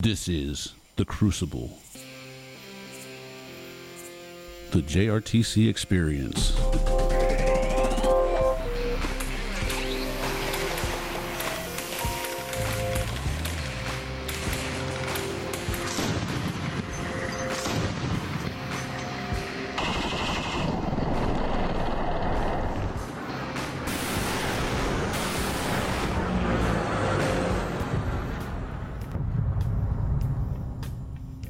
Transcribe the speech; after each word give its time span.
This 0.00 0.28
is 0.28 0.74
The 0.94 1.04
Crucible, 1.04 1.76
the 4.70 4.80
JRTC 4.80 5.68
experience. 5.68 6.56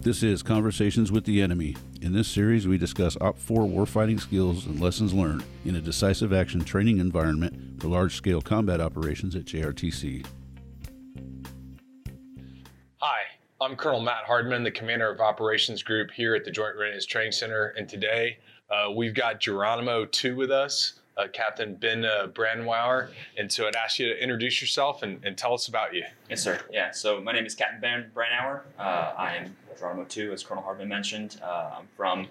This 0.09 0.23
is 0.23 0.43
Conversations 0.43 1.13
with 1.13 1.27
the 1.27 1.43
Enemy. 1.43 1.77
In 2.01 2.15
this 2.15 2.29
series, 2.29 2.67
we 2.67 2.79
discuss 2.79 3.15
OPFOR 3.17 3.71
warfighting 3.71 4.19
skills 4.19 4.65
and 4.65 4.81
lessons 4.81 5.13
learned 5.13 5.45
in 5.67 5.77
a 5.77 5.83
decisive 5.83 6.33
action 6.33 6.65
training 6.65 6.97
environment 6.97 7.79
for 7.79 7.89
large 7.89 8.15
scale 8.15 8.41
combat 8.41 8.81
operations 8.81 9.37
at 9.37 9.45
JRTC. 9.45 10.25
Hi, 13.03 13.21
I'm 13.61 13.77
Colonel 13.77 14.01
Matt 14.01 14.25
Hardman, 14.25 14.63
the 14.63 14.71
commander 14.71 15.13
of 15.13 15.21
operations 15.21 15.83
group 15.83 16.11
here 16.11 16.35
at 16.35 16.43
the 16.43 16.51
Joint 16.51 16.77
Readiness 16.79 17.05
Training 17.05 17.33
Center. 17.33 17.75
And 17.77 17.87
today 17.87 18.39
uh, 18.71 18.91
we've 18.91 19.13
got 19.13 19.41
Geronimo 19.41 20.07
2 20.07 20.35
with 20.35 20.51
us, 20.51 20.98
uh, 21.19 21.27
Captain 21.33 21.75
Ben 21.75 22.05
uh, 22.05 22.29
Branower. 22.29 23.11
And 23.37 23.51
so 23.51 23.67
I'd 23.67 23.77
ask 23.77 23.99
you 23.99 24.07
to 24.09 24.23
introduce 24.23 24.61
yourself 24.61 25.03
and, 25.03 25.23
and 25.25 25.37
tell 25.37 25.53
us 25.53 25.69
about 25.69 25.95
you. 25.95 26.05
Yes, 26.31 26.43
sir. 26.43 26.61
Yeah. 26.73 26.93
So 26.93 27.21
my 27.21 27.33
name 27.33 27.45
is 27.45 27.55
Captain 27.55 27.81
Ben 27.81 28.11
Branower. 28.15 28.63
Uh, 28.79 29.13
I 29.17 29.37
am 29.37 29.57
Geronimo 29.79 30.05
2, 30.05 30.33
as 30.33 30.43
Colonel 30.43 30.63
Hardman 30.63 30.89
mentioned. 30.89 31.41
Uh, 31.43 31.77
I'm 31.79 31.89
from 31.97 32.29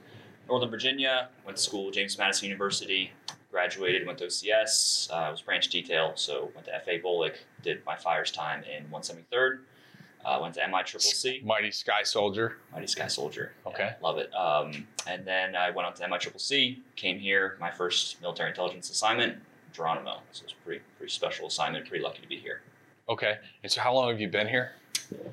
Northern 0.48 0.70
Virginia. 0.70 1.30
Went 1.46 1.58
to 1.58 1.64
school 1.64 1.92
James 1.92 2.18
Madison 2.18 2.46
University. 2.46 3.12
Graduated, 3.52 4.06
went 4.06 4.20
to 4.20 4.26
OCS. 4.26 5.12
I 5.12 5.32
was 5.32 5.42
branch 5.42 5.70
detail, 5.70 6.12
so 6.16 6.52
went 6.54 6.68
to 6.68 6.80
FA 6.84 7.00
BOLC. 7.04 7.34
Did 7.64 7.84
my 7.86 7.96
fires 7.96 8.32
time 8.32 8.64
in 8.64 8.86
173rd. 8.90 9.60
Uh, 10.28 10.40
went 10.42 10.54
to 10.56 10.60
MICCC, 10.60 11.44
Mighty 11.46 11.72
Sky 11.72 12.04
Soldier. 12.04 12.58
Mighty 12.74 12.88
Sky 12.88 13.08
Soldier. 13.08 13.54
Okay. 13.66 13.92
Yeah, 13.92 13.94
love 14.02 14.18
it. 14.18 14.30
Um, 14.36 14.86
and 15.08 15.26
then 15.26 15.56
I 15.56 15.72
went 15.72 15.88
on 15.88 15.94
to 15.94 16.04
MICCC. 16.04 16.80
Came 16.98 17.18
here, 17.18 17.56
my 17.62 17.72
first 17.72 18.22
military 18.22 18.50
intelligence 18.50 18.90
assignment, 18.90 19.38
Geronimo. 19.72 20.18
So 20.34 20.42
it 20.42 20.48
was 20.48 20.54
a 20.60 20.66
pretty 20.66 20.82
pretty 20.98 21.14
special 21.14 21.48
assignment. 21.48 21.88
Pretty 21.88 22.04
lucky 22.04 22.22
to 22.22 22.28
be 22.28 22.38
here. 22.38 22.62
Okay. 23.08 23.38
And 23.64 23.72
so 23.72 23.80
how 23.80 23.94
long 23.94 24.10
have 24.10 24.20
you 24.20 24.28
been 24.28 24.48
here? 24.48 24.74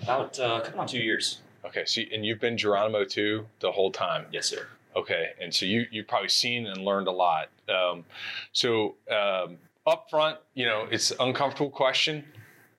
About 0.02 0.38
uh, 0.38 0.60
coming 0.60 0.78
on 0.78 0.86
two 0.86 1.00
years. 1.00 1.40
Okay. 1.64 1.84
So, 1.86 2.02
and 2.12 2.24
you've 2.24 2.40
been 2.40 2.56
Geronimo 2.56 3.04
2 3.04 3.44
the 3.58 3.72
whole 3.72 3.90
time. 3.90 4.26
Yes, 4.30 4.46
sir. 4.46 4.68
Okay, 4.96 5.30
and 5.40 5.52
so 5.52 5.66
you 5.66 5.86
you've 5.90 6.06
probably 6.06 6.28
seen 6.28 6.66
and 6.66 6.84
learned 6.84 7.08
a 7.08 7.12
lot. 7.12 7.48
Um, 7.68 8.04
so 8.52 8.94
um, 9.10 9.58
up 9.86 10.08
front, 10.08 10.38
you 10.54 10.66
know, 10.66 10.86
it's 10.90 11.10
an 11.10 11.16
uncomfortable 11.20 11.70
question, 11.70 12.24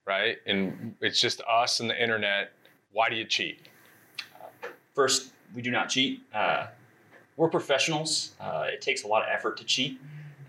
right? 0.05 0.37
And 0.45 0.95
it's 1.01 1.19
just 1.19 1.41
us 1.49 1.79
and 1.79 1.89
the 1.89 2.01
internet. 2.01 2.51
Why 2.91 3.09
do 3.09 3.15
you 3.15 3.25
cheat? 3.25 3.59
First, 4.93 5.33
we 5.53 5.61
do 5.61 5.71
not 5.71 5.89
cheat. 5.89 6.21
Uh, 6.33 6.67
we're 7.37 7.49
professionals. 7.49 8.31
Uh, 8.39 8.67
it 8.71 8.81
takes 8.81 9.03
a 9.03 9.07
lot 9.07 9.23
of 9.23 9.27
effort 9.31 9.57
to 9.57 9.65
cheat, 9.65 9.99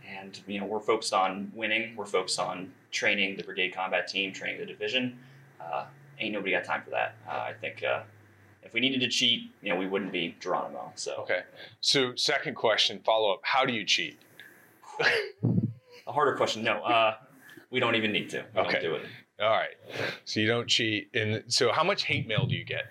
and 0.09 0.41
you 0.47 0.61
know 0.61 0.67
we're 0.67 0.79
focused 0.81 1.13
on 1.13 1.51
winning. 1.55 1.97
We're 1.97 2.07
focused 2.07 2.39
on 2.39 2.73
training 2.93 3.37
the 3.37 3.43
brigade 3.43 3.75
combat 3.75 4.07
team, 4.07 4.33
training 4.33 4.61
the 4.61 4.67
division. 4.67 5.19
Uh, 5.61 5.87
ain't 6.21 6.33
nobody 6.33 6.53
got 6.53 6.65
time 6.65 6.83
for 6.85 6.91
that. 6.91 7.17
Uh, 7.29 7.33
I 7.33 7.55
think 7.61 7.83
uh, 7.83 8.03
if 8.63 8.73
we 8.73 8.79
needed 8.79 9.01
to 9.01 9.09
cheat, 9.09 9.51
you 9.63 9.71
know, 9.73 9.77
we 9.77 9.87
wouldn't 9.89 10.13
be 10.13 10.37
Geronimo. 10.39 10.93
So 10.95 11.17
Okay. 11.23 11.41
So 11.81 12.15
second 12.15 12.55
question, 12.55 13.01
follow 13.05 13.33
up. 13.33 13.41
How 13.43 13.65
do 13.65 13.73
you 13.73 13.85
cheat? 13.85 14.17
a 16.07 16.13
harder 16.13 16.37
question. 16.37 16.63
No, 16.63 16.75
uh, 16.85 17.17
we 17.71 17.81
don't 17.81 17.97
even 17.97 18.13
need 18.13 18.31
to. 18.31 18.45
We 18.55 18.61
Okay. 18.61 18.73
don't 18.75 18.83
do 18.83 18.95
it. 18.95 19.03
All 19.41 19.51
right. 19.51 19.77
So 20.25 20.41
you 20.41 20.47
don't 20.47 20.67
cheat. 20.67 21.11
And 21.15 21.45
so 21.49 21.73
how 21.73 21.85
much 21.85 22.05
hate 22.05 22.27
mail 22.27 22.47
do 22.47 22.55
you 22.55 22.65
get? 22.65 22.87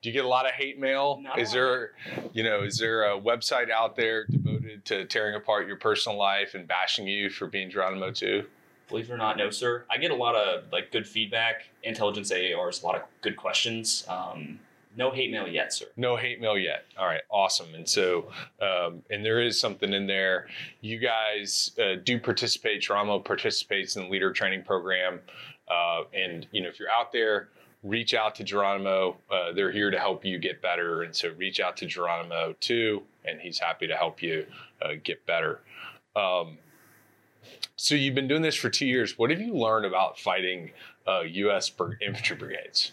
Do 0.00 0.08
you 0.08 0.12
get 0.12 0.24
a 0.24 0.28
lot 0.28 0.46
of 0.46 0.52
hate 0.52 0.78
mail? 0.78 1.20
Not 1.20 1.40
is 1.40 1.50
there, 1.50 1.92
you 2.32 2.44
know, 2.44 2.62
is 2.62 2.78
there 2.78 3.12
a 3.12 3.20
website 3.20 3.68
out 3.68 3.96
there 3.96 4.26
devoted 4.26 4.84
to 4.86 5.04
tearing 5.06 5.34
apart 5.34 5.66
your 5.66 5.76
personal 5.76 6.16
life 6.16 6.54
and 6.54 6.68
bashing 6.68 7.08
you 7.08 7.30
for 7.30 7.48
being 7.48 7.68
Geronimo 7.68 8.12
2? 8.12 8.44
Believe 8.88 9.10
it 9.10 9.12
or 9.12 9.18
not, 9.18 9.36
no, 9.36 9.50
sir. 9.50 9.84
I 9.90 9.98
get 9.98 10.12
a 10.12 10.14
lot 10.14 10.34
of 10.36 10.64
like 10.72 10.92
good 10.92 11.06
feedback. 11.06 11.64
Intelligence 11.82 12.30
AARs, 12.30 12.82
a 12.82 12.86
lot 12.86 12.94
of 12.94 13.02
good 13.22 13.36
questions. 13.36 14.04
Um, 14.08 14.60
no 14.96 15.10
hate 15.10 15.30
mail 15.30 15.46
yet, 15.46 15.72
sir. 15.72 15.86
No 15.96 16.16
hate 16.16 16.40
mail 16.40 16.58
yet. 16.58 16.84
All 16.98 17.06
right, 17.06 17.20
awesome. 17.30 17.74
And 17.74 17.88
so, 17.88 18.30
um, 18.60 19.02
and 19.10 19.24
there 19.24 19.40
is 19.40 19.60
something 19.60 19.92
in 19.92 20.06
there. 20.06 20.48
You 20.80 20.98
guys 20.98 21.70
uh, 21.80 22.00
do 22.02 22.18
participate. 22.18 22.82
Geronimo 22.82 23.18
participates 23.20 23.96
in 23.96 24.04
the 24.04 24.08
leader 24.08 24.32
training 24.32 24.64
program. 24.64 25.20
Uh, 25.70 26.04
and 26.14 26.46
you 26.52 26.62
know, 26.62 26.68
if 26.68 26.78
you're 26.78 26.90
out 26.90 27.12
there, 27.12 27.48
reach 27.82 28.14
out 28.14 28.34
to 28.36 28.44
Geronimo. 28.44 29.16
Uh, 29.30 29.52
they're 29.52 29.72
here 29.72 29.90
to 29.90 29.98
help 29.98 30.24
you 30.24 30.38
get 30.38 30.60
better. 30.62 31.02
And 31.02 31.14
so, 31.14 31.30
reach 31.36 31.60
out 31.60 31.76
to 31.78 31.86
Geronimo 31.86 32.54
2, 32.60 33.02
and 33.24 33.40
he's 33.40 33.58
happy 33.58 33.86
to 33.86 33.96
help 33.96 34.22
you 34.22 34.46
uh, 34.82 34.92
get 35.02 35.24
better. 35.26 35.60
Um, 36.16 36.58
so 37.76 37.94
you've 37.94 38.14
been 38.14 38.28
doing 38.28 38.42
this 38.42 38.56
for 38.56 38.70
two 38.70 38.86
years. 38.86 39.16
What 39.18 39.30
have 39.30 39.40
you 39.40 39.54
learned 39.54 39.86
about 39.86 40.18
fighting 40.18 40.72
uh, 41.06 41.20
U.S. 41.20 41.70
infantry 42.04 42.36
brigades? 42.36 42.92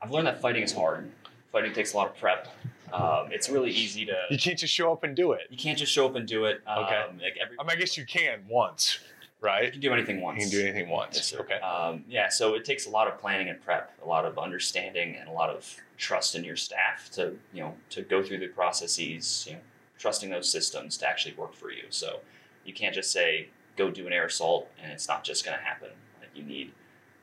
I've 0.00 0.10
learned 0.10 0.26
that 0.26 0.40
fighting 0.40 0.62
is 0.62 0.72
hard. 0.72 1.10
Fighting 1.52 1.72
takes 1.74 1.92
a 1.92 1.96
lot 1.98 2.08
of 2.08 2.16
prep. 2.16 2.48
Um, 2.92 3.28
it's 3.30 3.48
really 3.50 3.70
easy 3.70 4.06
to. 4.06 4.14
You 4.30 4.38
can't 4.38 4.58
just 4.58 4.72
show 4.72 4.90
up 4.92 5.04
and 5.04 5.14
do 5.14 5.32
it. 5.32 5.42
You 5.50 5.58
can't 5.58 5.78
just 5.78 5.92
show 5.92 6.06
up 6.06 6.16
and 6.16 6.26
do 6.26 6.46
it. 6.46 6.62
Um, 6.66 6.84
Okay. 6.84 7.02
Like 7.22 7.36
every, 7.40 7.56
I 7.58 7.62
mean, 7.62 7.70
I 7.70 7.76
guess 7.76 7.96
you 7.98 8.06
can 8.06 8.40
once, 8.48 8.98
you 9.42 9.70
can 9.70 9.80
do 9.80 9.92
anything 9.92 10.20
once. 10.20 10.38
You 10.38 10.50
can 10.50 10.58
do 10.58 10.68
anything 10.68 10.90
once. 10.90 11.16
Yes. 11.16 11.40
Okay. 11.40 11.60
Um, 11.60 12.04
yeah, 12.08 12.28
so 12.28 12.54
it 12.54 12.64
takes 12.64 12.86
a 12.86 12.90
lot 12.90 13.08
of 13.08 13.18
planning 13.18 13.48
and 13.48 13.60
prep, 13.60 13.92
a 14.04 14.08
lot 14.08 14.24
of 14.24 14.38
understanding, 14.38 15.16
and 15.16 15.28
a 15.28 15.32
lot 15.32 15.50
of 15.50 15.76
trust 15.96 16.34
in 16.34 16.44
your 16.44 16.56
staff 16.56 17.10
to 17.12 17.36
you 17.52 17.60
know 17.60 17.74
to 17.90 18.02
go 18.02 18.22
through 18.22 18.38
the 18.38 18.48
processes, 18.48 19.46
you 19.48 19.54
know, 19.54 19.60
trusting 19.98 20.30
those 20.30 20.50
systems 20.50 20.96
to 20.98 21.08
actually 21.08 21.34
work 21.34 21.54
for 21.54 21.70
you. 21.70 21.84
So 21.90 22.20
you 22.64 22.72
can't 22.74 22.94
just 22.94 23.12
say 23.12 23.48
go 23.76 23.90
do 23.90 24.06
an 24.06 24.12
air 24.12 24.26
assault 24.26 24.68
and 24.82 24.92
it's 24.92 25.08
not 25.08 25.24
just 25.24 25.44
going 25.44 25.56
to 25.56 25.62
happen. 25.62 25.90
Like 26.20 26.30
you 26.34 26.42
need 26.42 26.72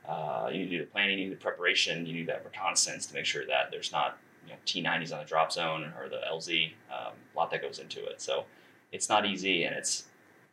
uh, 0.08 0.48
you 0.50 0.60
need 0.60 0.70
to 0.70 0.70
do 0.70 0.78
the 0.78 0.90
planning, 0.90 1.18
you 1.18 1.24
need 1.26 1.32
the 1.32 1.40
preparation, 1.40 2.06
you 2.06 2.14
need 2.14 2.26
that 2.28 2.44
reconnaissance 2.44 3.06
to 3.06 3.14
make 3.14 3.26
sure 3.26 3.46
that 3.46 3.70
there's 3.70 3.92
not 3.92 4.18
you 4.46 4.52
know 4.52 4.58
T90s 4.66 5.12
on 5.12 5.18
the 5.18 5.24
drop 5.24 5.52
zone 5.52 5.92
or 6.00 6.08
the 6.08 6.20
LZ. 6.30 6.72
Um, 6.90 7.12
a 7.34 7.38
lot 7.38 7.50
that 7.50 7.62
goes 7.62 7.78
into 7.78 8.04
it. 8.06 8.20
So 8.20 8.44
it's 8.92 9.08
not 9.08 9.26
easy, 9.26 9.64
and 9.64 9.76
it's 9.76 10.04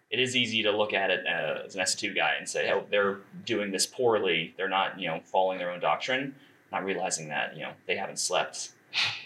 it 0.10 0.20
is 0.20 0.36
easy 0.36 0.64
to 0.64 0.72
look 0.72 0.94
at 0.94 1.10
it 1.10 1.26
uh, 1.26 1.66
as 1.66 1.76
an 1.76 1.82
S2 1.82 2.16
guy 2.16 2.34
and 2.38 2.48
say, 2.48 2.72
oh, 2.72 2.86
they're 2.90 3.20
doing 3.46 3.72
this 3.72 3.86
poorly. 3.86 4.54
They're 4.58 4.70
not, 4.70 5.00
you 5.00 5.08
know, 5.08 5.22
following 5.26 5.58
their 5.58 5.72
own 5.72 5.80
doctrine, 5.80 6.36
not 6.72 6.86
realizing 6.86 7.30
that, 7.30 7.56
you 7.56 7.64
know, 7.64 7.72
they 7.88 7.96
haven't 7.96 8.20
slept, 8.20 8.72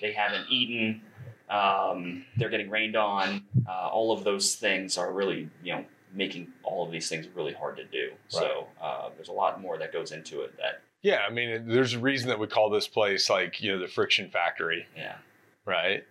they 0.02 0.14
haven't 0.14 0.46
eaten, 0.50 1.02
um, 1.50 2.26
they're 2.38 2.50
getting 2.50 2.70
rained 2.70 2.96
on. 2.96 3.44
Uh, 3.68 3.90
all 3.90 4.12
of 4.12 4.24
those 4.24 4.56
things 4.56 4.98
are 4.98 5.12
really, 5.12 5.50
you 5.64 5.74
know, 5.74 5.86
making 6.14 6.48
all 6.64 6.86
of 6.86 6.92
these 6.92 7.10
things 7.10 7.28
really 7.36 7.54
hard 7.54 7.78
to 7.78 7.86
do. 7.86 8.12
So 8.30 8.68
uh, 8.82 9.10
there's 9.16 9.30
a 9.30 9.34
lot 9.34 9.62
more 9.62 9.78
that 9.78 9.94
goes 9.94 10.12
into 10.12 10.42
it 10.42 10.56
that, 10.58 10.82
Yeah, 11.02 11.22
I 11.28 11.32
mean, 11.32 11.68
there's 11.68 11.94
a 11.94 12.00
reason 12.00 12.28
that 12.28 12.40
we 12.40 12.48
call 12.48 12.70
this 12.70 12.88
place 12.88 13.30
like 13.30 13.62
you 13.62 13.72
know 13.72 13.80
the 13.80 13.88
friction 13.88 14.30
factory, 14.30 14.86
yeah. 14.98 15.16
right? 15.66 16.04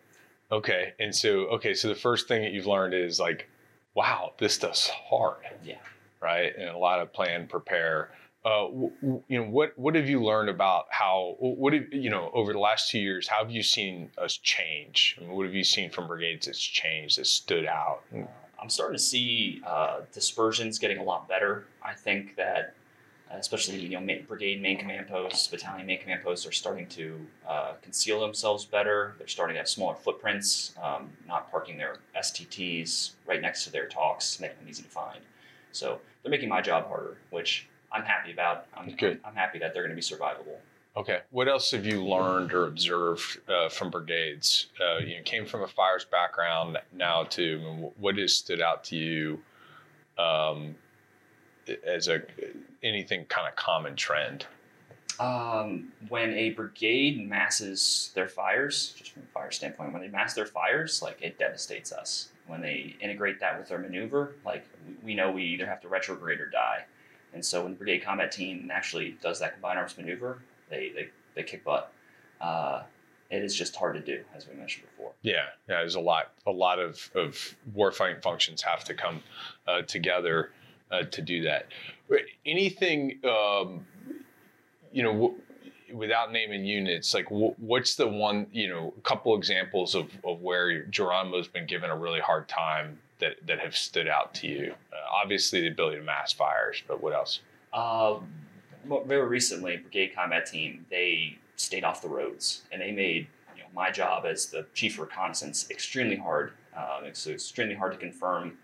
Okay, 0.51 0.95
and 0.99 1.15
so 1.15 1.41
okay, 1.49 1.75
so 1.75 1.89
the 1.89 1.95
first 1.95 2.27
thing 2.27 2.43
that 2.43 2.53
you've 2.53 2.67
learned 2.67 2.95
is 2.95 3.21
like, 3.21 3.51
wow, 3.99 4.33
this 4.39 4.55
stuff's 4.55 4.89
hard. 4.89 5.43
Yeah. 5.65 5.75
Right, 6.21 6.53
and 6.57 6.69
a 6.69 6.79
lot 6.79 7.01
of 7.01 7.13
plan, 7.13 7.47
prepare. 7.47 8.11
Uh, 8.45 8.67
w- 8.67 8.93
w- 9.03 9.23
you 9.29 9.39
know, 9.39 9.49
what 9.49 9.79
what 9.79 9.95
have 9.95 10.09
you 10.09 10.23
learned 10.23 10.49
about 10.49 10.87
how? 10.91 11.37
What 11.39 11.73
have 11.73 11.93
you 11.93 12.11
know 12.11 12.31
over 12.33 12.53
the 12.53 12.59
last 12.59 12.91
two 12.91 12.99
years? 12.99 13.29
How 13.29 13.39
have 13.43 13.51
you 13.51 13.63
seen 13.63 14.11
us 14.19 14.37
change? 14.37 15.17
I 15.19 15.25
mean, 15.25 15.37
what 15.37 15.47
have 15.47 15.55
you 15.55 15.65
seen 15.65 15.91
from 15.91 16.07
brigades 16.09 16.47
that's 16.47 16.59
changed, 16.59 17.19
that 17.19 17.27
stood 17.27 17.67
out? 17.67 18.03
I'm 18.61 18.71
starting 18.71 18.97
to 18.97 19.03
see 19.03 19.63
uh, 19.67 20.01
dispersions 20.13 20.79
getting 20.79 20.99
a 20.99 21.05
lot 21.05 21.29
better. 21.29 21.67
I 21.85 21.95
think 21.95 22.35
that, 22.37 22.75
especially 23.31 23.79
you 23.79 23.91
know, 23.91 24.01
ma- 24.01 24.23
brigade 24.27 24.63
main 24.63 24.79
command 24.79 25.09
posts, 25.09 25.47
battalion 25.47 25.87
main 25.87 26.01
command 26.01 26.23
posts 26.23 26.47
are 26.47 26.53
starting 26.53 26.87
to 26.89 27.21
uh, 27.47 27.73
conceal 27.83 28.21
themselves 28.21 28.65
better. 28.65 29.15
They're 29.19 29.29
starting 29.29 29.55
to 29.55 29.59
have 29.59 29.69
smaller 29.69 29.95
footprints, 29.95 30.75
um, 30.83 31.11
not 31.27 31.51
parking 31.51 31.77
their 31.77 31.97
STTs 32.17 33.13
right 33.27 33.41
next 33.41 33.65
to 33.65 33.73
their 33.73 33.89
TOCs, 33.89 34.41
making 34.41 34.59
them 34.59 34.69
easy 34.69 34.83
to 34.83 34.89
find. 34.89 35.21
So 35.73 36.01
they're 36.23 36.31
making 36.31 36.49
my 36.49 36.61
job 36.63 36.89
harder, 36.89 37.19
which 37.31 37.69
I'm 37.93 38.03
happy 38.03 38.33
about. 38.33 38.67
I'm, 38.77 38.95
Good. 38.95 39.21
I'm 39.25 39.35
happy 39.35 39.59
that 39.59 39.75
they're 39.75 39.83
going 39.83 39.97
to 39.97 39.97
be 39.97 40.03
survivable. 40.03 40.59
Okay. 40.97 41.21
What 41.31 41.49
else 41.49 41.71
have 41.71 41.87
you 41.87 42.05
learned 42.05 42.53
or 42.53 42.67
observed 42.67 43.41
uh, 43.49 43.69
from 43.69 43.91
brigades? 43.91 44.67
Uh, 44.81 44.99
you 44.99 45.17
know, 45.17 45.23
came 45.25 45.47
from 45.47 45.63
a 45.63 45.69
fires 45.69 46.05
background 46.05 46.79
now 46.93 47.23
to 47.25 47.61
I 47.61 47.65
mean, 47.65 47.91
what 47.99 48.17
has 48.19 48.35
stood 48.35 48.61
out 48.61 48.83
to 48.85 48.97
you 48.97 49.41
um, 50.19 50.75
as 51.87 52.09
a 52.09 52.23
anything 52.83 53.25
kind 53.27 53.49
of 53.49 53.57
common 53.57 53.97
trend? 53.97 54.47
Um, 55.21 55.93
when 56.09 56.33
a 56.35 56.51
brigade 56.51 57.29
masses 57.29 58.13
their 58.15 58.29
fires, 58.29 58.95
just 58.97 59.13
from 59.13 59.23
a 59.25 59.27
fire 59.27 59.51
standpoint, 59.51 59.93
when 59.93 60.01
they 60.01 60.09
mass 60.09 60.35
their 60.35 60.47
fires, 60.47 61.03
like 61.03 61.21
it 61.21 61.39
devastates 61.39 61.93
us. 61.93 62.29
When 62.47 62.63
they 62.63 62.97
integrate 63.01 63.41
that 63.41 63.59
with 63.59 63.69
their 63.69 63.79
maneuver, 63.79 64.35
like 64.45 64.65
we 65.03 65.15
know 65.15 65.31
we 65.31 65.43
either 65.43 65.67
have 65.67 65.81
to 65.83 65.89
retrograde 65.89 66.41
or 66.41 66.49
die. 66.49 66.85
And 67.35 67.45
so 67.45 67.63
when 67.63 67.73
the 67.73 67.77
brigade 67.77 68.05
combat 68.05 68.33
team 68.33 68.71
actually 68.73 69.19
does 69.21 69.41
that 69.41 69.53
combined 69.53 69.79
arms 69.79 69.99
maneuver, 69.99 70.39
they 70.71 70.93
they, 70.95 71.09
they 71.35 71.43
kick 71.43 71.65
butt. 71.65 71.93
Uh, 72.41 72.85
it 73.31 73.43
is 73.43 73.55
just 73.55 73.77
hard 73.77 73.95
to 73.95 74.01
do, 74.01 74.25
as 74.35 74.49
we 74.49 74.55
mentioned 74.55 74.87
before. 74.87 75.13
Yeah, 75.21 75.47
yeah. 75.69 75.81
There's 75.81 75.97
a 75.97 76.01
lot, 76.01 76.33
a 76.47 76.53
lot 76.53 76.79
of 76.79 77.11
of 77.15 77.55
warfighting 77.77 78.23
functions 78.23 78.63
have 78.63 78.85
to 78.85 78.95
come 78.95 79.23
uh, 79.67 79.83
together 79.83 80.53
uh, 80.91 81.03
to 81.05 81.23
do 81.23 81.43
that. 81.43 81.67
Anything, 82.47 83.19
um, 83.25 83.87
you 84.93 85.03
know, 85.03 85.13
w- 85.13 85.35
without 85.93 86.33
naming 86.33 86.65
units, 86.65 87.15
like 87.15 87.29
w- 87.29 87.55
what's 87.59 87.97
the 87.97 88.09
one, 88.09 88.47
you 88.53 88.69
know, 88.69 88.95
a 88.97 89.01
couple 89.03 89.37
examples 89.37 89.95
of, 89.95 90.11
of 90.25 90.41
where 90.41 90.85
Geronimo's 90.85 91.49
been 91.49 91.67
given 91.67 91.91
a 91.91 91.97
really 91.97 92.21
hard 92.21 92.49
time 92.49 92.99
that 93.19 93.37
that 93.47 93.59
have 93.59 93.77
stood 93.77 94.09
out 94.09 94.35
to 94.35 94.47
you? 94.47 94.75
Uh, 94.93 94.97
obviously, 95.23 95.61
the 95.61 95.69
ability 95.69 95.99
to 95.99 96.03
mass 96.03 96.33
fires, 96.33 96.83
but 96.87 97.03
what 97.03 97.13
else? 97.13 97.41
Uh, 97.73 98.19
very 99.07 99.27
recently, 99.27 99.77
Brigade 99.77 100.15
Combat 100.15 100.47
Team 100.47 100.87
they 100.91 101.37
stayed 101.57 101.85
off 101.85 102.01
the 102.01 102.09
roads 102.09 102.63
and 102.71 102.81
they 102.81 102.93
made 102.93 103.27
my 103.75 103.91
job 103.91 104.25
as 104.27 104.47
the 104.47 104.67
chief 104.75 104.99
reconnaissance 104.99 105.71
extremely 105.71 106.17
hard. 106.17 106.53
It's 107.03 107.27
extremely 107.27 107.75
hard 107.75 107.93
to 107.93 107.99
confirm, 107.99 108.59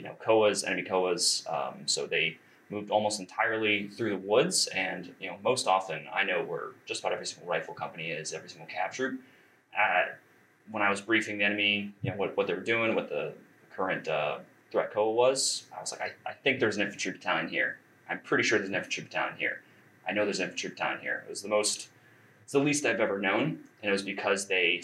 you 0.00 0.06
know, 0.06 0.16
COAs, 0.24 0.66
enemy 0.66 0.82
COAs. 0.82 1.46
Um, 1.52 1.82
so 1.84 2.06
they 2.06 2.38
moved 2.70 2.90
almost 2.90 3.20
entirely 3.20 3.88
through 3.88 4.10
the 4.10 4.16
woods, 4.16 4.66
and 4.68 5.12
you 5.20 5.28
know, 5.28 5.36
most 5.44 5.66
often 5.66 6.06
I 6.12 6.24
know 6.24 6.42
where 6.42 6.70
just 6.86 7.00
about 7.00 7.12
every 7.12 7.26
single 7.26 7.46
rifle 7.46 7.74
company 7.74 8.10
is, 8.10 8.32
every 8.32 8.48
single 8.48 8.66
troop. 8.90 9.20
Uh, 9.78 10.04
when 10.70 10.82
I 10.82 10.88
was 10.88 11.02
briefing 11.02 11.36
the 11.36 11.44
enemy, 11.44 11.92
you 12.00 12.10
know, 12.10 12.16
what, 12.16 12.36
what 12.36 12.46
they 12.46 12.54
were 12.54 12.60
doing, 12.60 12.94
what 12.94 13.10
the 13.10 13.34
current 13.76 14.08
uh, 14.08 14.38
threat 14.72 14.92
COA 14.92 15.12
was, 15.12 15.64
I 15.76 15.80
was 15.80 15.92
like, 15.92 16.00
I, 16.00 16.30
I 16.30 16.32
think 16.32 16.60
there's 16.60 16.76
an 16.76 16.82
infantry 16.82 17.12
battalion 17.12 17.48
here. 17.48 17.78
I'm 18.08 18.20
pretty 18.20 18.44
sure 18.44 18.58
there's 18.58 18.70
an 18.70 18.74
infantry 18.74 19.04
battalion 19.04 19.36
here. 19.36 19.60
I 20.08 20.12
know 20.12 20.24
there's 20.24 20.38
an 20.38 20.44
infantry 20.44 20.70
battalion 20.70 21.00
here. 21.00 21.24
It 21.26 21.30
was 21.30 21.42
the 21.42 21.48
most, 21.48 21.88
it's 22.42 22.52
the 22.52 22.60
least 22.60 22.86
I've 22.86 23.00
ever 23.00 23.18
known, 23.18 23.58
and 23.82 23.88
it 23.88 23.92
was 23.92 24.02
because 24.02 24.46
they, 24.46 24.80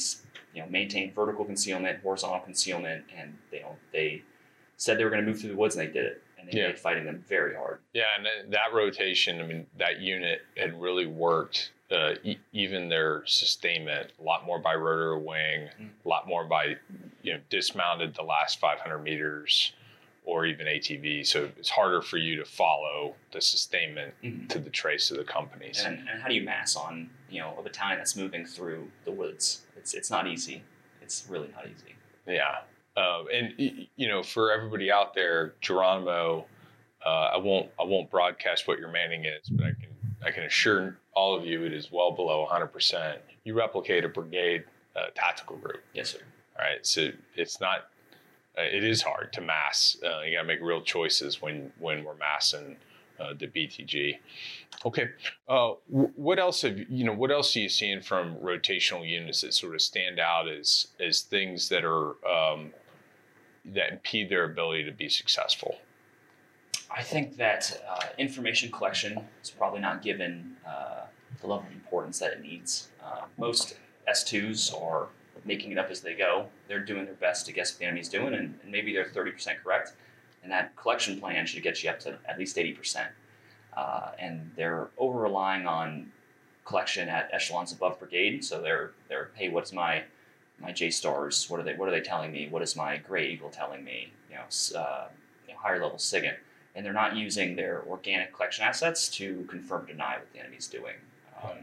you 0.54 0.62
know, 0.62 0.68
maintained 0.68 1.14
vertical 1.14 1.44
concealment, 1.44 2.00
horizontal 2.02 2.40
concealment, 2.40 3.04
and 3.16 3.36
they, 3.50 3.60
know, 3.60 3.76
they 3.92 4.22
said 4.76 4.98
they 4.98 5.04
were 5.04 5.10
going 5.10 5.24
to 5.24 5.30
move 5.30 5.40
through 5.40 5.50
the 5.50 5.56
woods, 5.56 5.76
and 5.76 5.86
they 5.86 5.92
did 5.92 6.04
it 6.04 6.22
and 6.46 6.52
they 6.52 6.58
yeah. 6.58 6.68
made 6.68 6.78
fighting 6.78 7.04
them 7.04 7.24
very 7.28 7.54
hard. 7.54 7.80
Yeah, 7.92 8.04
and 8.16 8.52
that 8.52 8.72
rotation, 8.72 9.40
I 9.40 9.46
mean, 9.46 9.66
that 9.78 10.00
unit 10.00 10.42
had 10.56 10.80
really 10.80 11.06
worked. 11.06 11.72
Uh, 11.88 12.14
e- 12.24 12.38
even 12.52 12.88
their 12.88 13.22
sustainment, 13.26 14.10
a 14.20 14.22
lot 14.22 14.44
more 14.44 14.58
by 14.58 14.74
rotor 14.74 15.16
wing, 15.18 15.68
mm-hmm. 15.68 15.86
a 16.04 16.08
lot 16.08 16.26
more 16.26 16.44
by, 16.44 16.74
you 17.22 17.32
know, 17.32 17.38
dismounted 17.48 18.12
the 18.16 18.24
last 18.24 18.58
500 18.58 18.98
meters, 18.98 19.72
or 20.24 20.46
even 20.46 20.66
ATV. 20.66 21.24
So 21.24 21.48
it's 21.56 21.68
harder 21.68 22.02
for 22.02 22.16
you 22.16 22.34
to 22.36 22.44
follow 22.44 23.14
the 23.32 23.40
sustainment 23.40 24.14
mm-hmm. 24.20 24.48
to 24.48 24.58
the 24.58 24.70
trace 24.70 25.12
of 25.12 25.16
the 25.16 25.24
companies. 25.24 25.84
And, 25.86 26.08
and 26.08 26.20
how 26.20 26.26
do 26.26 26.34
you 26.34 26.42
mass 26.42 26.74
on, 26.74 27.08
you 27.30 27.40
know, 27.40 27.54
a 27.56 27.62
battalion 27.62 27.98
that's 27.98 28.16
moving 28.16 28.44
through 28.44 28.90
the 29.04 29.12
woods? 29.12 29.62
It's 29.76 29.94
it's 29.94 30.10
not 30.10 30.26
easy. 30.26 30.64
It's 31.00 31.24
really 31.28 31.50
not 31.54 31.66
easy. 31.66 31.94
Yeah. 32.26 32.62
Uh, 32.96 33.24
and 33.32 33.54
you 33.96 34.08
know, 34.08 34.22
for 34.22 34.52
everybody 34.52 34.90
out 34.90 35.14
there, 35.14 35.54
Geronimo, 35.60 36.46
uh, 37.04 37.08
I 37.34 37.36
won't 37.36 37.70
I 37.78 37.84
won't 37.84 38.10
broadcast 38.10 38.66
what 38.66 38.78
your 38.78 38.90
manning 38.90 39.24
is, 39.24 39.48
but 39.48 39.66
I 39.66 39.70
can 39.70 39.88
I 40.24 40.30
can 40.30 40.44
assure 40.44 40.96
all 41.12 41.34
of 41.36 41.44
you 41.44 41.64
it 41.64 41.72
is 41.72 41.92
well 41.92 42.10
below 42.10 42.42
100. 42.42 42.68
percent 42.68 43.20
You 43.44 43.54
replicate 43.54 44.04
a 44.04 44.08
brigade 44.08 44.64
uh, 44.96 45.06
tactical 45.14 45.56
group. 45.56 45.82
Yes, 45.94 46.10
sir. 46.10 46.18
All 46.58 46.64
right, 46.64 46.84
so 46.86 47.10
it's 47.34 47.60
not. 47.60 47.88
Uh, 48.58 48.62
it 48.62 48.82
is 48.82 49.02
hard 49.02 49.32
to 49.34 49.42
mass. 49.42 49.98
Uh, 50.02 50.22
you 50.22 50.34
got 50.36 50.42
to 50.42 50.46
make 50.48 50.60
real 50.62 50.80
choices 50.80 51.42
when 51.42 51.70
when 51.78 52.02
we're 52.02 52.16
massing 52.16 52.76
uh, 53.20 53.34
the 53.38 53.46
BTG. 53.46 54.18
Okay, 54.86 55.10
uh, 55.48 55.72
what 55.88 56.38
else 56.38 56.62
have 56.62 56.78
you 56.78 57.04
know? 57.04 57.12
What 57.12 57.30
else 57.30 57.54
are 57.56 57.60
you 57.60 57.68
seeing 57.68 58.00
from 58.00 58.36
rotational 58.36 59.06
units 59.06 59.42
that 59.42 59.52
sort 59.52 59.74
of 59.74 59.82
stand 59.82 60.18
out 60.18 60.48
as 60.48 60.88
as 60.98 61.20
things 61.20 61.68
that 61.68 61.84
are 61.84 62.16
um, 62.26 62.72
that 63.74 63.92
impede 63.92 64.28
their 64.28 64.44
ability 64.44 64.84
to 64.84 64.92
be 64.92 65.08
successful? 65.08 65.76
I 66.90 67.02
think 67.02 67.36
that 67.36 67.82
uh, 67.88 68.06
information 68.18 68.70
collection 68.70 69.20
is 69.42 69.50
probably 69.50 69.80
not 69.80 70.02
given 70.02 70.56
uh, 70.66 71.06
the 71.40 71.46
level 71.46 71.66
of 71.66 71.72
importance 71.72 72.18
that 72.20 72.32
it 72.32 72.42
needs. 72.42 72.88
Uh, 73.04 73.22
most 73.38 73.76
S2s 74.08 74.72
are 74.80 75.08
making 75.44 75.72
it 75.72 75.78
up 75.78 75.90
as 75.90 76.00
they 76.00 76.14
go. 76.14 76.46
They're 76.68 76.84
doing 76.84 77.04
their 77.04 77.14
best 77.14 77.46
to 77.46 77.52
guess 77.52 77.72
what 77.72 77.80
the 77.80 77.86
enemy's 77.86 78.08
doing, 78.08 78.34
and, 78.34 78.58
and 78.62 78.72
maybe 78.72 78.92
they're 78.92 79.04
30% 79.04 79.62
correct. 79.62 79.94
And 80.42 80.52
that 80.52 80.76
collection 80.76 81.18
plan 81.18 81.44
should 81.46 81.62
get 81.62 81.82
you 81.82 81.90
up 81.90 81.98
to 82.00 82.18
at 82.26 82.38
least 82.38 82.56
80%. 82.56 83.08
Uh, 83.76 84.12
and 84.18 84.50
they're 84.56 84.88
over 84.96 85.20
relying 85.20 85.66
on 85.66 86.12
collection 86.64 87.08
at 87.08 87.28
echelons 87.32 87.72
above 87.72 87.98
brigade. 87.98 88.44
So 88.44 88.62
they're, 88.62 88.92
they're 89.08 89.30
hey, 89.34 89.48
what's 89.48 89.72
my 89.72 90.04
my 90.60 90.72
JSTARS? 90.72 91.50
What 91.50 91.60
are 91.60 91.62
they? 91.62 91.74
What 91.74 91.88
are 91.88 91.92
they 91.92 92.00
telling 92.00 92.32
me? 92.32 92.48
What 92.48 92.62
is 92.62 92.76
my 92.76 92.96
Gray 92.96 93.30
Eagle 93.30 93.50
telling 93.50 93.84
me? 93.84 94.12
You 94.30 94.36
know, 94.36 94.80
uh, 94.80 95.08
you 95.46 95.54
know 95.54 95.60
higher 95.60 95.82
level 95.82 95.98
SIGINT, 95.98 96.36
and 96.74 96.84
they're 96.84 96.92
not 96.92 97.16
using 97.16 97.56
their 97.56 97.82
organic 97.88 98.34
collection 98.34 98.64
assets 98.64 99.08
to 99.10 99.44
confirm 99.48 99.86
deny 99.86 100.16
what 100.16 100.32
the 100.32 100.40
enemy's 100.40 100.66
doing, 100.66 100.94
um, 101.42 101.58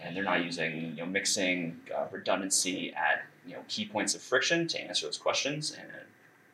and 0.00 0.16
they're 0.16 0.24
not 0.24 0.44
using 0.44 0.90
you 0.90 0.96
know 0.96 1.06
mixing 1.06 1.80
uh, 1.94 2.06
redundancy 2.10 2.92
at 2.94 3.24
you 3.46 3.54
know 3.54 3.60
key 3.68 3.86
points 3.86 4.14
of 4.14 4.22
friction 4.22 4.68
to 4.68 4.80
answer 4.80 5.06
those 5.06 5.18
questions, 5.18 5.76
and 5.78 5.90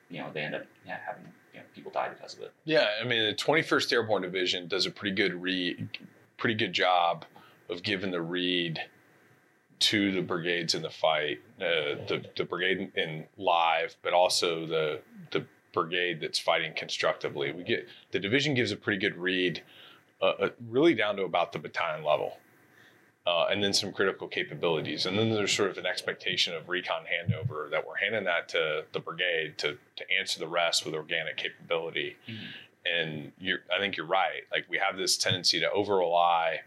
you 0.09 0.21
know 0.21 0.29
they 0.33 0.41
end 0.41 0.55
up 0.55 0.65
yeah, 0.87 0.99
having 1.05 1.25
you 1.53 1.61
know, 1.61 1.67
people 1.75 1.91
die 1.91 2.09
because 2.09 2.35
of 2.35 2.43
it. 2.43 2.53
Yeah, 2.65 2.87
I 3.01 3.05
mean 3.05 3.25
the 3.25 3.35
21st 3.35 3.93
Airborne 3.93 4.23
Division 4.23 4.69
does 4.69 4.87
a 4.87 4.91
pretty 4.91 5.15
good 5.15 5.35
read, 5.35 5.89
pretty 6.37 6.55
good 6.55 6.73
job 6.73 7.25
of 7.69 7.83
giving 7.83 8.11
the 8.11 8.21
read 8.21 8.81
to 9.79 10.13
the 10.13 10.23
brigades 10.23 10.75
in 10.75 10.83
the 10.83 10.91
fight, 10.91 11.41
uh, 11.61 12.01
the 12.09 12.25
the 12.37 12.45
brigade 12.45 12.93
in 12.97 13.25
live, 13.37 13.97
but 14.03 14.13
also 14.13 14.67
the 14.67 15.01
the 15.31 15.45
brigade 15.73 16.21
that's 16.21 16.39
fighting 16.39 16.73
constructively. 16.75 17.53
We 17.53 17.63
get 17.63 17.87
the 18.11 18.19
division 18.19 18.55
gives 18.55 18.73
a 18.73 18.77
pretty 18.77 18.99
good 18.99 19.17
read, 19.17 19.63
uh, 20.23 20.33
uh, 20.41 20.49
really 20.69 20.95
down 20.95 21.17
to 21.17 21.25
about 21.25 21.53
the 21.53 21.59
battalion 21.59 22.05
level, 22.05 22.39
uh, 23.27 23.47
and 23.51 23.63
then 23.63 23.75
some 23.75 23.93
critical 23.93 24.29
capabilities, 24.29 25.05
and 25.05 25.19
then 25.19 25.31
there's 25.31 25.53
sort 25.53 25.71
of 25.71 25.79
an 25.79 25.87
expectation 25.87 26.55
of 26.55 26.69
recon 26.69 27.03
handover 27.03 27.71
that 27.71 27.87
we're 27.87 27.97
handing 27.97 28.25
that 28.25 28.49
to 28.51 28.85
the 28.93 29.01
brigade 29.01 29.59
to 29.59 29.77
to 29.97 30.05
answer 30.19 30.39
the 30.39 30.49
rest 30.49 30.85
with 30.87 30.95
organic 30.95 31.37
capability. 31.37 32.17
Mm-hmm. 32.29 32.45
And 32.87 33.33
you're, 33.41 33.59
I 33.75 33.81
think 33.81 33.97
you're 33.97 34.07
right. 34.07 34.43
Like 34.53 34.67
we 34.71 34.79
have 34.79 34.97
this 34.97 35.17
tendency 35.17 35.59
to 35.59 35.69
over 35.73 35.97
rely 35.97 36.61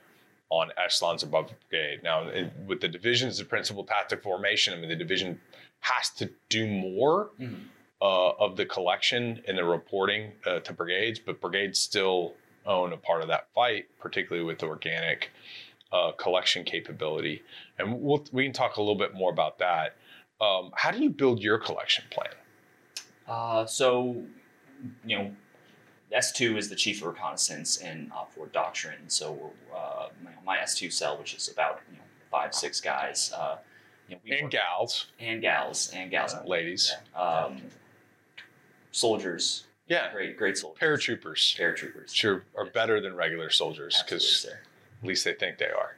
on 0.50 0.70
echelons 0.84 1.24
above 1.24 1.50
the 1.50 1.56
brigade. 1.70 2.01
Now, 2.03 2.29
in, 2.29 2.51
with 2.68 2.82
the 2.82 2.88
divisions 2.88 3.38
the 3.38 3.46
principal 3.46 3.84
tactic 3.84 4.24
formation, 4.24 4.74
I 4.74 4.77
mean, 4.77 4.89
the 4.89 4.96
division 4.96 5.39
has 5.82 6.10
to 6.12 6.29
do 6.50 6.68
more 6.68 7.32
mm-hmm. 7.39 7.56
uh, 8.01 8.32
of 8.32 8.58
the 8.58 8.65
collection 8.65 9.41
and 9.48 9.58
the 9.58 9.63
reporting 9.63 10.32
uh, 10.46 10.60
to 10.60 10.74
brigades, 10.74 11.20
but 11.20 11.39
brigades 11.39 11.79
still 11.79 12.34
own 12.65 12.94
a 12.94 12.98
part 12.98 13.22
of 13.22 13.27
that 13.27 13.48
fight, 13.53 13.86
particularly 14.00 14.46
with 14.46 14.60
the 14.60 14.65
organic 14.65 15.32
uh, 15.91 16.12
collection 16.13 16.63
capability. 16.63 17.41
And 17.77 18.01
we'll, 18.01 18.25
we 18.32 18.44
can 18.44 18.53
talk 18.53 18.77
a 18.77 18.82
little 18.82 18.98
bit 18.98 19.13
more 19.13 19.32
about 19.32 19.60
that. 19.60 19.96
Um, 20.41 20.72
how 20.75 20.91
do 20.91 21.00
you 21.01 21.10
build 21.10 21.41
your 21.41 21.58
collection 21.58 22.06
plan? 22.10 22.34
Uh, 23.27 23.65
so, 23.65 24.24
you 25.06 25.18
know, 25.18 25.32
S2 26.15 26.57
is 26.57 26.69
the 26.69 26.75
chief 26.75 27.01
of 27.01 27.07
reconnaissance 27.07 27.77
in 27.77 28.11
OPFOR 28.15 28.51
doctrine. 28.51 29.07
So 29.07 29.51
uh, 29.75 30.07
my 30.45 30.57
S2 30.57 30.91
cell, 30.91 31.17
which 31.17 31.35
is 31.35 31.49
about 31.49 31.81
you 31.91 31.97
know, 31.97 32.03
five, 32.31 32.53
six 32.53 32.81
guys. 32.81 33.31
Uh, 33.35 33.57
you 34.07 34.15
know, 34.15 34.37
and 34.37 34.51
gals. 34.51 35.07
And 35.19 35.41
gals. 35.41 35.91
And 35.93 36.09
gals. 36.09 36.33
Uh, 36.33 36.43
ladies. 36.45 36.93
Um, 37.15 37.61
soldiers. 38.91 39.65
Yeah. 39.87 40.11
Great, 40.11 40.37
great 40.37 40.57
soldiers. 40.57 40.79
Paratroopers. 40.81 41.59
Paratroopers. 41.59 42.13
Sure, 42.13 42.43
are 42.57 42.65
yes. 42.65 42.73
better 42.73 42.99
than 42.99 43.15
regular 43.15 43.51
soldiers 43.51 44.01
because 44.03 44.45
at 44.45 45.07
least 45.07 45.25
they 45.25 45.33
think 45.33 45.59
they 45.59 45.65
are. 45.65 45.95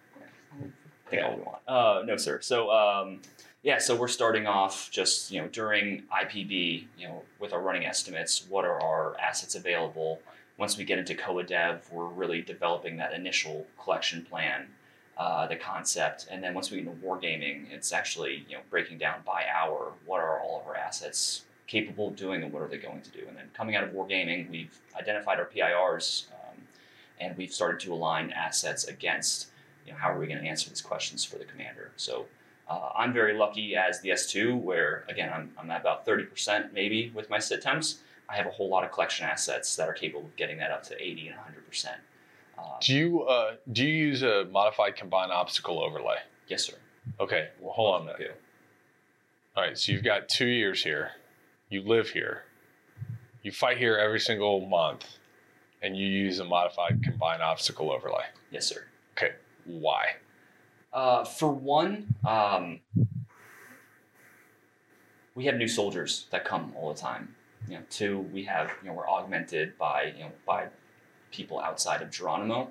Think 0.60 0.74
yeah. 1.22 1.28
all 1.28 1.36
we 1.36 1.42
want. 1.44 1.60
Uh, 1.68 2.04
no, 2.06 2.18
sir. 2.18 2.40
So, 2.42 2.70
um, 2.70 3.22
yeah, 3.64 3.78
so 3.78 3.96
we're 3.96 4.08
starting 4.08 4.48
off 4.48 4.90
just 4.92 5.32
you 5.32 5.40
know 5.42 5.48
during 5.48 6.04
IPB, 6.12 6.86
you 6.98 7.08
know, 7.08 7.22
with 7.40 7.54
our 7.54 7.62
running 7.62 7.86
estimates. 7.86 8.46
What 8.50 8.66
are 8.66 8.82
our 8.82 9.16
assets 9.20 9.56
available? 9.56 10.20
Once 10.58 10.78
we 10.78 10.84
get 10.84 10.98
into 10.98 11.16
COA 11.16 11.44
Dev, 11.44 11.88
we're 11.92 12.06
really 12.06 12.42
developing 12.42 12.98
that 12.98 13.14
initial 13.14 13.66
collection 13.82 14.26
plan, 14.26 14.68
uh, 15.18 15.48
the 15.48 15.56
concept, 15.56 16.28
and 16.32 16.44
then 16.44 16.54
once 16.54 16.72
we 16.72 16.78
get 16.82 16.88
into 16.88 17.06
wargaming, 17.06 17.72
it's 17.72 17.92
actually 17.94 18.46
you 18.50 18.56
know 18.56 18.62
breaking 18.72 18.98
down 18.98 19.20
by 19.26 19.44
hour. 19.54 19.92
What 20.06 20.22
are 20.22 20.40
all 20.40 20.62
of 20.62 20.68
our 20.68 20.76
assets 20.76 21.44
capable 21.68 22.08
of 22.08 22.16
doing, 22.16 22.42
and 22.42 22.52
what 22.52 22.64
are 22.64 22.68
they 22.68 22.78
going 22.78 23.02
to 23.02 23.12
do? 23.12 23.26
And 23.28 23.38
then 23.38 23.46
coming 23.54 23.76
out 23.76 23.84
of 23.84 23.92
wargaming, 23.92 24.50
we've 24.50 24.76
identified 25.00 25.38
our 25.38 25.46
PIRs, 25.46 26.28
um, 26.34 26.58
and 27.20 27.38
we've 27.38 27.54
started 27.54 27.80
to 27.82 27.94
align 27.94 28.32
assets 28.32 28.86
against 28.86 29.50
you 29.86 29.92
know, 29.92 30.00
how 30.00 30.12
are 30.12 30.20
we 30.20 30.26
going 30.26 30.42
to 30.42 30.48
answer 30.48 30.70
these 30.70 30.82
questions 30.82 31.24
for 31.24 31.38
the 31.38 31.46
commander? 31.46 31.92
So 31.96 32.26
uh, 32.72 32.92
I'm 32.96 33.14
very 33.14 33.34
lucky 33.38 33.76
as 33.76 34.02
the 34.02 34.10
S2, 34.10 34.60
where 34.62 35.04
again, 35.10 35.32
I'm, 35.34 35.52
I'm 35.58 35.70
at 35.72 35.82
about 35.82 36.06
30% 36.06 36.74
maybe 36.74 37.12
with 37.14 37.30
my 37.30 37.40
sit 37.40 37.62
temps. 37.62 38.00
I 38.30 38.36
have 38.36 38.46
a 38.46 38.52
whole 38.52 38.70
lot 38.70 38.84
of 38.86 38.92
collection 38.92 39.26
assets 39.26 39.76
that 39.76 39.90
are 39.90 39.94
capable 39.94 40.26
of 40.28 40.36
getting 40.38 40.58
that 40.60 40.72
up 40.72 40.84
to 40.84 40.96
80 41.02 41.28
and 41.30 41.38
100%. 41.38 41.86
Um, 42.58 42.66
Do 42.82 42.94
you 42.96 43.24
uh, 43.24 43.56
do 43.72 43.84
you 43.86 43.94
use 44.08 44.22
a 44.24 44.46
modified 44.52 44.96
combined 44.96 45.32
obstacle 45.32 45.82
overlay? 45.84 46.18
yes, 46.48 46.64
sir. 46.66 46.74
Okay, 47.20 47.50
well, 47.60 47.74
hold 47.74 47.96
on 47.96 48.02
a 48.02 48.06
minute. 48.14 48.40
All 49.56 49.64
right, 49.64 49.78
so 49.78 49.92
you've 49.92 50.04
got 50.04 50.30
two 50.30 50.46
years 50.48 50.84
here. 50.84 51.12
You 51.70 51.82
live 51.82 52.10
here. 52.10 52.44
You 53.44 53.52
fight 53.52 53.78
here 53.78 53.98
every 53.98 54.20
single 54.20 54.62
month, 54.62 55.06
and 55.82 55.98
you 55.98 56.06
use 56.08 56.40
a 56.40 56.46
modified 56.46 57.02
combined 57.04 57.42
obstacle 57.42 57.92
overlay. 57.92 58.26
Yes, 58.52 58.68
sir. 58.68 58.84
Okay, 59.18 59.32
why? 59.66 60.04
Uh, 60.94 61.24
for 61.24 61.52
one, 61.52 62.16
um, 62.26 62.80
we 65.36 65.46
have 65.46 65.56
new 65.56 65.68
soldiers 65.68 66.26
that 66.32 66.44
come 66.44 66.74
all 66.76 66.94
the 66.94 67.00
time. 67.00 67.36
You 67.68 67.76
know, 67.76 67.84
two, 67.90 68.20
we 68.34 68.44
have 68.44 68.72
you 68.82 68.90
know 68.90 68.94
we're 68.94 69.08
augmented 69.08 69.78
by 69.78 70.14
you 70.18 70.24
know 70.24 70.32
by 70.46 70.68
people 71.32 71.60
outside 71.60 72.02
of 72.02 72.12
Geronimo, 72.12 72.70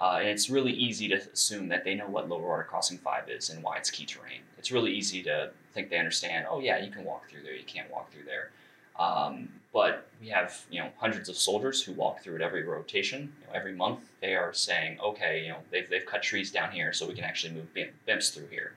uh, 0.00 0.16
and 0.18 0.28
it's 0.28 0.50
really 0.50 0.72
easy 0.72 1.08
to 1.08 1.16
assume 1.32 1.68
that 1.68 1.84
they 1.84 1.94
know 1.94 2.08
what 2.08 2.28
lower 2.28 2.48
Water 2.48 2.66
crossing 2.68 2.98
five 2.98 3.28
is 3.28 3.50
and 3.50 3.62
why 3.62 3.76
it's 3.76 3.90
key 3.90 4.04
terrain. 4.04 4.40
It's 4.58 4.72
really 4.72 4.92
easy 4.92 5.22
to 5.24 5.50
think 5.72 5.90
they 5.90 5.98
understand. 5.98 6.46
Oh 6.50 6.60
yeah, 6.60 6.82
you 6.82 6.90
can 6.90 7.04
walk 7.04 7.30
through 7.30 7.42
there. 7.42 7.54
You 7.54 7.64
can't 7.64 7.90
walk 7.92 8.12
through 8.12 8.24
there. 8.24 8.50
Um, 8.98 9.48
but 9.72 10.08
we 10.20 10.28
have 10.28 10.64
you 10.70 10.80
know 10.80 10.90
hundreds 10.98 11.28
of 11.28 11.36
soldiers 11.36 11.82
who 11.82 11.92
walk 11.92 12.22
through 12.22 12.36
it 12.36 12.42
every 12.42 12.62
rotation. 12.64 13.32
You 13.40 13.46
know, 13.46 13.52
every 13.54 13.74
month 13.74 14.00
they 14.20 14.34
are 14.34 14.52
saying, 14.52 14.98
okay, 15.00 15.42
you 15.44 15.48
know 15.50 15.58
they've, 15.70 15.88
they've 15.88 16.06
cut 16.06 16.22
trees 16.22 16.50
down 16.50 16.72
here, 16.72 16.92
so 16.92 17.06
we 17.06 17.14
can 17.14 17.24
actually 17.24 17.54
move 17.54 17.72
bim- 17.74 17.92
BMPs 18.06 18.34
through 18.34 18.48
here. 18.48 18.74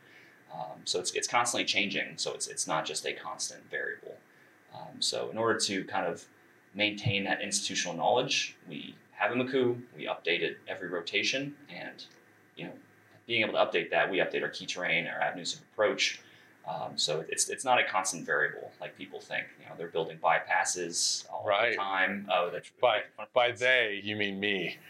Um, 0.54 0.82
so 0.86 1.00
it's, 1.00 1.12
it's 1.14 1.28
constantly 1.28 1.66
changing. 1.66 2.18
So 2.18 2.34
it's 2.34 2.48
it's 2.48 2.68
not 2.68 2.86
just 2.86 3.06
a 3.06 3.14
constant 3.14 3.62
variable. 3.70 4.16
Um, 4.74 5.02
so 5.02 5.30
in 5.30 5.38
order 5.38 5.60
to 5.60 5.84
kind 5.86 6.08
of 6.08 6.26
maintain 6.74 7.24
that 7.26 7.42
institutional 7.42 7.96
knowledge, 7.96 8.56
we 8.68 8.96
have 9.12 9.32
a 9.32 9.36
MCOO, 9.36 9.80
we 9.96 10.06
update 10.06 10.42
it 10.42 10.58
every 10.68 10.90
rotation, 10.90 11.56
and 11.70 12.06
you 12.56 12.66
know 12.66 12.74
being 13.26 13.42
able 13.42 13.54
to 13.54 13.60
update 13.60 13.90
that, 13.92 14.12
we 14.12 14.18
update 14.18 14.44
our 14.44 14.50
key 14.50 14.66
terrain, 14.66 15.08
our 15.08 15.20
avenues 15.22 15.56
of 15.56 15.62
approach. 15.74 16.22
Um, 16.68 16.98
so 16.98 17.26
it's 17.28 17.50
it's 17.50 17.66
not 17.66 17.80
a 17.80 17.84
constant 17.84 18.26
variable 18.26 18.72
like 18.80 18.98
people 18.98 19.20
think. 19.20 19.46
You 19.60 19.66
know, 19.68 19.72
they're 19.78 19.90
building 19.90 20.18
bypasses 20.24 21.30
all 21.32 21.44
Right. 21.46 21.72
the 21.72 21.78
time. 21.78 22.28
Oh, 22.32 22.50
that's 22.52 22.70
By 22.82 23.04
by 23.34 23.52
they, 23.52 24.00
you 24.04 24.16
mean 24.16 24.40
me. 24.40 24.78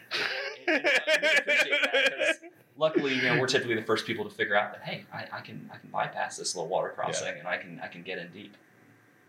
And, 0.66 0.86
uh, 0.86 0.90
we 1.20 1.28
appreciate 1.38 1.80
that 1.92 2.16
'cause 2.16 2.40
luckily, 2.78 3.14
you 3.14 3.22
know, 3.22 3.38
we're 3.38 3.46
typically 3.46 3.74
the 3.74 3.82
first 3.82 4.06
people 4.06 4.24
to 4.24 4.30
figure 4.30 4.56
out 4.56 4.72
that 4.72 4.82
hey, 4.82 5.04
I, 5.12 5.26
I 5.30 5.40
can 5.42 5.68
I 5.72 5.76
can 5.76 5.90
bypass 5.90 6.36
this 6.38 6.54
little 6.56 6.68
water 6.70 6.88
crossing 6.88 7.36
and 7.38 7.46
I 7.46 7.58
can 7.58 7.80
I 7.80 7.88
can 7.88 8.02
get 8.02 8.18
in 8.18 8.28
deep. 8.32 8.56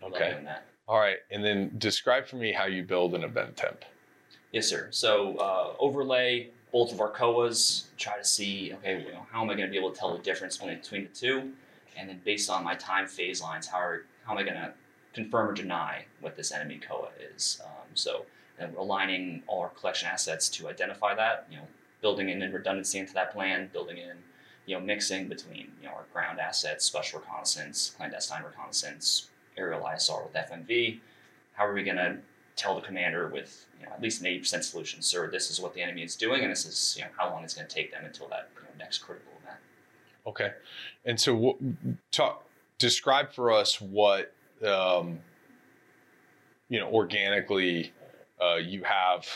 Okay. 0.01 0.31
doing 0.31 0.45
that. 0.45 0.65
All 0.87 0.99
right, 0.99 1.17
and 1.31 1.43
then 1.43 1.71
describe 1.77 2.25
for 2.27 2.35
me 2.37 2.51
how 2.53 2.65
you 2.65 2.83
build 2.83 3.15
an 3.15 3.23
event 3.23 3.57
temp. 3.57 3.83
Yes, 4.51 4.67
sir. 4.67 4.87
So 4.91 5.35
uh, 5.37 5.73
overlay 5.79 6.51
both 6.71 6.93
of 6.93 7.01
our 7.01 7.11
COAs, 7.11 7.85
try 7.97 8.17
to 8.17 8.23
see, 8.23 8.71
okay, 8.75 9.03
you 9.05 9.11
know, 9.11 9.25
how 9.31 9.41
am 9.41 9.49
I 9.49 9.55
going 9.55 9.65
to 9.67 9.71
be 9.71 9.77
able 9.77 9.91
to 9.91 9.97
tell 9.97 10.15
the 10.15 10.21
difference 10.23 10.57
between 10.57 11.03
the 11.03 11.09
two? 11.09 11.51
And 11.97 12.09
then 12.09 12.21
based 12.23 12.49
on 12.49 12.63
my 12.63 12.75
time 12.75 13.07
phase 13.07 13.41
lines, 13.41 13.67
how, 13.67 13.77
are, 13.77 14.03
how 14.25 14.33
am 14.33 14.37
I 14.37 14.43
going 14.43 14.55
to 14.55 14.73
confirm 15.13 15.49
or 15.49 15.53
deny 15.53 16.05
what 16.19 16.35
this 16.35 16.51
enemy 16.51 16.79
COA 16.85 17.09
is? 17.35 17.61
Um, 17.63 17.87
so 17.93 18.25
aligning 18.77 19.43
all 19.47 19.61
our 19.61 19.69
collection 19.69 20.07
assets 20.07 20.49
to 20.49 20.67
identify 20.67 21.15
that, 21.15 21.47
you 21.49 21.57
know, 21.57 21.67
building 22.01 22.29
in 22.29 22.39
redundancy 22.39 22.99
into 22.99 23.13
that 23.13 23.33
plan, 23.33 23.69
building 23.73 23.97
in, 23.97 24.17
you 24.65 24.75
know, 24.75 24.81
mixing 24.81 25.27
between, 25.27 25.71
you 25.81 25.87
know, 25.87 25.93
our 25.93 26.05
ground 26.13 26.39
assets, 26.39 26.85
special 26.85 27.19
reconnaissance, 27.19 27.93
clandestine 27.97 28.43
reconnaissance, 28.43 29.29
aerial 29.57 29.81
ISR 29.81 30.23
with 30.23 30.33
FMV. 30.33 30.99
How 31.53 31.65
are 31.65 31.73
we 31.73 31.83
going 31.83 31.97
to 31.97 32.17
tell 32.55 32.75
the 32.75 32.81
commander 32.81 33.27
with 33.27 33.65
you 33.79 33.85
know, 33.85 33.91
at 33.91 34.01
least 34.01 34.21
an 34.21 34.27
80% 34.27 34.63
solution, 34.63 35.01
sir, 35.01 35.29
this 35.29 35.51
is 35.51 35.59
what 35.59 35.73
the 35.73 35.81
enemy 35.81 36.03
is 36.03 36.15
doing, 36.15 36.41
and 36.41 36.51
this 36.51 36.65
is 36.65 36.95
you 36.97 37.03
know, 37.03 37.09
how 37.17 37.29
long 37.29 37.43
it's 37.43 37.53
going 37.53 37.67
to 37.67 37.73
take 37.73 37.91
them 37.91 38.05
until 38.05 38.27
that 38.29 38.49
you 38.55 38.61
know, 38.61 38.69
next 38.79 38.99
critical. 38.99 39.33
Okay, 40.27 40.51
and 41.05 41.19
so 41.19 41.57
talk 42.11 42.45
describe 42.77 43.31
for 43.31 43.51
us 43.51 43.79
what 43.79 44.33
um, 44.65 45.19
you 46.69 46.79
know 46.79 46.89
organically 46.89 47.93
uh, 48.41 48.55
you 48.55 48.83
have 48.83 49.27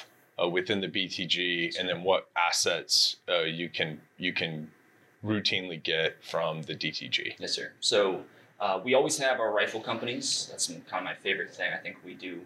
uh, 0.42 0.48
within 0.48 0.82
the 0.82 0.88
BTG, 0.88 1.78
and 1.80 1.88
then 1.88 2.04
what 2.04 2.30
assets 2.38 3.18
uh, 3.30 3.42
you 3.42 3.70
can 3.70 4.00
you 4.18 4.34
can 4.34 4.70
routinely 5.24 5.82
get 5.82 6.24
from 6.24 6.62
the 6.64 6.76
DTG. 6.76 7.36
Yes, 7.40 7.54
sir. 7.54 7.72
So 7.80 8.24
uh, 8.60 8.80
we 8.84 8.94
always 8.94 9.18
have 9.18 9.40
our 9.40 9.52
rifle 9.52 9.82
companies. 9.82 10.48
That's 10.50 10.68
kind 10.68 10.82
of 10.94 11.04
my 11.04 11.16
favorite 11.16 11.54
thing. 11.54 11.72
I 11.74 11.78
think 11.78 11.98
we 12.06 12.14
do 12.14 12.42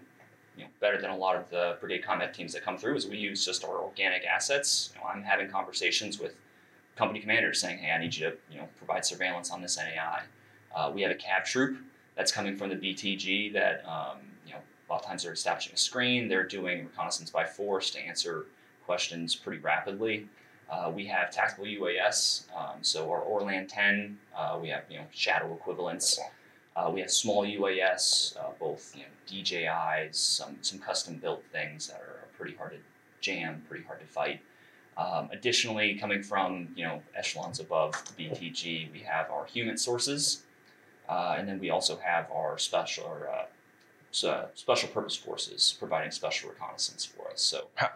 you 0.58 0.64
know, 0.64 0.70
better 0.80 1.00
than 1.00 1.10
a 1.10 1.18
lot 1.18 1.36
of 1.36 1.50
the 1.50 1.78
brigade 1.80 2.04
combat 2.04 2.34
teams 2.34 2.54
that 2.54 2.64
come 2.64 2.78
through 2.78 2.96
is 2.96 3.08
we 3.08 3.18
use 3.18 3.46
just 3.46 3.64
our 3.64 3.78
organic 3.78 4.24
assets. 4.26 4.92
You 4.94 5.02
know, 5.02 5.08
I'm 5.08 5.24
having 5.24 5.50
conversations 5.50 6.20
with 6.20 6.36
company 6.96 7.20
commanders 7.20 7.60
saying, 7.60 7.80
hey, 7.80 7.92
I 7.92 8.00
need 8.00 8.16
you 8.16 8.30
to 8.30 8.36
you 8.52 8.58
know, 8.58 8.68
provide 8.78 9.06
surveillance 9.06 9.52
on 9.52 9.62
this 9.62 9.78
NAI. 9.78 10.24
Uh, 10.76 10.92
we 10.94 11.02
have 11.02 11.12
a 11.12 11.16
cav 11.16 11.46
troop 11.46 11.78
that's 12.16 12.32
coming 12.32 12.56
from 12.56 12.70
the 12.70 12.76
BTG 12.76 13.54
that 13.54 13.84
um, 13.88 14.18
you 14.46 14.54
know, 14.54 14.60
a 14.60 14.94
lot 14.94 15.02
of 15.02 15.06
times 15.06 15.24
they're 15.24 15.34
establishing 15.34 15.74
a 15.74 15.78
screen. 15.78 16.28
They're 16.28 16.48
doing 16.48 16.86
reconnaissance 16.86 17.30
by 17.30 17.46
force 17.46 17.90
to 17.92 18.00
answer 18.00 18.46
questions 18.86 19.36
pretty 19.36 19.62
rapidly. 19.62 20.28
Uh, 20.70 20.92
we 20.94 21.06
have 21.06 21.30
tactical 21.30 21.66
UAS, 21.66 22.46
um, 22.56 22.78
so 22.82 23.12
our 23.12 23.20
Orlan 23.20 23.68
10, 23.68 24.18
uh, 24.36 24.58
we 24.62 24.70
have 24.70 24.84
you 24.90 24.98
know 24.98 25.06
shadow 25.12 25.54
equivalents. 25.54 26.20
Uh, 26.76 26.90
we 26.92 27.02
have 27.02 27.12
small 27.12 27.46
UAS, 27.46 28.36
uh, 28.38 28.50
both 28.60 28.96
you 28.96 29.04
know 29.04 29.08
DJIs, 29.28 30.16
some 30.16 30.58
some 30.62 30.80
custom 30.80 31.18
built 31.18 31.44
things 31.52 31.88
that 31.88 31.98
are 31.98 32.28
pretty 32.38 32.56
hard 32.56 32.72
to 32.72 32.78
jam, 33.22 33.62
pretty 33.70 33.84
hard 33.84 34.00
to 34.00 34.06
fight. 34.08 34.42
Um, 34.98 35.30
additionally, 35.32 35.96
coming 35.96 36.22
from 36.22 36.70
you 36.76 36.86
know 36.86 37.02
echelons 37.16 37.60
above 37.60 37.94
the 38.16 38.26
BTG, 38.30 38.92
we 38.92 39.00
have 39.00 39.30
our 39.32 39.46
human 39.46 39.78
sources, 39.78 40.44
uh, 41.10 41.36
and 41.38 41.48
then 41.48 41.60
we 41.60 41.70
also 41.70 41.98
have 41.98 42.30
our 42.32 42.58
special 42.58 43.06
or, 43.06 43.30
uh, 43.30 43.46
so 44.12 44.48
special 44.54 44.90
purpose 44.90 45.16
forces 45.16 45.76
providing 45.80 46.12
special 46.12 46.50
reconnaissance 46.52 47.04
for 47.06 47.32
us. 47.32 47.42
So 47.42 47.68
How, 47.76 47.90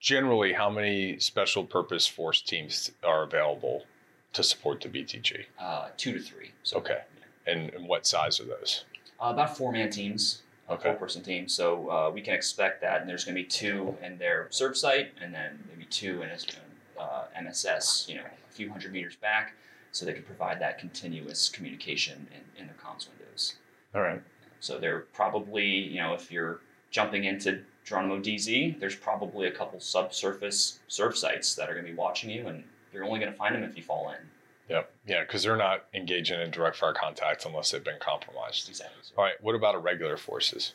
generally, 0.00 0.52
how 0.52 0.68
many 0.68 1.18
special 1.20 1.64
purpose 1.64 2.06
force 2.08 2.40
teams 2.42 2.90
are 3.04 3.22
available 3.22 3.84
to 4.32 4.42
support 4.42 4.80
the 4.80 4.88
BTG? 4.88 5.44
uh, 5.60 5.88
two 5.96 6.12
to 6.14 6.20
three. 6.20 6.50
So 6.64 6.78
Okay. 6.78 7.02
And, 7.46 7.70
and 7.70 7.86
what 7.88 8.06
size 8.06 8.40
are 8.40 8.44
those? 8.44 8.84
Uh, 9.20 9.30
about 9.30 9.56
four 9.56 9.70
man 9.72 9.90
teams, 9.90 10.42
Okay. 10.72 10.90
four 10.90 10.94
person 10.94 11.22
team. 11.22 11.48
So 11.48 11.90
uh, 11.90 12.10
we 12.12 12.20
can 12.20 12.34
expect 12.34 12.80
that. 12.82 13.00
And 13.00 13.08
there's 13.08 13.24
going 13.24 13.36
to 13.36 13.42
be 13.42 13.48
two 13.48 13.96
in 14.02 14.18
their 14.18 14.48
serve 14.50 14.76
site 14.76 15.12
and 15.20 15.34
then 15.34 15.62
maybe 15.68 15.84
two 15.86 16.22
in 16.22 16.30
a 16.30 17.00
uh, 17.00 17.24
MSS, 17.40 18.06
you 18.08 18.16
know, 18.16 18.22
a 18.22 18.52
few 18.52 18.70
hundred 18.70 18.92
meters 18.92 19.16
back. 19.16 19.54
So 19.92 20.06
they 20.06 20.14
can 20.14 20.22
provide 20.22 20.60
that 20.60 20.78
continuous 20.78 21.50
communication 21.50 22.26
in, 22.30 22.62
in 22.62 22.66
their 22.66 22.76
comms 22.76 23.08
windows. 23.08 23.54
All 23.94 24.00
right. 24.00 24.22
So 24.60 24.78
they're 24.78 25.00
probably, 25.12 25.66
you 25.66 26.00
know, 26.00 26.14
if 26.14 26.32
you're 26.32 26.60
jumping 26.90 27.24
into 27.24 27.62
Geronimo 27.84 28.20
DZ, 28.20 28.78
there's 28.78 28.94
probably 28.94 29.48
a 29.48 29.50
couple 29.50 29.80
subsurface 29.80 30.78
surf 30.88 31.18
sites 31.18 31.54
that 31.56 31.68
are 31.68 31.74
going 31.74 31.84
to 31.84 31.90
be 31.90 31.96
watching 31.96 32.30
you, 32.30 32.46
and 32.46 32.62
you're 32.92 33.04
only 33.04 33.18
going 33.18 33.32
to 33.32 33.36
find 33.36 33.54
them 33.54 33.64
if 33.64 33.76
you 33.76 33.82
fall 33.82 34.10
in. 34.10 34.24
Yep. 34.72 34.92
Yeah, 35.06 35.20
because 35.20 35.42
they're 35.42 35.56
not 35.56 35.84
engaging 35.94 36.40
in 36.40 36.50
direct 36.50 36.76
fire 36.76 36.94
contact 36.94 37.44
unless 37.46 37.70
they've 37.70 37.84
been 37.84 38.00
compromised. 38.00 38.68
Exactly. 38.68 38.96
All 39.16 39.24
right. 39.24 39.34
What 39.40 39.54
about 39.54 39.74
irregular 39.74 40.16
forces? 40.16 40.72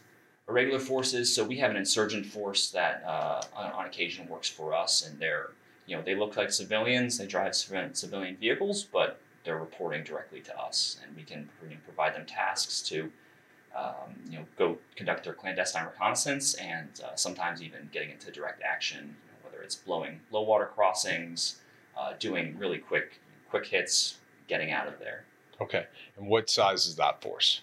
irregular 0.48 0.80
forces. 0.80 1.34
So 1.34 1.44
we 1.44 1.58
have 1.58 1.72
an 1.72 1.78
insurgent 1.78 2.26
force 2.26 2.72
that 2.72 3.04
uh, 3.06 3.42
on, 3.56 3.72
on 3.72 3.86
occasion 3.86 4.28
works 4.28 4.50
for 4.50 4.74
us, 4.74 5.06
and 5.06 5.20
they're 5.20 5.52
you 5.86 5.96
know 5.96 6.02
they 6.02 6.16
look 6.16 6.36
like 6.38 6.52
civilians. 6.52 7.18
They 7.18 7.28
drive 7.28 7.56
civilian, 7.56 8.38
vehicles, 8.38 8.84
but 8.84 9.20
they're 9.44 9.58
reporting 9.58 10.04
directly 10.04 10.42
to 10.42 10.60
us, 10.60 11.00
and 11.04 11.16
we 11.16 11.24
can 11.24 11.50
provide 11.86 12.16
them 12.16 12.26
tasks 12.26 12.82
to 12.84 13.12
um, 13.76 14.14
you 14.30 14.40
know 14.40 14.46
go 14.58 14.78
conduct 14.96 15.24
their 15.24 15.34
clandestine 15.34 15.86
reconnaissance, 15.86 16.54
and 16.56 16.90
uh, 17.06 17.16
sometimes 17.16 17.62
even 17.62 17.90
getting 17.92 18.12
into 18.12 18.32
direct 18.32 18.62
action. 18.62 19.04
You 19.04 19.32
know, 19.32 19.50
whether 19.50 19.64
it's 19.64 19.76
blowing 19.76 20.22
low 20.32 20.42
water 20.42 20.70
crossings, 20.74 21.58
uh, 21.98 22.14
doing 22.20 22.58
really 22.58 22.80
quick 22.80 23.20
quick 23.50 23.66
hits, 23.68 24.18
getting 24.48 24.72
out 24.72 24.88
of 24.88 25.00
there. 25.00 25.26
Okay. 25.62 25.86
And 26.18 26.28
what 26.28 26.50
size 26.50 26.86
is 26.86 26.96
that 26.96 27.22
force? 27.22 27.62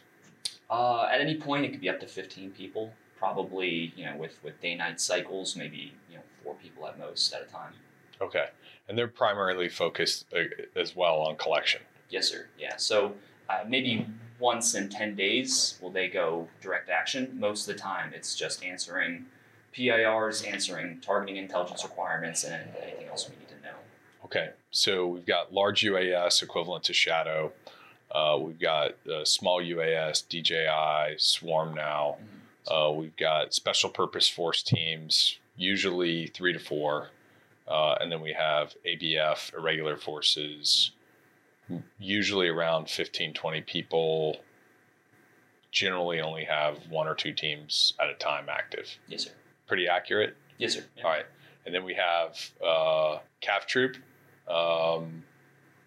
Uh, 0.70 1.08
at 1.12 1.20
any 1.20 1.36
point, 1.36 1.64
it 1.64 1.70
could 1.70 1.80
be 1.80 1.88
up 1.88 2.00
to 2.00 2.06
15 2.06 2.50
people. 2.50 2.92
Probably, 3.18 3.92
you 3.96 4.04
know, 4.04 4.16
with, 4.16 4.42
with 4.42 4.60
day 4.60 4.74
night 4.74 5.00
cycles, 5.00 5.56
maybe 5.56 5.94
you 6.10 6.16
know 6.16 6.22
four 6.42 6.54
people 6.56 6.86
at 6.86 6.98
most 6.98 7.32
at 7.32 7.42
a 7.42 7.46
time. 7.46 7.72
Okay. 8.20 8.46
And 8.88 8.98
they're 8.98 9.08
primarily 9.08 9.68
focused 9.68 10.26
uh, 10.34 10.42
as 10.76 10.94
well 10.94 11.20
on 11.20 11.36
collection. 11.36 11.80
Yes, 12.10 12.28
sir. 12.28 12.46
Yeah. 12.58 12.76
So 12.76 13.14
uh, 13.48 13.64
maybe 13.66 14.06
once 14.38 14.74
in 14.74 14.88
10 14.88 15.14
days 15.14 15.78
will 15.80 15.90
they 15.90 16.08
go 16.08 16.48
direct 16.60 16.90
action. 16.90 17.30
Most 17.38 17.68
of 17.68 17.74
the 17.74 17.80
time, 17.80 18.12
it's 18.14 18.34
just 18.34 18.64
answering 18.64 19.26
PIRs, 19.72 20.42
answering 20.42 21.00
targeting 21.00 21.36
intelligence 21.36 21.82
requirements, 21.82 22.44
and 22.44 22.68
anything 22.82 23.08
else 23.08 23.28
we 23.28 23.36
need. 23.36 23.43
Okay, 24.24 24.50
so 24.70 25.06
we've 25.06 25.26
got 25.26 25.52
large 25.52 25.82
UAS 25.82 26.42
equivalent 26.42 26.84
to 26.84 26.92
Shadow. 26.92 27.52
Uh, 28.10 28.38
we've 28.40 28.58
got 28.58 28.92
uh, 29.06 29.24
small 29.24 29.60
UAS, 29.60 30.26
DJI, 30.28 31.18
Swarm 31.18 31.74
now. 31.74 32.16
Uh, 32.66 32.90
we've 32.92 33.16
got 33.16 33.52
special 33.52 33.90
purpose 33.90 34.28
force 34.28 34.62
teams, 34.62 35.38
usually 35.56 36.28
three 36.28 36.52
to 36.52 36.58
four. 36.58 37.10
Uh, 37.68 37.96
and 38.00 38.10
then 38.10 38.20
we 38.20 38.32
have 38.32 38.74
ABF, 38.86 39.54
irregular 39.54 39.96
forces, 39.96 40.92
usually 41.98 42.48
around 42.48 42.88
15, 42.88 43.34
20 43.34 43.60
people. 43.62 44.36
Generally 45.70 46.20
only 46.20 46.44
have 46.44 46.78
one 46.88 47.08
or 47.08 47.14
two 47.14 47.32
teams 47.32 47.94
at 48.00 48.08
a 48.08 48.14
time 48.14 48.46
active. 48.48 48.96
Yes, 49.08 49.24
sir. 49.24 49.30
Pretty 49.66 49.88
accurate. 49.88 50.36
Yes, 50.58 50.74
sir. 50.74 50.84
Yeah. 50.96 51.04
All 51.04 51.10
right. 51.10 51.26
And 51.66 51.74
then 51.74 51.84
we 51.84 51.94
have 51.94 52.38
uh, 52.62 53.18
Cav 53.42 53.66
Troop, 53.66 53.96
um, 54.48 55.24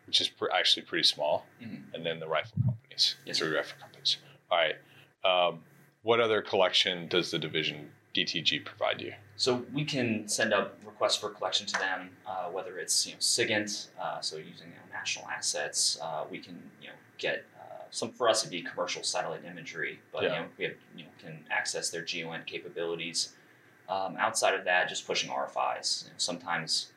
which 0.06 0.22
is 0.22 0.28
pr- 0.30 0.52
actually 0.54 0.84
pretty 0.86 1.04
small. 1.04 1.46
Mhm. 1.62 1.94
And 1.94 2.06
then 2.06 2.20
the 2.20 2.28
rifle 2.28 2.58
companies, 2.66 3.16
Yes, 3.26 3.40
three 3.40 3.56
rifle 3.56 3.78
companies. 3.80 4.18
All 4.50 4.58
right. 4.58 4.76
Um, 5.24 5.64
what 6.04 6.20
other 6.20 6.42
collection 6.42 7.08
does 7.08 7.32
the 7.32 7.40
division 7.40 7.92
DTG 8.14 8.60
provide 8.64 9.02
you? 9.02 9.14
So 9.36 9.66
we 9.74 9.84
can 9.86 10.28
send 10.28 10.54
out 10.54 10.78
requests 10.84 11.18
for 11.18 11.30
collection 11.30 11.68
to 11.68 11.74
them, 11.80 12.18
uh, 12.26 12.46
whether 12.50 12.80
it's 12.80 13.06
you 13.06 13.14
know 13.14 13.20
SIGINT, 13.20 13.90
uh, 14.00 14.22
so 14.22 14.38
using 14.38 14.70
you 14.70 14.74
know, 14.76 14.82
national 14.94 15.28
assets. 15.30 16.00
Uh, 16.02 16.26
we 16.30 16.40
can 16.40 16.72
you 16.82 16.88
know 16.88 16.94
get 17.18 17.46
uh, 17.60 17.84
some 17.92 18.12
for 18.12 18.28
us 18.30 18.42
it'd 18.44 18.52
be 18.52 18.62
commercial 18.64 19.04
satellite 19.04 19.44
imagery, 19.46 20.00
but 20.12 20.24
Yeah. 20.24 20.34
you 20.34 20.40
know 20.42 20.48
we 20.58 20.64
have, 20.66 20.74
you 20.96 21.04
know 21.04 21.10
can 21.20 21.46
access 21.52 21.90
their 21.90 22.02
GEOINT 22.02 22.46
capabilities. 22.48 23.36
Um, 23.90 24.18
outside 24.18 24.54
of 24.54 24.66
that, 24.66 24.90
just 24.90 25.06
pushing 25.06 25.30
RFIs. 25.30 26.06
You 26.06 26.10
know, 26.10 26.16
sometimes 26.18 26.92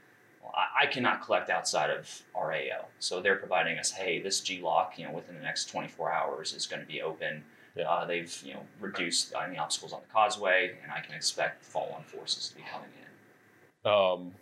I, 0.54 0.84
I 0.84 0.86
cannot 0.86 1.24
collect 1.24 1.50
outside 1.50 1.90
of 1.90 2.22
RAO, 2.34 2.86
so 2.98 3.20
they're 3.20 3.36
providing 3.36 3.78
us, 3.78 3.90
hey, 3.90 4.20
this 4.20 4.40
GLOC, 4.40 4.98
you 4.98 5.06
know, 5.06 5.12
within 5.12 5.34
the 5.36 5.42
next 5.42 5.66
24 5.66 6.12
hours 6.12 6.52
is 6.52 6.66
going 6.66 6.80
to 6.80 6.88
be 6.88 7.02
open. 7.02 7.44
Yeah. 7.76 7.88
Uh, 7.88 8.04
they've 8.04 8.42
you 8.44 8.54
know 8.54 8.62
reduced 8.80 9.32
any 9.34 9.56
obstacles 9.56 9.92
on 9.92 10.00
the 10.00 10.12
causeway, 10.12 10.72
and 10.82 10.90
I 10.90 11.00
can 11.00 11.14
expect 11.14 11.64
follow-on 11.64 12.02
forces 12.02 12.48
to 12.48 12.56
be 12.56 12.62
coming 12.70 12.88
in. 13.00 13.90
Um, 13.90 14.32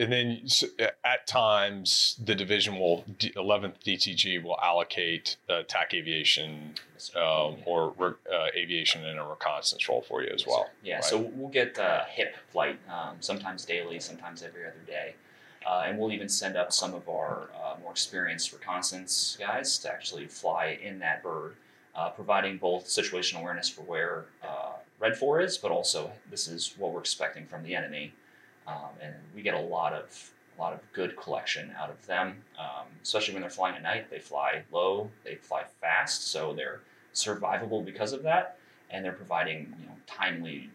and 0.00 0.12
then 0.12 0.40
at 1.04 1.26
times 1.26 2.18
the 2.24 2.34
division 2.34 2.78
will, 2.78 3.04
11th 3.18 3.74
DTG 3.84 4.42
will 4.42 4.58
allocate 4.62 5.36
uh, 5.48 5.62
TAC 5.68 5.92
aviation 5.92 6.74
um, 7.14 7.56
or 7.66 7.94
re- 7.98 8.12
uh, 8.32 8.46
aviation 8.56 9.04
in 9.04 9.18
a 9.18 9.28
reconnaissance 9.28 9.86
role 9.88 10.00
for 10.00 10.22
you 10.22 10.30
as 10.34 10.46
well. 10.46 10.70
Yeah, 10.82 10.96
right? 10.96 11.04
so 11.04 11.18
we'll 11.18 11.50
get 11.50 11.78
uh, 11.78 12.04
HIP 12.08 12.34
flight, 12.48 12.78
um, 12.88 13.16
sometimes 13.20 13.64
daily, 13.66 14.00
sometimes 14.00 14.42
every 14.42 14.64
other 14.64 14.82
day. 14.86 15.14
Uh, 15.66 15.84
and 15.86 15.98
we'll 15.98 16.12
even 16.12 16.28
send 16.28 16.56
up 16.56 16.72
some 16.72 16.94
of 16.94 17.06
our 17.06 17.50
uh, 17.54 17.74
more 17.82 17.92
experienced 17.92 18.52
reconnaissance 18.54 19.36
guys 19.38 19.76
to 19.78 19.92
actually 19.92 20.26
fly 20.26 20.78
in 20.82 20.98
that 21.00 21.22
bird, 21.22 21.54
uh, 21.94 22.08
providing 22.08 22.56
both 22.56 22.86
situational 22.86 23.40
awareness 23.40 23.68
for 23.68 23.82
where 23.82 24.24
uh, 24.42 24.72
Red 24.98 25.18
4 25.18 25.42
is, 25.42 25.58
but 25.58 25.70
also 25.70 26.10
this 26.30 26.48
is 26.48 26.74
what 26.78 26.92
we're 26.92 27.00
expecting 27.00 27.44
from 27.44 27.62
the 27.62 27.74
enemy. 27.74 28.14
Um, 28.66 28.90
and 29.02 29.14
we 29.34 29.42
get 29.42 29.54
a 29.54 29.60
lot 29.60 29.92
of 29.92 30.30
a 30.56 30.60
lot 30.60 30.72
of 30.72 30.80
good 30.92 31.16
collection 31.16 31.72
out 31.78 31.88
of 31.88 32.04
them, 32.06 32.42
um, 32.58 32.86
especially 33.02 33.32
when 33.32 33.40
they're 33.40 33.50
flying 33.50 33.76
at 33.76 33.82
night. 33.82 34.10
They 34.10 34.18
fly 34.18 34.62
low, 34.70 35.10
they 35.24 35.36
fly 35.36 35.64
fast, 35.80 36.30
so 36.30 36.52
they're 36.52 36.80
survivable 37.14 37.84
because 37.84 38.12
of 38.12 38.22
that 38.22 38.58
and 38.90 39.04
they're 39.04 39.12
providing 39.12 39.72
you 39.78 39.86
know 39.86 39.94
timely 40.06 40.70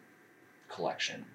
collection. 0.70 1.26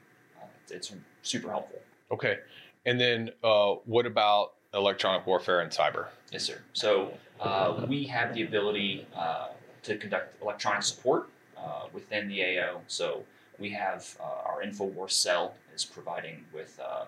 Uh, 0.40 0.46
it's 0.70 0.92
super 1.22 1.50
helpful. 1.50 1.78
Okay. 2.10 2.38
And 2.86 3.00
then 3.00 3.30
uh, 3.44 3.74
what 3.84 4.06
about 4.06 4.54
electronic 4.74 5.26
warfare 5.26 5.60
and 5.60 5.70
cyber? 5.70 6.06
Yes, 6.32 6.44
sir. 6.44 6.60
So 6.72 7.12
uh, 7.40 7.84
we 7.88 8.04
have 8.04 8.34
the 8.34 8.42
ability 8.42 9.06
uh, 9.14 9.48
to 9.82 9.96
conduct 9.98 10.40
electronic 10.42 10.82
support 10.82 11.28
uh, 11.58 11.84
within 11.92 12.28
the 12.28 12.42
AO. 12.42 12.80
So 12.86 13.22
we 13.60 13.70
have 13.70 14.16
uh, 14.20 14.48
our 14.48 14.62
Infowars 14.62 15.12
cell 15.12 15.54
is 15.74 15.84
providing 15.84 16.44
with, 16.52 16.80
um, 16.80 17.06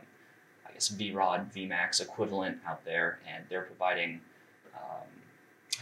I 0.69 0.73
guess, 0.73 0.91
VROD, 0.91 1.53
VMAX 1.53 2.01
equivalent 2.03 2.59
out 2.69 2.85
there, 2.85 3.19
and 3.27 3.45
they're 3.49 3.63
providing. 3.63 4.21
Um, 4.75 5.09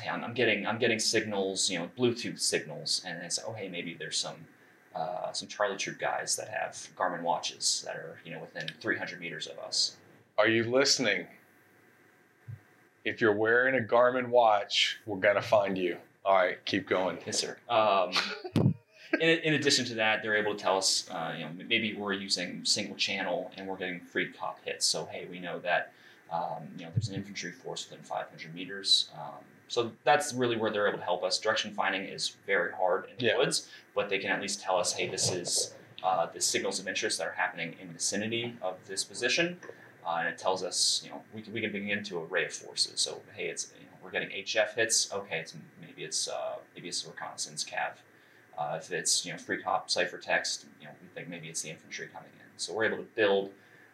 hey, 0.01 0.09
I'm, 0.09 0.25
I'm 0.25 0.35
getting 0.35 0.67
I'm 0.67 0.79
getting 0.79 0.99
signals, 0.99 1.69
you 1.69 1.79
know, 1.79 1.91
Bluetooth 1.99 2.39
signals, 2.41 3.03
and 3.05 3.23
it's 3.23 3.39
oh 3.47 3.53
hey 3.53 3.69
maybe 3.69 3.97
there's 3.99 4.17
some 4.17 4.37
uh, 4.95 5.33
some 5.33 5.49
Charlie 5.49 5.77
Troop 5.77 5.99
guys 5.99 6.37
that 6.37 6.49
have 6.49 6.73
Garmin 6.97 7.23
watches 7.23 7.83
that 7.87 7.97
are 7.97 8.19
you 8.25 8.33
know 8.33 8.41
within 8.41 8.69
300 8.81 9.21
meters 9.21 9.47
of 9.47 9.59
us. 9.59 9.97
Are 10.39 10.49
you 10.49 10.65
listening? 10.65 11.27
If 13.05 13.21
you're 13.21 13.35
wearing 13.35 13.77
a 13.77 13.87
Garmin 13.87 14.29
watch, 14.29 14.99
we're 15.07 15.17
going 15.17 15.37
to 15.37 15.43
find 15.43 15.77
you. 15.77 15.97
All 16.25 16.37
right, 16.37 16.63
keep 16.67 16.87
going. 16.87 17.19
Yes, 17.25 17.39
sir. 17.39 17.57
Um, 17.69 18.13
in, 19.21 19.39
in 19.41 19.55
addition 19.55 19.85
to 19.87 19.95
that, 19.95 20.23
they're 20.23 20.37
able 20.37 20.55
to 20.55 20.61
tell 20.63 20.77
us, 20.79 21.09
uh, 21.11 21.35
you 21.37 21.45
know, 21.45 21.51
maybe 21.69 21.95
we're 21.95 22.13
using 22.15 22.65
single 22.65 22.97
channel 22.97 23.51
and 23.57 23.67
we're 23.69 23.77
getting 23.77 24.01
freq 24.01 24.37
hop 24.37 24.59
hits. 24.65 24.87
So 24.87 25.07
hey, 25.13 25.27
we 25.31 25.39
know 25.39 25.59
that, 25.61 25.93
um, 26.33 26.69
you 26.77 26.85
know, 26.85 26.91
there's 26.95 27.09
an 27.09 27.15
infantry 27.15 27.53
force 27.53 27.89
within 27.89 28.05
500 28.05 28.55
meters. 28.55 29.11
Um, 29.15 29.45
so 29.69 29.93
that's 30.05 30.33
really 30.33 30.57
where 30.57 30.71
they're 30.71 30.89
able 30.89 30.99
to 30.99 31.05
help 31.05 31.23
us. 31.23 31.39
Direction 31.39 31.73
finding 31.73 32.03
is 32.05 32.37
very 32.47 32.73
hard 32.73 33.05
in 33.11 33.17
the 33.19 33.27
Yeah. 33.27 33.37
woods, 33.39 33.69
but 33.95 34.09
they 34.09 34.19
can 34.19 34.31
at 34.31 34.41
least 34.41 34.61
tell 34.61 34.77
us, 34.77 34.93
hey, 34.95 35.07
this 35.07 35.31
is 35.31 35.75
uh, 36.03 36.27
the 36.27 36.41
signals 36.41 36.81
of 36.81 36.89
interest 36.89 37.19
that 37.19 37.27
are 37.29 37.33
happening 37.33 37.77
in 37.81 37.89
the 37.89 37.95
vicinity 37.95 38.57
of 38.63 38.77
this 38.87 39.05
position. 39.05 39.61
Uh, 40.05 40.17
and 40.21 40.29
it 40.29 40.39
tells 40.39 40.63
us, 40.65 41.03
you 41.05 41.11
know, 41.11 41.23
we 41.35 41.43
can, 41.43 41.53
we 41.53 41.61
can 41.61 41.71
begin 41.71 42.03
to 42.05 42.21
array 42.23 42.47
of 42.47 42.53
forces. 42.53 43.01
So 43.01 43.21
hey, 43.37 43.49
it's 43.49 43.71
you 43.79 43.85
know, 43.85 43.93
we're 44.03 44.11
getting 44.11 44.31
HF 44.31 44.75
hits. 44.75 45.13
Okay, 45.13 45.39
it's 45.41 45.55
maybe 45.81 46.05
it's 46.05 46.27
uh, 46.27 46.57
maybe 46.75 46.89
it's 46.89 47.05
a 47.05 47.11
reconnaissance 47.11 47.63
cav. 47.65 47.97
Uh, 48.61 48.77
if 48.77 48.93
it's 48.93 49.25
you 49.25 49.33
know 49.33 49.39
freq 49.39 49.63
hop 49.63 49.89
ciphertext, 49.89 50.65
you 50.81 50.87
know 50.87 50.93
we 51.01 51.09
think 51.15 51.29
maybe 51.29 51.49
it's 51.49 51.63
the 51.63 51.71
infantry 51.71 52.09
coming 52.13 52.29
in. 52.35 52.47
So 52.59 52.75
we're 52.75 52.85
able 52.85 52.99
to 52.99 53.09
build 53.17 53.51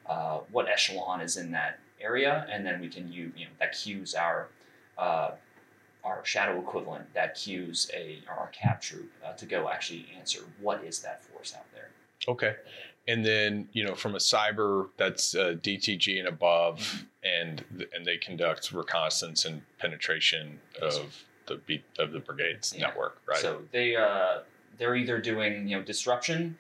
uh, 0.08 0.40
what 0.50 0.68
echelon 0.68 1.20
is 1.20 1.36
in 1.36 1.52
that 1.52 1.78
area, 2.00 2.46
and 2.50 2.66
then 2.66 2.80
we 2.80 2.88
can 2.88 3.10
use 3.12 3.32
you 3.36 3.44
know 3.44 3.52
that 3.60 3.72
cues 3.78 4.14
our 4.14 4.48
uh, 4.98 5.30
our 6.02 6.24
shadow 6.24 6.58
equivalent 6.58 7.12
that 7.14 7.36
cues 7.36 7.88
a 7.94 8.18
our 8.28 8.50
cav 8.50 8.80
troop 8.80 9.08
uh, 9.24 9.34
to 9.34 9.46
go 9.46 9.68
actually 9.68 10.06
answer 10.18 10.40
what 10.60 10.82
is 10.82 10.98
that 11.00 11.22
force 11.24 11.54
out 11.56 11.66
there. 11.72 11.90
Okay. 12.28 12.56
And 13.08 13.24
then, 13.24 13.68
you 13.72 13.84
know, 13.84 13.94
from 13.94 14.16
a 14.16 14.18
cyber, 14.18 14.88
that's 14.96 15.36
uh, 15.36 15.54
DTG 15.62 16.18
and 16.18 16.26
above, 16.26 17.04
and 17.22 17.62
and 17.94 18.04
they 18.04 18.16
conduct 18.16 18.72
reconnaissance 18.72 19.44
and 19.44 19.62
penetration 19.78 20.58
of 20.82 21.24
the 21.46 21.56
beat 21.66 21.84
of 22.00 22.10
the 22.10 22.18
brigades 22.18 22.74
Yeah. 22.76 22.88
network, 22.88 23.20
right? 23.26 23.38
So 23.38 23.62
they 23.70 23.94
uh, 23.94 24.40
they're 24.78 24.96
either 24.96 25.18
doing 25.18 25.68
you 25.68 25.76
know 25.76 25.82
disruption, 25.82 26.56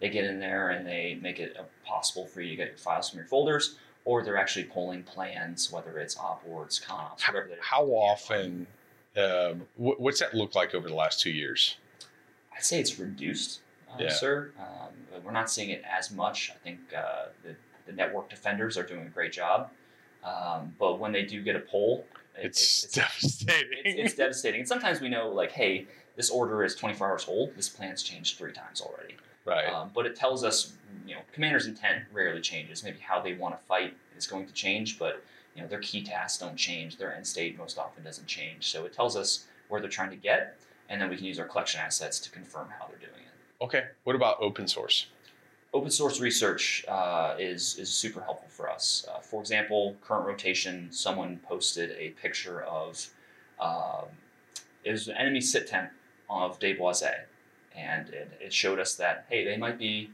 they 0.00 0.08
get 0.08 0.24
in 0.24 0.38
there 0.40 0.70
and 0.70 0.86
they 0.86 1.18
make 1.20 1.38
it 1.38 1.56
possible 1.84 2.26
for 2.26 2.40
you 2.40 2.50
to 2.50 2.56
get 2.56 2.68
your 2.68 2.76
files 2.78 3.10
from 3.10 3.18
your 3.18 3.26
folders, 3.28 3.76
or 4.04 4.22
they're 4.22 4.36
actually 4.36 4.64
pulling 4.64 5.02
plans, 5.02 5.70
whether 5.72 5.98
it's 5.98 6.16
op 6.18 6.44
boards, 6.44 6.80
conops, 6.80 7.20
how, 7.22 7.32
whatever. 7.32 7.48
they 7.50 7.56
how 7.60 7.84
often? 7.86 8.66
Um, 9.16 9.62
wh- 9.76 10.00
what's 10.00 10.18
that 10.20 10.34
look 10.34 10.54
like 10.56 10.74
over 10.74 10.88
the 10.88 10.94
last 10.94 11.20
two 11.20 11.30
years? 11.30 11.76
I'd 12.56 12.64
say 12.64 12.80
it's 12.80 12.98
reduced, 12.98 13.60
uh, 13.88 13.96
Yeah. 14.00 14.08
sir. 14.10 14.50
Um, 14.58 15.22
we're 15.24 15.30
not 15.30 15.48
seeing 15.50 15.70
it 15.70 15.82
as 15.88 16.10
much. 16.10 16.50
I 16.50 16.58
think 16.64 16.80
uh, 16.96 17.26
the 17.44 17.54
the 17.86 17.92
network 17.92 18.30
defenders 18.30 18.76
are 18.78 18.82
doing 18.82 19.06
a 19.06 19.10
great 19.10 19.32
job, 19.32 19.70
um, 20.24 20.74
but 20.78 20.98
when 20.98 21.12
they 21.12 21.22
do 21.22 21.42
get 21.42 21.54
a 21.54 21.60
poll, 21.60 22.06
it- 22.36 22.46
It's, 22.46 22.84
it's, 22.84 22.92
devastating. 22.94 23.78
it's, 23.84 24.00
it's 24.00 24.14
devastating. 24.14 24.60
And 24.60 24.68
sometimes 24.68 25.00
we 25.00 25.08
know, 25.10 25.28
like, 25.28 25.52
hey, 25.52 25.86
this 26.16 26.30
order 26.30 26.64
is 26.64 26.74
24 26.74 27.08
hours 27.08 27.26
old. 27.28 27.56
This 27.56 27.68
plan's 27.68 28.02
changed 28.02 28.38
three 28.38 28.52
times 28.52 28.80
already. 28.80 29.16
right. 29.44 29.66
Um, 29.66 29.90
but 29.94 30.06
it 30.06 30.16
tells 30.16 30.44
us, 30.44 30.72
you 31.06 31.14
know, 31.14 31.20
commander's 31.32 31.66
intent 31.66 32.04
rarely 32.12 32.40
changes. 32.40 32.84
Maybe 32.84 32.98
how 33.00 33.20
they 33.20 33.34
want 33.34 33.58
to 33.58 33.66
fight 33.66 33.94
is 34.16 34.26
going 34.26 34.46
to 34.46 34.52
change, 34.52 34.98
but 34.98 35.24
you 35.54 35.62
know, 35.62 35.68
their 35.68 35.80
key 35.80 36.02
tasks 36.02 36.38
don't 36.38 36.56
change. 36.56 36.96
Their 36.96 37.14
end 37.14 37.26
state 37.26 37.58
most 37.58 37.78
often 37.78 38.04
doesn't 38.04 38.26
change. 38.26 38.70
So 38.70 38.84
it 38.84 38.92
tells 38.92 39.16
us 39.16 39.46
where 39.68 39.80
they're 39.80 39.90
trying 39.90 40.10
to 40.10 40.16
get, 40.16 40.56
and 40.88 41.00
then 41.00 41.08
we 41.08 41.16
can 41.16 41.24
use 41.24 41.38
our 41.38 41.46
collection 41.46 41.80
assets 41.80 42.18
to 42.20 42.30
confirm 42.30 42.68
how 42.78 42.86
they're 42.86 42.98
doing 42.98 43.12
it. 43.12 43.64
okay. 43.64 43.84
What 44.04 44.16
about 44.16 44.36
open 44.40 44.68
source? 44.68 45.06
Open 45.72 45.90
source 45.90 46.20
research 46.20 46.84
uh, 46.86 47.34
is 47.36 47.76
is 47.78 47.90
super 47.90 48.20
helpful 48.20 48.48
for 48.48 48.70
us. 48.70 49.04
Uh, 49.12 49.18
for 49.18 49.40
example, 49.40 49.96
current 50.00 50.24
rotation, 50.24 50.86
someone 50.92 51.40
posted 51.48 51.90
a 51.98 52.10
picture 52.10 52.62
of 52.62 53.08
um, 53.58 54.06
it 54.84 54.92
was 54.92 55.08
an 55.08 55.16
enemy 55.16 55.40
sit 55.40 55.66
temp 55.66 55.90
of 56.28 56.58
Desboisais, 56.58 57.24
and 57.76 58.08
it, 58.08 58.38
it 58.40 58.52
showed 58.52 58.78
us 58.78 58.94
that 58.96 59.26
hey, 59.28 59.44
they 59.44 59.56
might 59.56 59.78
be 59.78 60.10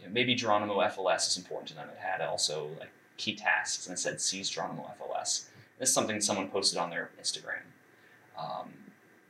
you 0.00 0.06
know, 0.06 0.12
maybe 0.12 0.34
Geronimo 0.34 0.80
FLS 0.80 1.28
is 1.28 1.36
important 1.36 1.68
to 1.68 1.74
them. 1.74 1.88
It 1.88 1.98
had 1.98 2.20
also 2.20 2.68
like 2.78 2.90
key 3.16 3.34
tasks 3.34 3.86
and 3.86 3.94
it 3.94 3.98
said 3.98 4.20
seize 4.20 4.50
Geronimo 4.50 4.90
FLS. 5.00 5.46
This 5.78 5.88
is 5.88 5.94
something 5.94 6.20
someone 6.20 6.48
posted 6.48 6.78
on 6.78 6.90
their 6.90 7.10
Instagram. 7.20 7.62
Um, 8.38 8.72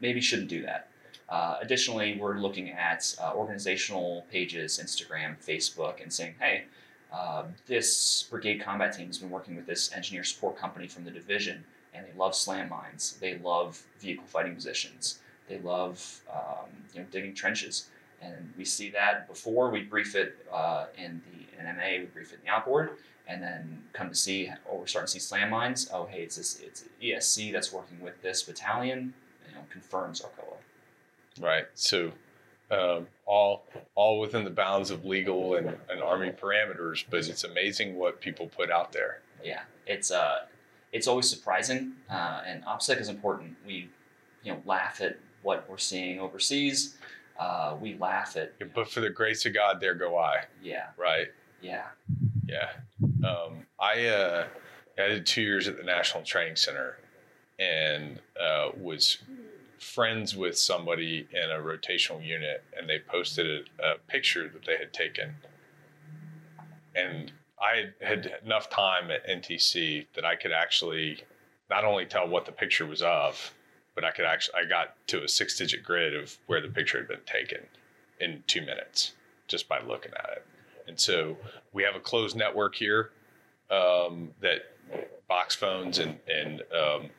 maybe 0.00 0.20
shouldn't 0.20 0.48
do 0.48 0.62
that. 0.62 0.88
Uh, 1.28 1.56
additionally, 1.60 2.16
we're 2.20 2.38
looking 2.38 2.70
at 2.70 3.16
uh, 3.20 3.32
organizational 3.34 4.24
pages, 4.30 4.80
Instagram, 4.82 5.36
Facebook, 5.44 6.00
and 6.00 6.12
saying, 6.12 6.34
hey, 6.38 6.64
uh, 7.12 7.44
this 7.66 8.26
brigade 8.30 8.60
combat 8.60 8.96
team 8.96 9.06
has 9.06 9.18
been 9.18 9.30
working 9.30 9.56
with 9.56 9.66
this 9.66 9.92
engineer 9.92 10.22
support 10.22 10.56
company 10.56 10.86
from 10.86 11.04
the 11.04 11.10
division, 11.10 11.64
and 11.94 12.06
they 12.06 12.16
love 12.16 12.34
slam 12.34 12.68
mines. 12.68 13.16
They 13.20 13.38
love 13.38 13.82
vehicle 13.98 14.26
fighting 14.26 14.54
positions. 14.54 15.18
They 15.48 15.58
love 15.58 16.20
um, 16.32 16.70
you 16.92 17.00
know 17.00 17.06
digging 17.10 17.34
trenches, 17.34 17.88
and 18.20 18.52
we 18.56 18.64
see 18.64 18.90
that 18.90 19.28
before 19.28 19.70
we 19.70 19.82
brief 19.82 20.14
it 20.14 20.36
uh, 20.52 20.86
in 20.96 21.22
the 21.30 21.62
NMA, 21.62 22.00
we 22.00 22.06
brief 22.06 22.32
it 22.32 22.40
in 22.40 22.46
the 22.46 22.50
outboard, 22.50 22.90
and 23.26 23.42
then 23.42 23.82
come 23.92 24.08
to 24.08 24.14
see, 24.14 24.50
oh, 24.70 24.78
we're 24.78 24.86
starting 24.86 25.06
to 25.06 25.12
see 25.12 25.18
slam 25.18 25.50
mines. 25.50 25.90
Oh, 25.92 26.06
hey, 26.06 26.22
it's 26.22 26.36
this, 26.36 26.60
it's 26.60 26.84
ESC 27.02 27.52
that's 27.52 27.72
working 27.72 28.00
with 28.00 28.20
this 28.22 28.42
battalion. 28.42 29.14
You 29.48 29.54
know, 29.54 29.60
confirms 29.70 30.20
our 30.20 30.30
COA. 30.30 31.46
Right. 31.46 31.66
So 31.74 32.12
um, 32.70 33.06
all 33.26 33.64
all 33.94 34.18
within 34.18 34.44
the 34.44 34.50
bounds 34.50 34.90
of 34.90 35.04
legal 35.04 35.54
and, 35.54 35.76
and 35.88 36.02
army 36.02 36.30
parameters, 36.30 37.04
but 37.08 37.28
it's 37.28 37.44
amazing 37.44 37.96
what 37.96 38.20
people 38.20 38.48
put 38.48 38.70
out 38.70 38.92
there. 38.92 39.20
Yeah, 39.44 39.62
it's 39.86 40.10
uh, 40.10 40.46
it's 40.92 41.06
always 41.06 41.28
surprising, 41.28 41.92
uh, 42.10 42.42
and 42.46 42.64
OPSEC 42.64 43.00
is 43.00 43.08
important. 43.08 43.56
We, 43.66 43.88
you 44.42 44.52
know, 44.52 44.62
laugh 44.64 45.00
at 45.00 45.18
what 45.46 45.70
we're 45.70 45.78
seeing 45.78 46.18
overseas. 46.18 46.96
Uh, 47.38 47.76
we 47.80 47.94
laugh 47.98 48.36
at, 48.36 48.52
But 48.74 48.90
for 48.90 49.00
the 49.00 49.10
grace 49.10 49.46
of 49.46 49.54
God, 49.54 49.80
there 49.80 49.94
go 49.94 50.18
I. 50.18 50.44
yeah, 50.62 50.88
Right. 50.98 51.28
yeah, 51.62 51.84
Yeah. 52.46 52.70
Um, 53.24 53.66
I 53.78 54.06
uh, 54.06 54.46
I 54.98 55.06
did 55.08 55.26
two 55.26 55.42
years 55.42 55.68
at 55.68 55.76
the 55.76 55.82
National 55.84 56.24
Training 56.24 56.56
Center, 56.56 56.98
and 57.58 58.18
uh, 58.40 58.70
was 58.76 59.18
friends 59.78 60.34
with 60.34 60.58
somebody 60.58 61.28
in 61.30 61.50
a 61.50 61.58
rotational 61.58 62.24
unit, 62.24 62.64
and 62.76 62.88
they 62.88 62.98
posted 62.98 63.68
a, 63.78 63.90
a 63.92 63.94
picture 64.08 64.48
that 64.48 64.64
they 64.64 64.76
had 64.78 64.92
taken, 64.92 65.34
and 66.94 67.30
I 67.60 67.90
had 68.00 68.32
enough 68.44 68.68
time 68.70 69.10
at 69.10 69.26
NTC 69.28 70.06
that 70.14 70.24
I 70.24 70.34
could 70.34 70.52
actually 70.52 71.22
not 71.70 71.84
only 71.84 72.06
tell 72.06 72.26
what 72.28 72.46
the 72.46 72.52
picture 72.52 72.86
was 72.86 73.02
of, 73.02 73.52
but 73.96 74.04
I 74.04 74.12
could 74.12 74.26
actually 74.26 74.54
I 74.62 74.68
got 74.68 74.94
to 75.08 75.24
a 75.24 75.28
six 75.28 75.58
digit 75.58 75.82
grid 75.82 76.14
of 76.14 76.38
where 76.46 76.60
the 76.60 76.68
picture 76.68 76.98
had 76.98 77.08
been 77.08 77.24
taken 77.26 77.66
in 78.20 78.44
two 78.46 78.60
minutes 78.60 79.14
just 79.48 79.68
by 79.68 79.80
looking 79.80 80.12
at 80.12 80.30
it. 80.36 80.46
And 80.86 81.00
so 81.00 81.36
we 81.72 81.82
have 81.82 81.96
a 81.96 82.00
closed 82.00 82.36
network 82.36 82.76
here 82.76 83.10
um, 83.70 84.30
that 84.40 84.72
box 85.28 85.56
phones 85.56 85.98
and, 85.98 86.18
and 86.28 86.62
um, 86.72 87.10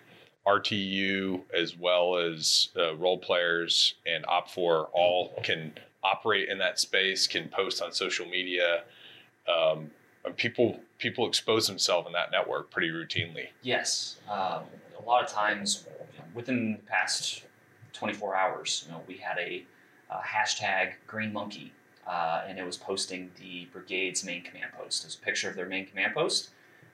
RTU 0.46 1.42
as 1.54 1.76
well 1.76 2.16
as 2.16 2.70
uh, 2.78 2.96
role 2.96 3.18
players 3.18 3.96
and 4.06 4.24
OPFOR 4.26 4.88
all 4.94 5.34
can 5.44 5.74
operate 6.04 6.48
in 6.48 6.58
that 6.60 6.80
space, 6.80 7.28
can 7.28 7.50
post 7.50 7.82
on 7.82 7.92
social 7.92 8.26
media. 8.26 8.84
Um, 9.48 9.92
people 10.36 10.80
people 11.00 11.28
expose 11.28 11.68
themselves 11.68 12.08
in 12.08 12.14
that 12.14 12.32
network 12.32 12.70
pretty 12.72 12.90
routinely. 12.90 13.48
yes. 13.62 14.18
Um, 14.30 14.62
a 15.00 15.04
lot 15.06 15.24
of 15.24 15.30
times, 15.30 15.86
within 16.34 16.74
the 16.74 16.78
past 16.80 17.44
24 17.94 18.36
hours, 18.36 18.84
you 18.86 18.92
know, 18.94 19.02
we 19.08 19.18
had 19.18 19.38
a, 19.38 19.66
uh 20.10 20.22
hashtag 20.22 20.94
Green 21.06 21.34
Monkey, 21.34 21.74
uh, 22.08 22.44
and 22.48 22.58
it 22.58 22.66
was 22.66 22.78
posting 22.78 23.30
the 23.38 23.68
brigade's 23.74 24.24
main 24.24 24.42
command 24.42 24.72
post. 24.78 25.04
There's 25.04 25.16
a 25.16 25.20
picture 25.20 25.50
of 25.50 25.56
their 25.56 25.66
main 25.68 25.86
command 25.86 26.14
post. 26.14 26.52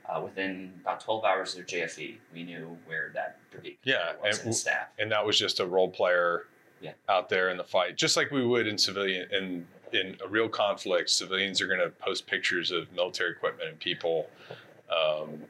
Uh, 0.09 0.19
within 0.21 0.73
about 0.81 0.99
12 0.99 1.23
hours 1.23 1.55
of 1.55 1.65
their 1.65 1.85
JFE, 1.85 2.17
we 2.33 2.43
knew 2.43 2.77
where 2.87 3.11
that 3.13 3.37
brigade 3.51 3.77
Yeah, 3.83 4.13
was 4.21 4.37
and 4.39 4.47
and 4.47 4.55
staff. 4.55 4.87
And 4.99 5.09
that 5.11 5.25
was 5.25 5.37
just 5.39 5.59
a 5.61 5.65
role 5.65 5.89
player 5.89 6.47
Yeah. 6.81 6.91
out 7.07 7.29
there 7.29 7.49
in 7.51 7.57
the 7.57 7.63
fight, 7.63 7.95
just 7.95 8.17
like 8.17 8.29
we 8.31 8.45
would 8.45 8.67
in 8.67 8.77
civilian 8.77 9.31
in 9.31 9.67
in 9.93 10.17
a 10.25 10.27
real 10.27 10.49
conflict. 10.49 11.09
Civilians 11.11 11.61
are 11.61 11.67
going 11.67 11.79
to 11.79 11.89
post 11.91 12.25
pictures 12.25 12.71
of 12.71 12.91
military 12.93 13.29
equipment 13.31 13.69
and 13.69 13.79
people. 13.79 14.27
Um, 14.89 15.43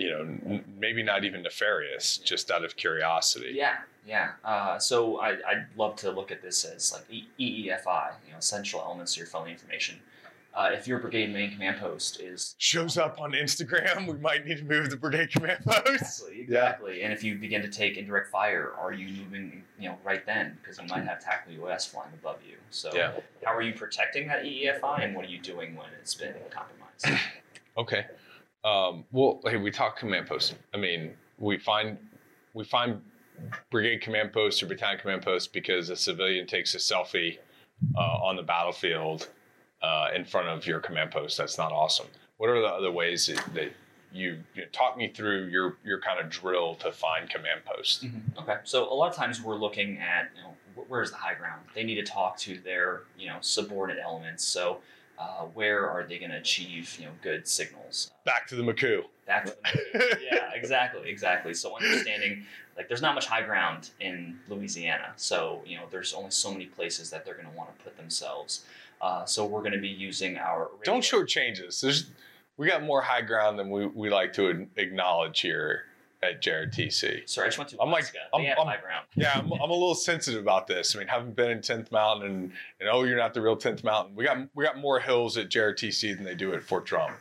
you 0.00 0.10
know, 0.10 0.20
n- 0.20 0.64
maybe 0.78 1.02
not 1.02 1.24
even 1.24 1.42
nefarious, 1.42 2.16
just 2.18 2.50
out 2.50 2.64
of 2.64 2.76
curiosity. 2.76 3.52
Yeah, 3.54 3.76
yeah. 4.06 4.32
Uh, 4.44 4.78
so 4.78 5.20
I, 5.20 5.30
I'd 5.46 5.66
love 5.76 5.96
to 5.96 6.10
look 6.10 6.30
at 6.30 6.40
this 6.42 6.64
as 6.64 6.92
like 6.92 7.04
E- 7.10 7.26
EEFI, 7.38 8.12
you 8.26 8.32
know, 8.32 8.38
essential 8.38 8.80
elements 8.80 9.12
of 9.12 9.18
your 9.18 9.26
filing 9.26 9.52
information. 9.52 10.00
Uh, 10.52 10.70
if 10.72 10.88
your 10.88 10.98
brigade 10.98 11.32
main 11.32 11.52
command 11.52 11.78
post 11.78 12.18
is 12.20 12.56
Shows 12.58 12.98
up 12.98 13.20
on 13.20 13.30
Instagram. 13.32 14.08
We 14.08 14.14
might 14.18 14.44
need 14.44 14.58
to 14.58 14.64
move 14.64 14.90
the 14.90 14.96
brigade 14.96 15.30
command 15.36 15.64
post. 15.64 15.84
exactly, 15.92 16.40
exactly, 16.40 17.02
and 17.02 17.12
if 17.12 17.22
you 17.22 17.36
begin 17.38 17.62
to 17.62 17.68
take 17.68 17.96
indirect 17.96 18.30
fire, 18.32 18.72
are 18.76 18.92
you 18.92 19.06
moving, 19.22 19.62
you 19.78 19.88
know, 19.88 19.96
right 20.02 20.26
then 20.26 20.58
because 20.60 20.78
you 20.80 20.86
might 20.88 21.04
have 21.04 21.22
tactical 21.22 21.68
US 21.68 21.86
flying 21.86 22.12
above 22.14 22.38
you. 22.48 22.56
So 22.70 22.90
Yeah. 22.94 23.12
how 23.44 23.54
are 23.54 23.62
you 23.62 23.74
protecting 23.74 24.26
that 24.26 24.42
EEFI, 24.44 25.04
and 25.04 25.14
what 25.14 25.24
are 25.24 25.28
you 25.28 25.38
doing 25.40 25.76
when 25.76 25.86
it's 26.00 26.14
been 26.14 26.34
compromised? 26.50 27.22
Okay. 27.78 28.06
Um, 28.64 29.04
well, 29.10 29.40
hey, 29.44 29.56
we 29.56 29.70
talk 29.70 29.98
command 29.98 30.26
posts. 30.26 30.54
I 30.74 30.76
mean, 30.76 31.12
we 31.38 31.58
find 31.58 31.96
we 32.54 32.64
find 32.64 33.00
brigade 33.70 34.02
command 34.02 34.32
posts 34.32 34.62
or 34.62 34.66
battalion 34.66 35.00
command 35.00 35.22
posts 35.22 35.48
because 35.48 35.88
a 35.88 35.96
civilian 35.96 36.46
takes 36.46 36.74
a 36.74 36.78
selfie 36.78 37.38
uh, 37.96 38.00
on 38.00 38.36
the 38.36 38.42
battlefield 38.42 39.28
uh, 39.82 40.08
in 40.14 40.24
front 40.24 40.48
of 40.48 40.66
your 40.66 40.80
command 40.80 41.10
post. 41.10 41.38
That's 41.38 41.56
not 41.56 41.72
awesome. 41.72 42.06
What 42.36 42.50
are 42.50 42.60
the 42.60 42.68
other 42.68 42.90
ways 42.90 43.26
that, 43.26 43.42
that 43.54 43.72
you, 44.12 44.42
you 44.54 44.62
know, 44.62 44.68
talk 44.72 44.96
me 44.96 45.08
through 45.08 45.46
your 45.46 45.78
your 45.84 46.00
kind 46.00 46.20
of 46.20 46.28
drill 46.28 46.74
to 46.76 46.92
find 46.92 47.30
command 47.30 47.64
posts? 47.64 48.04
Okay, 48.38 48.56
so 48.64 48.92
a 48.92 48.94
lot 48.94 49.08
of 49.10 49.16
times 49.16 49.42
we're 49.42 49.56
looking 49.56 49.98
at 49.98 50.30
you 50.36 50.42
know 50.42 50.84
where's 50.88 51.10
the 51.10 51.16
high 51.16 51.34
ground. 51.34 51.62
They 51.74 51.84
need 51.84 51.96
to 51.96 52.02
talk 52.02 52.36
to 52.38 52.58
their 52.58 53.02
you 53.18 53.28
know 53.28 53.38
subordinate 53.40 54.02
elements. 54.04 54.44
So 54.44 54.80
uh, 55.20 55.44
where 55.54 55.88
are 55.88 56.04
they 56.04 56.18
going 56.18 56.30
to 56.30 56.38
achieve 56.38 56.96
you 56.98 57.06
know 57.06 57.12
good 57.22 57.46
signals? 57.46 58.10
Back 58.24 58.46
to 58.48 58.54
the 58.56 58.62
MCOO. 58.62 59.02
Back 59.26 59.44
to 59.46 59.50
the 59.50 59.98
MCOO. 59.98 60.16
yeah, 60.32 60.50
exactly, 60.54 61.10
exactly. 61.10 61.52
So 61.52 61.76
understanding 61.76 62.44
like 62.76 62.88
there's 62.88 63.02
not 63.02 63.14
much 63.14 63.26
high 63.26 63.42
ground 63.42 63.90
in 64.00 64.38
Louisiana, 64.48 65.12
so 65.16 65.60
you 65.66 65.76
know 65.76 65.84
there's 65.90 66.14
only 66.14 66.30
so 66.30 66.50
many 66.50 66.66
places 66.66 67.10
that 67.10 67.24
they're 67.24 67.34
going 67.34 67.48
to 67.48 67.56
want 67.56 67.76
to 67.76 67.84
put 67.84 67.96
themselves. 67.96 68.64
Uh, 69.02 69.24
so 69.24 69.44
we're 69.44 69.60
going 69.60 69.72
to 69.72 69.80
be 69.80 69.88
using 69.88 70.36
our 70.38 70.70
Don't 70.84 71.02
shortchange 71.02 71.66
us. 71.66 71.80
There's 71.80 72.10
we 72.56 72.66
got 72.66 72.82
more 72.82 73.00
high 73.00 73.22
ground 73.22 73.58
than 73.58 73.70
we, 73.70 73.86
we 73.86 74.10
like 74.10 74.32
to 74.34 74.66
acknowledge 74.76 75.40
here 75.40 75.84
at 76.22 76.42
JRTC. 76.42 77.28
Sorry, 77.28 77.46
I 77.46 77.48
just 77.48 77.58
went 77.58 77.70
to 77.70 77.80
I'm 77.80 77.90
like- 77.90 78.12
I'm- 78.34 78.44
I'm-. 78.58 78.76
Yeah, 79.16 79.32
I'm, 79.34 79.50
I'm 79.52 79.70
a 79.70 79.72
little 79.72 79.94
sensitive 79.94 80.40
about 80.40 80.66
this. 80.66 80.94
I 80.94 80.98
mean, 80.98 81.08
having 81.08 81.32
been 81.32 81.50
in 81.50 81.58
10th 81.60 81.90
Mountain 81.90 82.26
and, 82.26 82.52
and 82.80 82.88
oh, 82.90 83.02
you're 83.04 83.16
not 83.16 83.34
the 83.34 83.40
real 83.40 83.56
10th 83.56 83.82
Mountain. 83.84 84.14
We 84.14 84.24
got 84.24 84.38
we 84.54 84.64
got 84.64 84.78
more 84.78 85.00
hills 85.00 85.36
at 85.36 85.48
JRTC 85.48 86.14
than 86.16 86.24
they 86.24 86.34
do 86.34 86.52
at 86.54 86.62
Fort 86.62 86.84
Drum. 86.84 87.12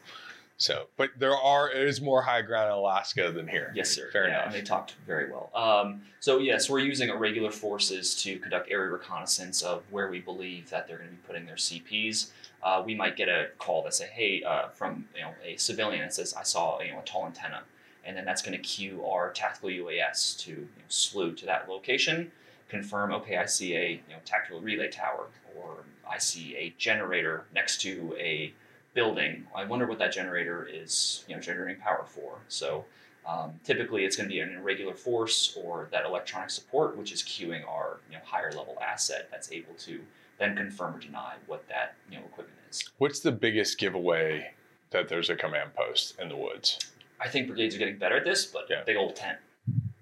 So, 0.57 0.87
but 0.97 1.11
there 1.17 1.35
are 1.35 1.71
it 1.71 1.87
is 1.87 2.01
more 2.01 2.21
high 2.21 2.41
ground 2.41 2.67
in 2.67 2.73
Alaska 2.73 3.31
than 3.31 3.47
here. 3.47 3.71
Yes, 3.73 3.89
sir. 3.91 4.09
Fair 4.11 4.27
yeah, 4.27 4.33
enough. 4.41 4.45
And 4.47 4.55
they 4.55 4.61
talked 4.61 4.95
very 5.07 5.31
well. 5.31 5.49
Um, 5.55 6.01
so 6.19 6.39
yes, 6.39 6.69
we're 6.69 6.79
using 6.79 7.07
irregular 7.09 7.49
forces 7.49 8.13
to 8.23 8.37
conduct 8.39 8.69
area 8.69 8.91
reconnaissance 8.91 9.61
of 9.61 9.83
where 9.89 10.09
we 10.09 10.19
believe 10.19 10.69
that 10.69 10.85
they're 10.87 10.97
going 10.97 11.09
to 11.09 11.15
be 11.15 11.21
putting 11.25 11.45
their 11.45 11.55
CPs. 11.55 12.31
Uh, 12.61 12.83
we 12.85 12.93
might 12.93 13.15
get 13.15 13.29
a 13.29 13.47
call 13.57 13.83
that 13.83 13.93
say, 13.93 14.07
"Hey," 14.11 14.43
uh, 14.43 14.67
from 14.67 15.05
you 15.15 15.21
know 15.21 15.31
a 15.45 15.55
civilian 15.55 16.01
that 16.01 16.13
says, 16.13 16.33
"I 16.33 16.43
saw 16.43 16.81
you 16.81 16.91
know 16.91 16.99
a 16.99 17.03
tall 17.03 17.25
antenna," 17.25 17.61
and 18.05 18.15
then 18.15 18.25
that's 18.25 18.41
going 18.41 18.57
to 18.57 18.63
cue 18.63 19.05
our 19.05 19.31
tactical 19.31 19.69
UAS 19.69 20.37
to 20.39 20.51
you 20.51 20.57
know, 20.57 20.85
slew 20.87 21.33
to 21.33 21.45
that 21.45 21.69
location, 21.69 22.31
confirm, 22.67 23.11
"Okay, 23.13 23.37
I 23.37 23.45
see 23.45 23.75
a 23.75 23.89
you 23.91 24.13
know 24.13 24.19
tactical 24.25 24.61
relay 24.61 24.89
tower," 24.89 25.27
or 25.55 25.83
"I 26.09 26.17
see 26.17 26.55
a 26.55 26.73
generator 26.77 27.45
next 27.53 27.81
to 27.81 28.15
a 28.19 28.53
building. 28.93 29.47
I 29.55 29.65
wonder 29.65 29.85
what 29.85 29.99
that 29.99 30.11
generator 30.11 30.67
is, 30.71 31.23
you 31.27 31.35
know, 31.35 31.41
generating 31.41 31.81
power 31.81 32.05
for." 32.07 32.39
So. 32.47 32.85
Um, 33.27 33.59
typically, 33.63 34.05
it's 34.05 34.15
going 34.15 34.27
to 34.27 34.33
be 34.33 34.39
an 34.39 34.55
irregular 34.55 34.95
force 34.95 35.55
or 35.55 35.87
that 35.91 36.03
electronic 36.03 36.49
support, 36.49 36.97
which 36.97 37.11
is 37.11 37.21
cueing 37.21 37.67
our 37.67 37.99
you 38.09 38.15
know, 38.15 38.23
higher 38.23 38.51
level 38.53 38.75
asset 38.81 39.27
that's 39.29 39.51
able 39.51 39.75
to 39.79 39.99
then 40.39 40.55
confirm 40.55 40.95
or 40.95 40.99
deny 40.99 41.35
what 41.45 41.67
that 41.67 41.95
you 42.09 42.17
know 42.17 42.25
equipment 42.25 42.57
is. 42.71 42.83
What's 42.97 43.19
the 43.19 43.31
biggest 43.31 43.77
giveaway 43.77 44.51
that 44.89 45.09
there's 45.09 45.29
a 45.29 45.35
command 45.35 45.75
post 45.75 46.19
in 46.19 46.29
the 46.29 46.35
woods? 46.35 46.79
I 47.19 47.27
think 47.27 47.47
brigades 47.47 47.75
are 47.75 47.79
getting 47.79 47.97
better 47.97 48.17
at 48.17 48.23
this, 48.23 48.45
but 48.45 48.67
Yeah. 48.69 48.83
big 48.83 48.95
old 48.97 49.15
tent. 49.15 49.39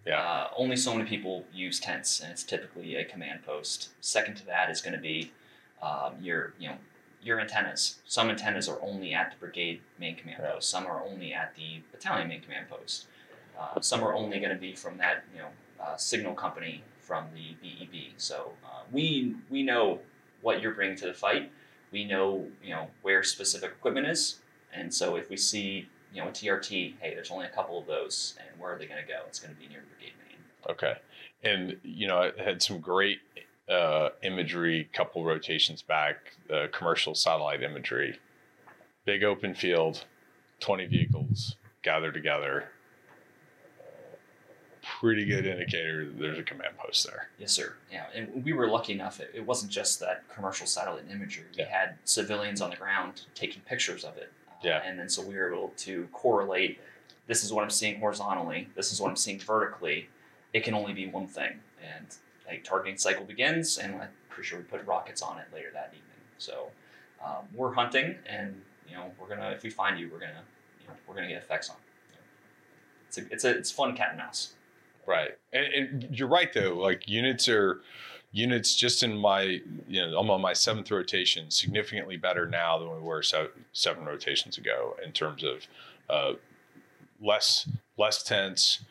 Yeah. 0.05 0.21
Uh, 0.21 0.49
only 0.55 0.77
so 0.77 0.93
many 0.95 1.07
people 1.09 1.45
use 1.51 1.79
tents, 1.79 2.21
and 2.21 2.31
it's 2.31 2.43
typically 2.43 2.95
a 2.95 3.03
command 3.03 3.43
post. 3.45 3.89
Second 3.99 4.35
to 4.37 4.45
that 4.45 4.69
is 4.69 4.81
going 4.81 4.93
to 4.93 4.99
be 5.01 5.31
um, 5.81 6.15
your 6.21 6.53
you 6.57 6.69
know 6.69 6.77
your 7.21 7.39
antennas. 7.39 7.99
Some 8.05 8.29
antennas 8.29 8.69
are 8.69 8.81
only 8.81 9.13
at 9.13 9.31
the 9.31 9.37
brigade 9.37 9.81
main 9.99 10.15
command 10.15 10.39
Yeah. 10.41 10.51
post. 10.53 10.69
Some 10.69 10.87
are 10.87 11.03
only 11.03 11.33
at 11.33 11.55
the 11.55 11.81
battalion 11.91 12.29
main 12.29 12.41
command 12.41 12.69
post. 12.69 13.07
Uh, 13.59 13.81
some 13.81 14.03
are 14.03 14.13
only 14.13 14.39
going 14.39 14.53
to 14.53 14.59
be 14.61 14.73
from 14.73 14.97
that 14.97 15.25
you 15.33 15.39
know 15.39 15.49
uh, 15.79 15.97
signal 15.97 16.33
company 16.35 16.83
from 17.01 17.25
the 17.33 17.55
BEB. 17.61 18.13
So 18.17 18.53
uh, 18.65 18.83
we 18.91 19.35
we 19.49 19.61
know 19.63 19.99
what 20.41 20.61
you're 20.61 20.73
bringing 20.73 20.95
to 20.97 21.07
the 21.07 21.13
fight. 21.13 21.51
We 21.91 22.05
know 22.05 22.47
you 22.63 22.69
know 22.73 22.89
where 23.01 23.23
specific 23.23 23.71
equipment 23.71 24.07
is, 24.07 24.39
and 24.73 24.93
so 24.93 25.15
if 25.17 25.29
we 25.29 25.37
see 25.37 25.89
you 26.17 26.23
know 26.23 26.29
a 26.29 26.31
TRT, 26.31 26.95
hey, 26.99 27.13
there's 27.13 27.29
only 27.29 27.45
a 27.45 27.49
couple 27.49 27.77
of 27.77 27.85
those, 27.85 28.35
and 28.39 28.59
where 28.59 28.73
are 28.73 28.77
they 28.79 28.87
going 28.87 29.01
to 29.01 29.07
go? 29.07 29.19
It's 29.27 29.39
going 29.39 29.53
to 29.53 29.59
be 29.59 29.67
near 29.67 29.83
brigade 29.87 30.13
main. 30.27 30.39
Okay. 30.67 30.95
And, 31.43 31.77
you 31.83 32.07
know, 32.07 32.17
I 32.17 32.43
had 32.43 32.61
some 32.63 32.79
great 32.79 33.19
uh, 33.69 34.09
imagery, 34.23 34.89
couple 34.93 35.23
rotations 35.23 35.83
back, 35.83 36.15
uh, 36.51 36.65
commercial 36.73 37.13
satellite 37.13 37.61
imagery 37.61 38.19
big 39.05 39.23
open 39.23 39.53
field, 39.55 40.03
20 40.59 40.85
vehicles 40.87 41.55
gathered 41.81 42.13
together. 42.13 42.65
Pretty 44.99 45.25
good 45.25 45.45
indicator 45.45 46.05
that 46.05 46.19
there's 46.19 46.37
a 46.39 46.43
command 46.43 46.77
post 46.77 47.05
there. 47.05 47.29
Yes, 47.39 47.51
sir. 47.53 47.75
Yeah, 47.91 48.05
and 48.13 48.43
we 48.43 48.51
were 48.53 48.67
lucky 48.67 48.91
enough. 48.93 49.19
It, 49.21 49.31
it 49.33 49.45
wasn't 49.45 49.71
just 49.71 49.99
that 50.01 50.23
commercial 50.33 50.67
satellite 50.67 51.05
imagery. 51.09 51.45
We 51.55 51.63
Yeah. 51.63 51.69
had 51.69 51.95
civilians 52.03 52.59
on 52.61 52.69
the 52.71 52.75
ground 52.75 53.21
taking 53.33 53.61
pictures 53.61 54.03
of 54.03 54.17
it. 54.17 54.31
Yeah. 54.63 54.81
And 54.85 54.97
then 54.97 55.09
so 55.09 55.21
we 55.21 55.35
were 55.35 55.53
able 55.53 55.73
to 55.77 56.07
correlate. 56.11 56.79
This 57.27 57.43
is 57.43 57.51
what 57.51 57.63
I'm 57.63 57.69
seeing 57.69 57.99
horizontally. 57.99 58.69
This 58.75 58.91
is 58.91 59.01
what 59.01 59.09
I'm 59.09 59.15
seeing 59.15 59.39
vertically. 59.39 60.09
It 60.53 60.63
can 60.63 60.73
only 60.73 60.93
be 60.93 61.07
one 61.07 61.27
thing. 61.27 61.59
And 61.81 62.07
a 62.49 62.57
targeting 62.59 62.97
cycle 62.97 63.25
begins, 63.25 63.77
and 63.77 63.95
I'm 63.95 64.09
pretty 64.29 64.47
sure 64.47 64.59
we 64.59 64.65
put 64.65 64.85
rockets 64.85 65.21
on 65.21 65.37
it 65.37 65.45
later 65.53 65.69
that 65.73 65.89
evening. 65.89 66.03
So 66.37 66.69
um, 67.23 67.45
we're 67.53 67.73
hunting, 67.73 68.15
and 68.25 68.61
you 68.87 68.95
know 68.95 69.11
we're 69.19 69.27
gonna 69.27 69.49
if 69.49 69.63
we 69.63 69.69
find 69.69 69.99
you, 69.99 70.09
we're 70.11 70.19
gonna 70.19 70.43
you 70.81 70.87
know 70.87 70.93
we're 71.07 71.15
gonna 71.15 71.27
get 71.27 71.37
effects 71.37 71.69
on. 71.69 71.75
It's 73.07 73.17
a 73.17 73.21
it's 73.31 73.43
a 73.43 73.49
it's 73.49 73.71
fun 73.71 73.95
cat 73.95 74.09
and 74.11 74.19
mouse. 74.19 74.53
Right. 75.05 75.31
And, 75.53 75.65
and 75.73 76.19
you're 76.19 76.27
right 76.27 76.51
though. 76.53 76.75
Like 76.75 77.07
units 77.07 77.47
are 77.47 77.81
units 78.31 78.75
just 78.75 79.03
in 79.03 79.17
my 79.17 79.41
you 79.87 80.05
know 80.05 80.19
I'm 80.19 80.29
on 80.29 80.41
my 80.41 80.53
seventh 80.53 80.91
rotation 80.91 81.49
significantly 81.49 82.17
better 82.17 82.45
now 82.45 82.77
than 82.77 82.89
we 82.89 82.99
were 82.99 83.23
se- 83.23 83.49
seven 83.73 84.05
rotations 84.05 84.57
ago 84.57 84.95
in 85.03 85.11
terms 85.11 85.43
of 85.43 85.67
uh, 86.09 86.33
less 87.21 87.69
less 87.97 88.23
tents. 88.23 88.83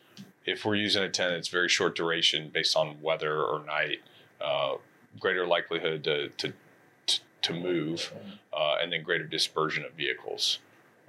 If 0.45 0.63
we're 0.63 0.75
using 0.75 1.03
a 1.03 1.09
tent, 1.09 1.33
it's 1.33 1.49
very 1.49 1.67
short 1.69 1.95
duration 1.95 2.49
based 2.53 2.75
on 2.75 3.01
weather 3.01 3.41
or 3.41 3.63
night. 3.65 3.99
Uh, 4.39 4.75
greater 5.19 5.47
likelihood 5.47 6.03
to 6.03 6.29
to, 6.29 6.53
to 7.41 7.53
move, 7.53 8.13
uh, 8.53 8.75
and 8.81 8.91
then 8.91 9.03
greater 9.03 9.25
dispersion 9.25 9.83
of 9.85 9.93
vehicles 9.93 10.59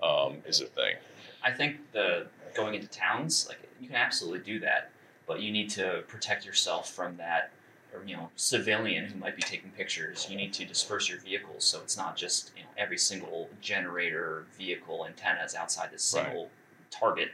um, 0.03 0.39
is 0.47 0.61
a 0.61 0.67
thing. 0.67 0.97
I 1.43 1.53
think 1.53 1.77
the 1.93 2.27
going 2.55 2.75
into 2.75 2.89
towns, 2.89 3.47
like 3.49 3.59
you 3.81 3.87
can 3.87 3.97
absolutely 3.97 4.41
do 4.41 4.61
that, 4.61 4.91
but 5.27 5.41
you 5.41 5.53
need 5.53 5.71
to 5.71 6.03
protect 6.09 6.45
yourself 6.45 6.91
from 6.91 7.17
that, 7.19 7.53
or 7.95 8.03
you 8.05 8.17
know, 8.17 8.31
civilian 8.37 9.07
who 9.07 9.19
might 9.19 9.37
be 9.37 9.43
taking 9.43 9.71
pictures. 9.71 10.27
You 10.29 10.37
need 10.37 10.53
to 10.55 10.65
disperse 10.65 11.09
your 11.09 11.19
vehicles 11.21 11.65
so 11.65 11.81
it's 11.81 11.97
not 11.97 12.17
just 12.17 12.53
you 12.57 12.63
know 12.63 12.69
every 12.77 12.99
single 12.99 13.49
generator, 13.61 14.47
vehicle, 14.57 15.07
antenna 15.07 15.45
is 15.45 15.55
outside 15.55 15.91
this 15.91 16.13
Right. 16.15 16.25
single 16.27 16.51
target. 16.91 17.31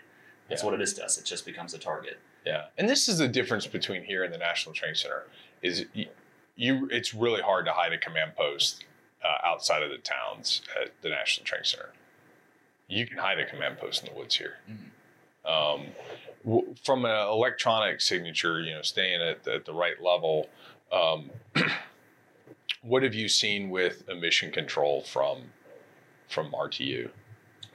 That's 0.48 0.62
Yeah. 0.62 0.66
what 0.66 0.74
it 0.74 0.82
is 0.82 0.94
to 0.94 1.04
us. 1.04 1.18
It 1.18 1.24
just 1.24 1.44
becomes 1.44 1.74
a 1.74 1.78
target. 1.78 2.18
Yeah, 2.44 2.66
and 2.76 2.88
this 2.88 3.08
is 3.08 3.18
the 3.18 3.28
difference 3.28 3.66
between 3.66 4.04
here 4.04 4.22
and 4.22 4.32
the 4.32 4.38
National 4.38 4.74
Training 4.74 4.96
Center. 4.96 5.24
Is 5.62 5.86
you, 5.94 6.08
you 6.56 6.88
it's 6.90 7.14
really 7.14 7.40
hard 7.40 7.64
to 7.66 7.72
hide 7.72 7.92
a 7.92 7.98
command 7.98 8.36
post 8.36 8.84
uh, 9.24 9.38
outside 9.46 9.82
of 9.82 9.90
the 9.90 9.96
towns 9.98 10.60
at 10.80 10.90
the 11.00 11.08
National 11.08 11.46
Training 11.46 11.64
Center. 11.64 11.92
You 12.86 13.06
can 13.06 13.16
hide 13.16 13.38
a 13.38 13.46
command 13.46 13.78
post 13.78 14.02
in 14.04 14.12
the 14.12 14.18
woods 14.18 14.36
here. 14.36 14.58
Um, 15.46 15.86
w- 16.44 16.74
from 16.82 17.04
an 17.04 17.28
electronic 17.28 18.00
signature, 18.00 18.60
you 18.60 18.72
know, 18.74 18.82
staying 18.82 19.20
at, 19.20 19.46
at 19.46 19.64
the 19.64 19.72
right 19.74 20.00
level. 20.02 20.48
Um, 20.92 21.30
what 22.82 23.02
have 23.02 23.14
you 23.14 23.28
seen 23.28 23.70
with 23.70 24.08
emission 24.08 24.50
control 24.50 25.02
from 25.02 25.42
from 26.28 26.50
RTU? 26.52 27.10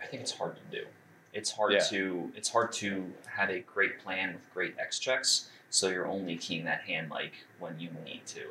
I 0.01 0.05
think 0.08 0.21
it's 0.23 0.32
hard 0.32 0.55
to 0.55 0.77
do. 0.82 0.86
It's 1.34 1.51
hard 1.51 1.73
Yeah. 1.73 1.79
to 1.89 2.32
it's 2.36 2.49
hard 2.49 2.71
to 2.73 3.12
have 3.27 3.49
a 3.49 3.60
great 3.60 3.99
plan 3.99 4.34
with 4.34 4.53
great 4.53 4.75
X 4.79 4.99
checks. 4.99 5.49
So 5.69 5.89
you're 5.89 6.08
only 6.08 6.36
keying 6.38 6.65
that 6.65 6.82
hand 6.82 7.12
like 7.12 7.34
when 7.60 7.79
you 7.79 7.89
need 8.03 8.25
to. 8.27 8.47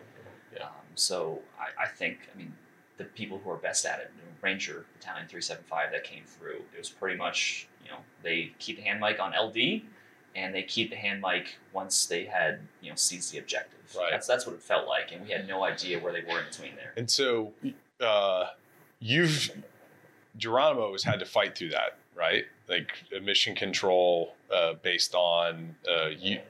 Yeah. 0.55 0.65
Um, 0.65 0.71
so 0.95 1.41
I, 1.59 1.85
I 1.85 1.89
think 1.89 2.19
I 2.33 2.39
mean 2.39 2.55
the 2.97 3.05
people 3.05 3.41
who 3.43 3.51
are 3.51 3.57
best 3.57 3.85
at 3.87 4.01
it, 4.01 4.13
Ranger 4.43 4.87
Battalion 4.95 5.27
three 5.29 5.41
seven 5.41 5.65
five 5.69 5.91
that 5.93 6.05
came 6.05 6.25
through. 6.25 6.63
It 6.75 6.79
was 6.79 6.89
pretty 6.89 7.17
much 7.17 7.69
you 7.89 7.95
know 7.95 8.01
they 8.23 8.53
keep 8.59 8.77
the 8.77 8.83
hand 8.83 9.01
mic 9.01 9.19
on 9.21 9.33
LD, 9.33 9.83
and 10.37 10.55
they 10.55 10.63
keep 10.63 10.91
the 10.91 10.97
hand 10.97 11.23
mic 11.23 11.57
once 11.73 12.07
they 12.07 12.25
had 12.25 12.61
you 12.83 12.91
know 12.91 12.97
seized 12.97 13.33
the 13.33 13.39
objective. 13.39 13.79
Right. 13.97 14.09
That's 14.11 14.27
that's 14.27 14.47
what 14.47 14.55
it 14.55 14.63
felt 14.63 14.87
like, 14.87 15.13
and 15.13 15.25
we 15.25 15.31
had 15.33 15.49
no 15.49 15.65
idea 15.65 15.99
where 15.99 16.13
they 16.13 16.21
were 16.23 16.41
in 16.41 16.47
between 16.51 16.77
there. 16.77 16.93
And 16.97 17.11
so 17.11 17.53
uh, 18.01 18.47
you've 19.01 19.51
Geronimo 20.37 20.93
has 20.93 21.03
had 21.03 21.19
to 21.21 21.27
fight 21.27 21.57
through 21.57 21.71
that, 21.71 21.97
right? 22.15 22.45
Like 22.69 22.91
emission 23.13 23.55
control 23.55 24.35
uh, 24.55 24.75
based 24.83 25.15
on 25.15 25.75
uh, 25.91 26.09
U- 26.19 26.41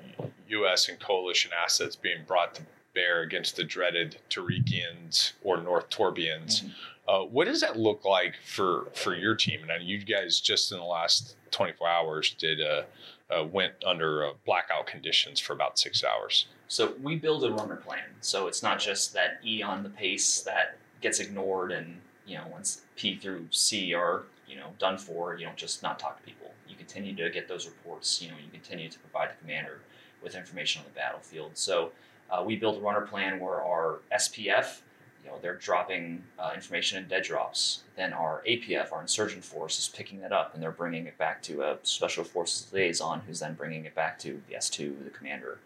U.S. 0.49 0.89
and 0.89 0.99
coalition 0.99 1.53
assets 1.63 1.95
being 1.97 2.19
brought 2.27 2.57
to 2.57 2.63
bear 2.95 3.23
against 3.23 3.57
the 3.57 3.63
dreaded 3.65 4.19
Tariqians 4.29 5.33
or 5.45 5.61
North 5.63 5.89
Torbians. 5.91 6.65
Mhm. 6.65 6.73
Uh, 7.09 7.23
what 7.23 7.47
does 7.47 7.63
that 7.63 7.79
look 7.79 8.05
like 8.05 8.35
for 8.45 8.87
for 8.93 9.15
your 9.15 9.35
team? 9.35 9.61
And 9.71 9.83
you 9.83 9.99
guys 9.99 10.41
just 10.41 10.71
in 10.73 10.79
the 10.79 10.85
last 10.85 11.37
24 11.51 11.89
hours 11.89 12.37
did 12.39 12.61
uh, 12.61 12.83
uh, 13.31 13.45
went 13.45 13.73
under 13.85 14.27
uh, 14.27 14.33
blackout 14.45 14.87
conditions 14.87 15.41
for 15.41 15.55
about 15.55 15.79
six 15.79 16.05
hours. 16.05 16.47
So 16.69 16.95
we 17.03 17.17
build 17.17 17.45
a 17.45 17.53
runner 17.53 17.77
plan. 17.77 18.05
So 18.21 18.47
it's 18.47 18.63
not 18.63 18.79
just 18.79 19.15
that 19.15 19.41
E 19.45 19.63
on 19.63 19.83
the 19.83 19.89
pace 19.89 20.43
that 20.43 20.77
gets 21.01 21.19
ignored 21.19 21.73
and, 21.73 22.01
you 22.27 22.37
know, 22.37 22.45
once 22.51 22.83
P 22.97 23.17
through 23.17 23.47
C 23.51 23.95
are, 23.95 24.25
you 24.47 24.57
know, 24.57 24.69
done 24.79 24.99
for, 24.99 25.35
you 25.37 25.47
don't 25.47 25.57
just 25.57 25.83
not 25.83 25.99
talk 25.99 26.19
to 26.19 26.23
people. 26.23 26.53
You 26.69 26.77
continue 26.77 27.15
to 27.17 27.31
get 27.31 27.49
those 27.49 27.67
reports, 27.67 28.21
you 28.21 28.29
know, 28.29 28.37
you 28.37 28.51
continue 28.51 28.91
to 28.91 28.99
provide 28.99 29.31
the 29.31 29.41
commander 29.41 29.81
with 30.23 30.35
information 30.35 30.81
on 30.81 30.87
the 30.93 30.95
battlefield. 30.95 31.53
So 31.55 31.93
uh, 32.31 32.43
we 32.45 32.57
build 32.57 32.77
a 32.77 32.81
runner 32.81 33.03
plan 33.03 33.41
where 33.41 33.63
our 33.63 34.01
SPF, 34.13 34.81
you 35.29 35.35
know, 35.35 35.41
they're 35.43 35.57
dropping 35.57 36.23
uh, 36.39 36.53
information 36.55 37.03
in 37.03 37.09
dead 37.09 37.23
drops. 37.23 37.83
Then 37.97 38.13
our 38.13 38.43
APF, 38.49 38.93
our 38.93 39.01
insurgent 39.01 39.45
force, 39.45 39.79
is 39.79 39.89
picking 39.89 40.21
that 40.21 40.33
up 40.33 40.55
and 40.55 40.63
they're 40.63 40.71
bringing 40.71 41.07
it 41.07 41.19
back 41.19 41.43
to 41.45 41.63
a 41.63 41.79
special 41.83 42.25
forces 42.25 42.73
liaison 42.73 43.21
who's 43.27 43.41
then 43.41 43.55
bringing 43.55 43.85
it 43.85 43.95
back 43.95 44.19
to 44.21 44.41
the 44.49 44.55
S2, 44.55 45.05
the 45.05 45.11
commander. 45.11 45.59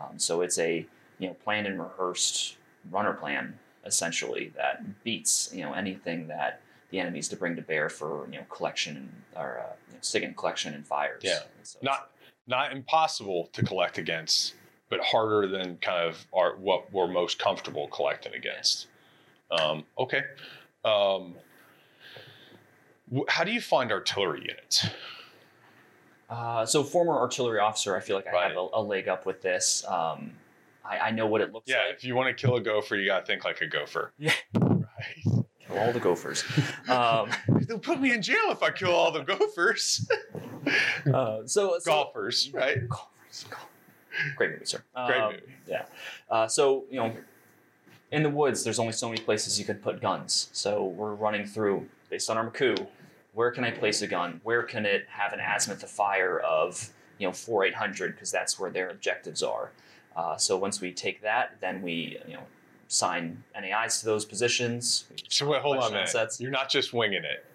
Um, 0.00 0.18
so 0.18 0.40
it's 0.40 0.58
a 0.58 0.86
you 1.18 1.28
know 1.28 1.34
planned 1.34 1.66
and 1.66 1.80
rehearsed 1.80 2.56
runner 2.90 3.12
plan 3.12 3.58
essentially 3.84 4.52
that 4.56 5.02
beats 5.04 5.50
you 5.52 5.62
know 5.62 5.72
anything 5.72 6.28
that 6.28 6.60
the 6.90 6.98
enemy's 6.98 7.28
to 7.28 7.36
bring 7.36 7.56
to 7.56 7.62
bear 7.62 7.88
for 7.88 8.26
you 8.30 8.38
know 8.38 8.44
collection 8.48 8.96
and 8.96 9.22
or 9.36 9.58
uh, 9.58 9.74
you 9.88 9.94
know, 9.94 10.00
SIGINT 10.00 10.36
collection 10.36 10.74
and 10.74 10.86
fires. 10.86 11.22
Yeah. 11.22 11.40
So 11.62 11.78
not 11.82 12.10
not 12.46 12.72
impossible 12.72 13.50
to 13.52 13.62
collect 13.62 13.98
against, 13.98 14.54
but 14.88 15.00
harder 15.00 15.46
than 15.46 15.76
kind 15.78 16.08
of 16.08 16.26
our 16.32 16.56
what 16.56 16.92
we're 16.92 17.08
most 17.08 17.38
comfortable 17.38 17.88
collecting 17.88 18.34
against. 18.34 18.86
Um, 19.52 19.84
okay. 19.98 20.22
Um, 20.84 21.34
wh- 23.14 23.28
how 23.28 23.44
do 23.44 23.52
you 23.52 23.60
find 23.60 23.92
artillery 23.92 24.40
units? 24.48 24.86
Uh, 26.30 26.64
so 26.64 26.82
former 26.82 27.12
artillery 27.12 27.58
officer, 27.60 27.94
I 27.96 28.00
feel 28.00 28.16
like 28.16 28.26
I 28.26 28.32
Right. 28.32 28.48
have 28.48 28.56
a, 28.56 28.68
a 28.74 28.82
leg 28.82 29.08
up 29.08 29.26
with 29.26 29.42
this. 29.42 29.84
Um, 29.86 30.32
I, 30.84 30.98
I 30.98 31.10
know 31.10 31.26
what 31.26 31.40
it 31.42 31.52
looks 31.52 31.68
like. 31.68 31.76
Yeah, 31.76 31.86
like. 31.88 31.96
if 31.96 32.04
you 32.04 32.14
want 32.16 32.36
to 32.36 32.40
kill 32.46 32.56
a 32.56 32.60
gopher, 32.60 32.96
you 32.96 33.06
gotta 33.06 33.26
think 33.26 33.44
like 33.44 33.60
a 33.60 33.66
gopher. 33.66 34.12
Yeah. 34.18 34.32
Right. 34.54 35.44
Kill 35.66 35.78
all 35.78 35.92
the 35.92 36.00
gophers. 36.00 36.44
um, 36.88 37.30
They'll 37.66 37.78
put 37.78 38.00
me 38.00 38.12
in 38.12 38.22
jail 38.22 38.50
if 38.50 38.62
I 38.62 38.70
kill 38.70 38.92
all 38.92 39.12
the 39.12 39.22
gophers. 39.22 40.08
uh, 41.12 41.46
so, 41.46 41.78
so 41.78 41.80
Golfers, 41.84 42.50
right? 42.52 42.88
Golfers, 42.88 43.44
golf- 43.48 43.68
Great 44.36 44.50
movie, 44.52 44.64
sir. 44.66 44.82
Great 45.06 45.20
Um, 45.20 45.32
movie. 45.32 45.42
Yeah. 45.68 45.84
Uh, 46.30 46.46
so, 46.48 46.84
you 46.90 46.98
know, 46.98 47.14
in 48.12 48.22
the 48.22 48.30
woods, 48.30 48.62
there's 48.62 48.78
only 48.78 48.92
so 48.92 49.08
many 49.08 49.20
places 49.20 49.58
you 49.58 49.64
could 49.64 49.82
put 49.82 50.00
guns. 50.00 50.50
So 50.52 50.84
we're 50.84 51.14
running 51.14 51.46
through, 51.46 51.88
based 52.10 52.28
on 52.30 52.36
our 52.36 52.48
MCOO, 52.48 52.86
where 53.32 53.50
can 53.50 53.64
I 53.64 53.70
place 53.70 54.02
a 54.02 54.06
gun? 54.06 54.40
Where 54.44 54.62
can 54.62 54.84
it 54.84 55.06
have 55.08 55.32
an 55.32 55.40
azimuth 55.40 55.82
of 55.82 55.90
fire 55.90 56.38
of, 56.40 56.90
you 57.18 57.26
know, 57.26 57.32
4 57.32 57.64
800, 57.64 58.14
because 58.14 58.30
that's 58.30 58.60
where 58.60 58.70
their 58.70 58.90
objectives 58.90 59.42
are. 59.42 59.72
Uh, 60.14 60.36
so 60.36 60.58
once 60.58 60.80
we 60.80 60.92
take 60.92 61.22
that, 61.22 61.56
then 61.60 61.80
we, 61.80 62.18
you 62.28 62.34
know, 62.34 62.42
sign 62.88 63.42
NAIs 63.58 64.00
to 64.00 64.04
those 64.04 64.26
positions. 64.26 65.06
So 65.28 65.48
wait, 65.48 65.62
hold 65.62 65.78
on 65.78 65.92
minute. 65.92 66.14
You're 66.38 66.50
not 66.50 66.68
just 66.68 66.92
winging 66.92 67.24
it. 67.24 67.46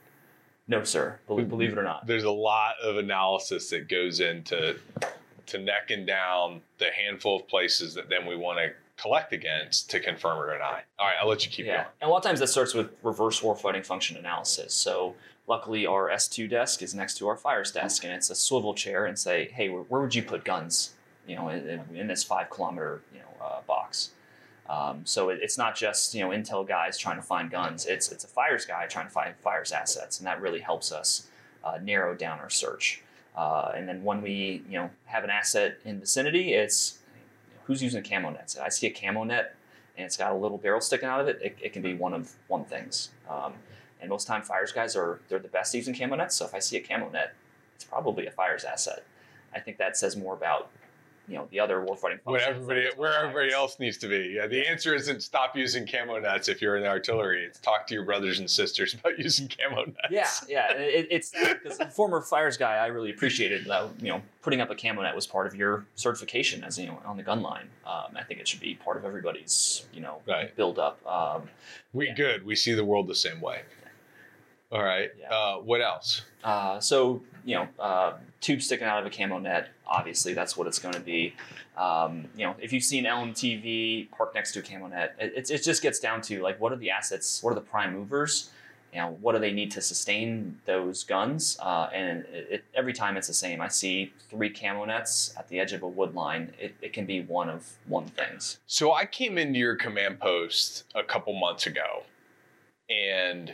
No, 0.67 0.83
sir. 0.83 1.19
Believe, 1.27 1.49
believe 1.49 1.71
it 1.71 1.77
or 1.77 1.83
not. 1.83 2.07
There's 2.07 2.23
a 2.23 2.31
lot 2.31 2.75
of 2.83 2.97
analysis 2.97 3.69
that 3.69 3.87
goes 3.87 4.19
into 4.19 4.77
to 5.45 5.57
necking 5.59 6.05
down 6.05 6.61
the 6.79 6.87
handful 6.91 7.39
of 7.39 7.47
places 7.47 7.93
that 7.93 8.09
then 8.09 8.25
we 8.25 8.35
want 8.35 8.57
to 8.57 8.71
collect 8.97 9.31
against 9.31 9.89
to 9.91 9.99
confirm 9.99 10.37
it 10.39 10.51
or 10.51 10.59
not. 10.59 10.83
All 10.99 11.07
right, 11.07 11.15
I'll 11.21 11.29
let 11.29 11.45
you 11.45 11.51
keep 11.51 11.65
yeah, 11.65 11.75
going. 11.75 11.87
and 12.01 12.09
a 12.09 12.11
lot 12.11 12.17
of 12.17 12.23
times 12.23 12.39
that 12.39 12.47
starts 12.47 12.73
with 12.73 12.89
reverse 13.03 13.41
warfighting 13.41 13.85
function 13.85 14.17
analysis. 14.17 14.73
So 14.73 15.15
luckily, 15.47 15.85
our 15.85 16.09
S2 16.09 16.49
desk 16.49 16.81
is 16.81 16.93
next 16.93 17.17
to 17.19 17.27
our 17.27 17.37
fires 17.37 17.71
desk, 17.71 18.03
and 18.03 18.13
it's 18.13 18.29
a 18.29 18.35
swivel 18.35 18.73
chair, 18.73 19.05
and 19.05 19.17
say, 19.17 19.49
hey, 19.53 19.69
where, 19.69 19.83
where 19.83 20.01
would 20.01 20.15
you 20.15 20.23
put 20.23 20.43
guns? 20.43 20.93
You 21.27 21.35
know, 21.35 21.49
in, 21.49 21.81
in 21.93 22.07
this 22.07 22.23
five 22.23 22.49
kilometer 22.49 23.01
you 23.13 23.19
know 23.19 23.45
uh, 23.45 23.61
box. 23.67 24.11
Um, 24.69 25.01
so 25.05 25.29
it, 25.29 25.39
it's 25.41 25.57
not 25.57 25.75
just 25.75 26.13
you 26.13 26.21
know 26.21 26.29
intel 26.29 26.67
guys 26.67 26.97
trying 26.97 27.17
to 27.17 27.21
find 27.21 27.49
guns. 27.49 27.85
It's 27.85 28.11
it's 28.11 28.23
a 28.23 28.27
fires 28.27 28.65
guy 28.65 28.85
trying 28.87 29.07
to 29.07 29.11
find 29.11 29.35
fires 29.37 29.71
assets, 29.71 30.19
and 30.19 30.27
that 30.27 30.41
really 30.41 30.59
helps 30.59 30.91
us 30.91 31.27
uh, 31.63 31.77
narrow 31.81 32.15
down 32.15 32.39
our 32.39 32.49
search. 32.49 33.01
Uh, 33.35 33.71
and 33.75 33.87
then 33.87 34.03
when 34.03 34.21
we 34.21 34.63
you 34.69 34.77
know 34.77 34.89
have 35.05 35.23
an 35.23 35.29
asset 35.29 35.77
in 35.85 35.99
vicinity, 35.99 36.53
it's 36.53 36.99
who's 37.67 37.83
using 37.83 37.99
a 37.99 38.03
camo 38.03 38.31
net. 38.31 38.49
So 38.49 38.63
I 38.63 38.69
see 38.69 38.87
a 38.87 38.91
camo 38.91 39.23
net 39.23 39.55
and 39.95 40.05
it's 40.05 40.17
got 40.17 40.31
a 40.31 40.35
little 40.35 40.57
barrel 40.57 40.81
sticking 40.81 41.07
out 41.07 41.21
of 41.21 41.27
it, 41.27 41.39
it, 41.41 41.57
it 41.61 41.73
can 41.73 41.83
be 41.83 41.93
one 41.93 42.13
of 42.13 42.33
one 42.47 42.65
things. 42.65 43.11
Um, 43.29 43.53
And 43.99 44.09
most 44.09 44.27
time, 44.27 44.43
fires 44.43 44.71
guys 44.71 44.95
are 44.95 45.19
they're 45.27 45.39
the 45.39 45.47
best 45.47 45.73
using 45.73 45.95
camo 45.95 46.15
nets. 46.15 46.35
So 46.35 46.45
if 46.45 46.53
I 46.53 46.59
see 46.59 46.77
a 46.77 46.81
camo 46.81 47.09
net, 47.09 47.33
it's 47.75 47.83
probably 47.83 48.27
a 48.27 48.31
fires 48.31 48.63
asset. 48.63 49.03
I 49.55 49.59
think 49.59 49.77
that 49.77 49.97
says 49.97 50.15
more 50.15 50.35
about 50.35 50.69
you 51.27 51.35
know 51.35 51.47
the 51.51 51.59
other 51.59 51.79
warfighting 51.81 52.21
functions 52.21 52.55
everybody, 52.55 52.87
where 52.95 53.13
everybody 53.19 53.51
else 53.53 53.79
needs 53.79 53.97
to 53.97 54.07
be. 54.07 54.33
Yeah, 54.35 54.47
the 54.47 54.65
answer 54.67 54.95
isn't 54.95 55.21
stop 55.21 55.55
using 55.55 55.85
camo 55.85 56.19
nets 56.19 56.47
if 56.47 56.61
you're 56.61 56.77
in 56.77 56.83
the 56.83 56.89
artillery. 56.89 57.43
It's 57.43 57.59
talk 57.59 57.85
to 57.87 57.93
your 57.93 58.05
brothers 58.05 58.39
and 58.39 58.49
sisters 58.49 58.93
about 58.99 59.17
using 59.19 59.47
camo 59.49 59.85
nets. 59.85 59.97
Yeah, 60.09 60.29
yeah, 60.47 60.73
it, 60.73 61.07
it's 61.11 61.31
because 61.63 61.79
former 61.93 62.21
fires 62.21 62.57
guy, 62.57 62.75
I 62.77 62.87
really 62.87 63.09
appreciated 63.11 63.65
that. 63.65 63.89
You 63.99 64.09
know, 64.09 64.21
putting 64.41 64.61
up 64.61 64.69
a 64.69 64.75
camo 64.75 65.01
net 65.01 65.15
was 65.15 65.27
part 65.27 65.47
of 65.47 65.55
your 65.55 65.85
certification 65.95 66.63
as 66.63 66.77
you 66.77 66.87
know 66.87 66.99
on 67.05 67.17
the 67.17 67.23
gun 67.23 67.41
line. 67.41 67.69
Um, 67.85 68.15
I 68.15 68.23
think 68.23 68.39
it 68.39 68.47
should 68.47 68.61
be 68.61 68.75
part 68.75 68.97
of 68.97 69.05
everybody's 69.05 69.85
you 69.93 70.01
know 70.01 70.21
Right. 70.27 70.55
build 70.55 70.79
up. 70.79 71.05
Um, 71.05 71.49
We 71.93 72.07
Yeah. 72.07 72.13
good. 72.15 72.45
We 72.45 72.55
see 72.55 72.73
the 72.73 72.85
world 72.85 73.07
the 73.07 73.15
same 73.15 73.41
way. 73.41 73.61
All 74.71 74.83
right. 74.83 75.11
Yeah. 75.19 75.29
Uh, 75.29 75.55
what 75.57 75.81
else? 75.81 76.23
Uh, 76.43 76.79
so 76.79 77.21
you 77.45 77.55
know, 77.55 77.67
uh, 77.79 78.13
tube 78.41 78.61
sticking 78.61 78.87
out 78.87 78.99
of 78.99 79.05
a 79.05 79.15
camo 79.15 79.39
net. 79.39 79.69
Obviously, 79.87 80.33
that's 80.33 80.57
what 80.57 80.67
it's 80.67 80.79
going 80.79 80.93
to 80.93 80.99
be. 80.99 81.33
Um, 81.77 82.25
you 82.35 82.45
know, 82.45 82.55
if 82.59 82.73
you 82.73 82.81
see 82.81 82.99
an 82.99 83.05
LMTV 83.05 84.11
parked 84.11 84.35
next 84.35 84.51
to 84.53 84.59
a 84.59 84.61
camo 84.61 84.87
net, 84.87 85.15
it, 85.19 85.33
it, 85.35 85.51
it 85.51 85.63
just 85.63 85.81
gets 85.81 85.99
down 85.99 86.21
to 86.23 86.41
like, 86.41 86.59
what 86.59 86.73
are 86.73 86.77
the 86.77 86.89
assets? 86.89 87.41
What 87.41 87.51
are 87.51 87.55
the 87.55 87.61
prime 87.61 87.93
movers? 87.93 88.49
You 88.93 88.99
know, 88.99 89.17
what 89.21 89.33
do 89.33 89.39
they 89.39 89.51
need 89.51 89.71
to 89.71 89.81
sustain 89.81 90.59
those 90.65 91.03
guns? 91.03 91.57
Uh, 91.61 91.89
and 91.93 92.25
it, 92.33 92.47
it, 92.49 92.65
every 92.73 92.93
time 92.93 93.15
it's 93.15 93.27
the 93.27 93.33
same. 93.33 93.61
I 93.61 93.67
see 93.69 94.11
three 94.29 94.49
camo 94.49 94.83
nets 94.85 95.33
at 95.37 95.47
the 95.47 95.59
edge 95.59 95.71
of 95.71 95.83
a 95.83 95.87
wood 95.87 96.15
line. 96.15 96.51
It, 96.59 96.75
it 96.81 96.91
can 96.93 97.05
be 97.05 97.21
one 97.21 97.49
of 97.49 97.77
one 97.87 98.07
things. 98.07 98.59
So 98.65 98.93
I 98.93 99.05
came 99.05 99.37
into 99.37 99.59
your 99.59 99.75
command 99.75 100.19
post 100.19 100.83
a 100.95 101.03
couple 101.03 101.33
months 101.33 101.67
ago, 101.67 102.03
and 102.89 103.53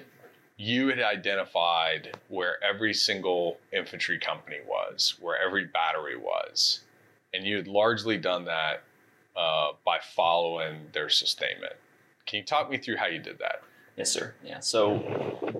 you 0.57 0.89
had 0.89 0.99
identified 0.99 2.15
where 2.29 2.63
every 2.63 2.93
single 2.93 3.57
infantry 3.71 4.19
company 4.19 4.57
was, 4.67 5.15
where 5.19 5.37
every 5.41 5.65
battery 5.65 6.17
was, 6.17 6.81
and 7.33 7.45
you 7.45 7.57
had 7.57 7.67
largely 7.67 8.17
done 8.17 8.45
that 8.45 8.83
uh, 9.35 9.69
by 9.85 9.99
following 10.15 10.79
their 10.93 11.09
sustainment. 11.09 11.73
Can 12.25 12.37
you 12.37 12.45
talk 12.45 12.69
me 12.69 12.77
through 12.77 12.97
how 12.97 13.07
you 13.07 13.19
did 13.19 13.39
that? 13.39 13.63
Yes, 13.97 14.11
sir. 14.11 14.33
Yeah. 14.43 14.59
So 14.59 14.99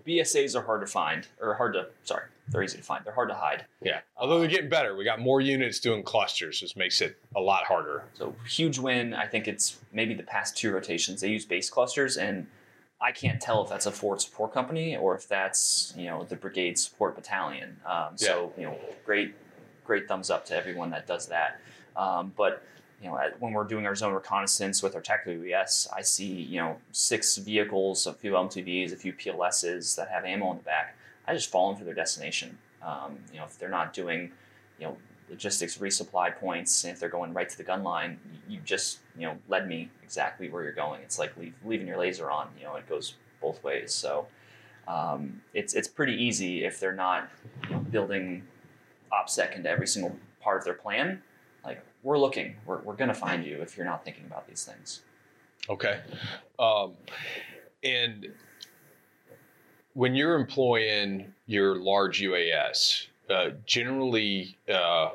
BSAs 0.05 0.55
are 0.55 0.63
hard 0.63 0.81
to 0.81 0.87
find, 0.87 1.27
or 1.39 1.53
hard 1.53 1.73
to. 1.73 1.87
Sorry, 2.03 2.25
they're 2.49 2.63
easy 2.63 2.77
to 2.77 2.83
find. 2.83 3.05
They're 3.05 3.13
hard 3.13 3.29
to 3.29 3.35
hide. 3.35 3.65
Yeah. 3.81 4.01
Although 4.17 4.39
they're 4.39 4.49
getting 4.49 4.69
better, 4.69 4.95
we 4.95 5.03
got 5.03 5.19
more 5.19 5.41
units 5.41 5.79
doing 5.79 6.03
clusters, 6.03 6.61
which 6.61 6.75
makes 6.75 7.01
it 7.01 7.17
a 7.35 7.39
lot 7.39 7.65
harder. 7.65 8.05
So 8.13 8.35
huge 8.47 8.79
win. 8.79 9.13
I 9.13 9.27
think 9.27 9.47
it's 9.47 9.77
maybe 9.91 10.13
the 10.13 10.23
past 10.23 10.57
two 10.57 10.71
rotations 10.71 11.21
they 11.21 11.29
use 11.29 11.45
base 11.45 11.69
clusters, 11.69 12.17
and 12.17 12.47
I 13.03 13.11
can't 13.11 13.39
tell 13.41 13.61
if 13.63 13.69
that's 13.69 13.85
a 13.85 13.91
forward 13.91 14.21
support 14.21 14.53
company 14.53 14.95
or 14.95 15.13
if 15.15 15.27
that's 15.27 15.93
you 15.97 16.05
know 16.05 16.23
the 16.23 16.35
brigade 16.37 16.79
support 16.79 17.15
battalion. 17.15 17.77
Um, 17.85 18.13
so 18.15 18.53
you 18.57 18.63
know, 18.63 18.77
great, 19.05 19.35
great 19.85 20.07
thumbs 20.07 20.29
up 20.29 20.45
to 20.47 20.55
everyone 20.55 20.89
that 20.91 21.05
does 21.05 21.27
that. 21.27 21.59
Um, 21.97 22.33
but 22.37 22.63
you 23.01 23.09
know, 23.09 23.17
at- 23.17 23.39
when 23.41 23.51
we're 23.51 23.65
doing 23.65 23.85
our 23.85 23.95
zone 23.95 24.13
reconnaissance 24.13 24.81
with 24.81 24.95
our 24.95 25.01
tactical 25.01 25.33
UAS, 25.43 25.87
I 25.93 26.01
see 26.01 26.27
you 26.31 26.61
know 26.61 26.77
six 26.93 27.35
vehicles, 27.37 28.07
a 28.07 28.13
few 28.13 28.31
MTVs, 28.31 28.93
a 28.93 28.95
few 28.95 29.11
PLSs 29.13 29.95
that 29.97 30.07
have 30.09 30.23
ammo 30.23 30.51
in 30.51 30.57
the 30.57 30.63
back. 30.63 30.95
I 31.27 31.33
just 31.33 31.49
follow 31.51 31.71
them 31.73 31.79
to 31.79 31.85
their 31.85 31.93
destination. 31.93 32.57
Um, 32.81 33.17
you 33.33 33.39
know, 33.39 33.45
if 33.45 33.57
they're 33.59 33.69
not 33.69 33.93
doing, 33.93 34.31
you 34.79 34.85
know, 34.87 34.97
logistics 35.29 35.77
resupply 35.77 36.35
points, 36.35 36.83
and 36.83 36.93
if 36.93 36.99
they're 36.99 37.09
going 37.09 37.33
right 37.33 37.49
to 37.49 37.57
the 37.57 37.63
gun 37.63 37.83
line, 37.83 38.19
you 38.47 38.59
just 38.65 38.99
you 39.17 39.27
know 39.27 39.37
led 39.47 39.67
me 39.67 39.89
exactly 40.03 40.49
where 40.49 40.63
you're 40.63 40.71
going. 40.73 41.01
It's 41.01 41.19
like 41.19 41.35
leave, 41.37 41.53
leaving 41.65 41.87
your 41.87 41.97
laser 41.97 42.29
on. 42.29 42.49
You 42.57 42.65
know, 42.65 42.75
it 42.75 42.87
goes 42.87 43.15
both 43.41 43.63
ways. 43.63 43.93
So 43.93 44.27
um, 44.87 45.41
it's 45.53 45.73
it's 45.73 45.87
pretty 45.87 46.13
easy 46.13 46.63
if 46.63 46.79
they're 46.79 46.95
not 46.95 47.29
building 47.91 48.43
OPSEC 49.11 49.55
into 49.55 49.69
every 49.69 49.87
single 49.87 50.15
part 50.41 50.59
of 50.59 50.65
their 50.65 50.73
plan. 50.73 51.21
Like 51.63 51.83
we're 52.03 52.19
looking, 52.19 52.55
we're, 52.65 52.81
we're 52.81 52.95
gonna 52.95 53.13
find 53.13 53.45
you 53.45 53.61
if 53.61 53.77
you're 53.77 53.85
not 53.85 54.03
thinking 54.03 54.25
about 54.25 54.47
these 54.47 54.65
things. 54.65 55.01
Okay. 55.69 56.01
Um, 56.59 56.93
and 57.83 58.33
when 59.93 60.15
you're 60.15 60.35
employing 60.35 61.33
your 61.45 61.75
large 61.75 62.21
UAS, 62.21 63.07
uh, 63.29 63.51
generally, 63.65 64.57
uh, 64.69 65.11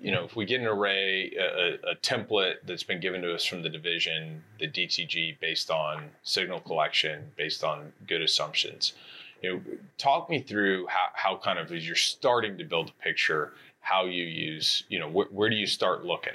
you 0.00 0.10
know, 0.10 0.24
if 0.24 0.34
we 0.36 0.46
get 0.46 0.60
an 0.60 0.66
array, 0.66 1.32
a, 1.38 1.90
a- 1.90 1.96
template 1.96 2.54
that's 2.66 2.82
been 2.82 3.00
given 3.00 3.20
to 3.22 3.34
us 3.34 3.44
from 3.44 3.62
the 3.62 3.68
division, 3.68 4.42
the 4.58 4.66
DTG, 4.66 5.38
based 5.40 5.70
on 5.70 6.04
signal 6.22 6.60
collection, 6.60 7.30
based 7.36 7.62
on 7.62 7.92
good 8.06 8.22
assumptions, 8.22 8.94
you 9.42 9.52
know, 9.52 9.60
talk 9.98 10.30
me 10.30 10.40
through 10.40 10.86
how, 10.86 11.08
how 11.14 11.36
kind 11.36 11.58
of 11.58 11.70
as 11.72 11.86
you're 11.86 11.96
starting 11.96 12.56
to 12.58 12.64
build 12.64 12.90
a 12.90 13.02
picture, 13.02 13.52
how 13.80 14.06
you 14.06 14.24
use, 14.24 14.84
you 14.88 14.98
know, 14.98 15.08
wh- 15.10 15.32
where 15.34 15.50
do 15.50 15.56
you 15.56 15.66
start 15.66 16.04
looking? 16.04 16.34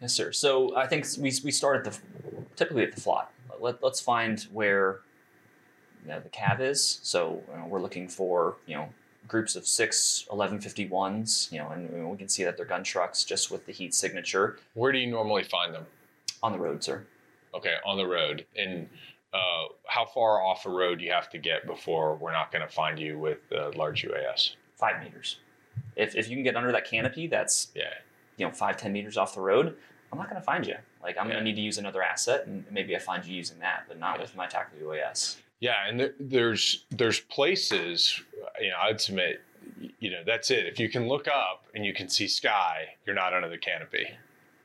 Yes, 0.00 0.12
sir. 0.12 0.32
So 0.32 0.76
I 0.76 0.86
think 0.86 1.06
we, 1.18 1.32
we 1.44 1.50
start 1.50 1.86
at 1.86 1.92
the 1.92 1.98
typically 2.56 2.84
at 2.84 2.94
the 2.94 3.00
FLOT. 3.00 3.28
Let, 3.60 3.82
let's 3.82 4.00
find 4.00 4.40
where 4.52 5.00
you 6.02 6.10
know, 6.10 6.20
the 6.20 6.28
cav 6.28 6.60
is. 6.60 7.00
So 7.02 7.42
you 7.50 7.58
know, 7.58 7.66
we're 7.66 7.80
looking 7.80 8.08
for 8.08 8.56
you 8.66 8.74
know 8.76 8.88
groups 9.28 9.56
of 9.56 9.66
six 9.66 10.26
1151s. 10.30 11.50
You 11.52 11.58
know, 11.60 11.68
and 11.70 12.10
we 12.10 12.16
can 12.16 12.28
see 12.28 12.44
that 12.44 12.56
they're 12.56 12.66
gun 12.66 12.84
trucks 12.84 13.24
just 13.24 13.50
with 13.50 13.66
the 13.66 13.72
heat 13.72 13.94
signature 13.94 14.58
Where 14.74 14.92
do 14.92 14.98
you 14.98 15.06
normally 15.10 15.44
find 15.44 15.74
them? 15.74 15.86
on 16.42 16.52
the 16.52 16.58
road, 16.58 16.84
sir. 16.84 17.04
Okay, 17.54 17.76
on 17.86 17.96
the 17.96 18.06
road. 18.06 18.44
And 18.56 18.88
uh, 19.32 19.72
how 19.86 20.04
far 20.04 20.42
off 20.42 20.64
the 20.64 20.68
road 20.70 21.00
you 21.00 21.10
have 21.10 21.30
to 21.30 21.38
get 21.38 21.66
before 21.66 22.16
we're 22.16 22.32
not 22.32 22.52
going 22.52 22.60
to 22.66 22.72
find 22.72 22.98
you 22.98 23.18
with 23.18 23.38
uh, 23.50 23.70
large 23.76 24.02
UAS? 24.04 24.56
Five 24.76 25.02
meters. 25.02 25.38
If, 25.96 26.14
if 26.16 26.28
you 26.28 26.36
can 26.36 26.42
get 26.44 26.54
under 26.56 26.70
that 26.72 26.84
canopy, 26.84 27.26
that's 27.28 27.68
Yeah. 27.74 27.84
you 28.36 28.44
know 28.46 28.52
five 28.52 28.76
ten 28.76 28.92
meters 28.92 29.16
off 29.16 29.34
the 29.34 29.40
road. 29.40 29.74
I'm 30.12 30.18
not 30.18 30.28
going 30.28 30.40
to 30.40 30.44
find 30.44 30.66
you. 30.66 30.76
Like 31.02 31.16
I'm 31.18 31.26
Yeah. 31.26 31.34
going 31.34 31.44
to 31.44 31.50
need 31.50 31.56
to 31.56 31.62
use 31.62 31.78
another 31.78 32.02
asset, 32.02 32.46
and 32.46 32.64
maybe 32.70 32.94
I 32.94 32.98
find 32.98 33.24
you 33.24 33.34
using 33.34 33.58
that, 33.60 33.84
but 33.88 33.98
not 33.98 34.20
with 34.20 34.36
my 34.36 34.46
tactical 34.46 34.86
UAS. 34.88 35.36
Yeah, 35.64 35.88
and 35.88 35.98
there, 35.98 36.12
there's 36.20 36.84
there's 36.90 37.20
places, 37.20 38.20
you 38.60 38.68
know, 38.68 38.76
I'd 38.82 39.00
submit, 39.00 39.40
you 39.98 40.10
know, 40.10 40.20
that's 40.26 40.50
it. 40.50 40.66
If 40.66 40.78
you 40.78 40.90
can 40.90 41.08
look 41.08 41.26
up 41.26 41.64
and 41.74 41.86
you 41.86 41.94
can 41.94 42.06
see 42.06 42.28
sky, 42.28 42.88
you're 43.06 43.16
not 43.16 43.32
under 43.32 43.48
the 43.48 43.56
canopy, 43.56 44.06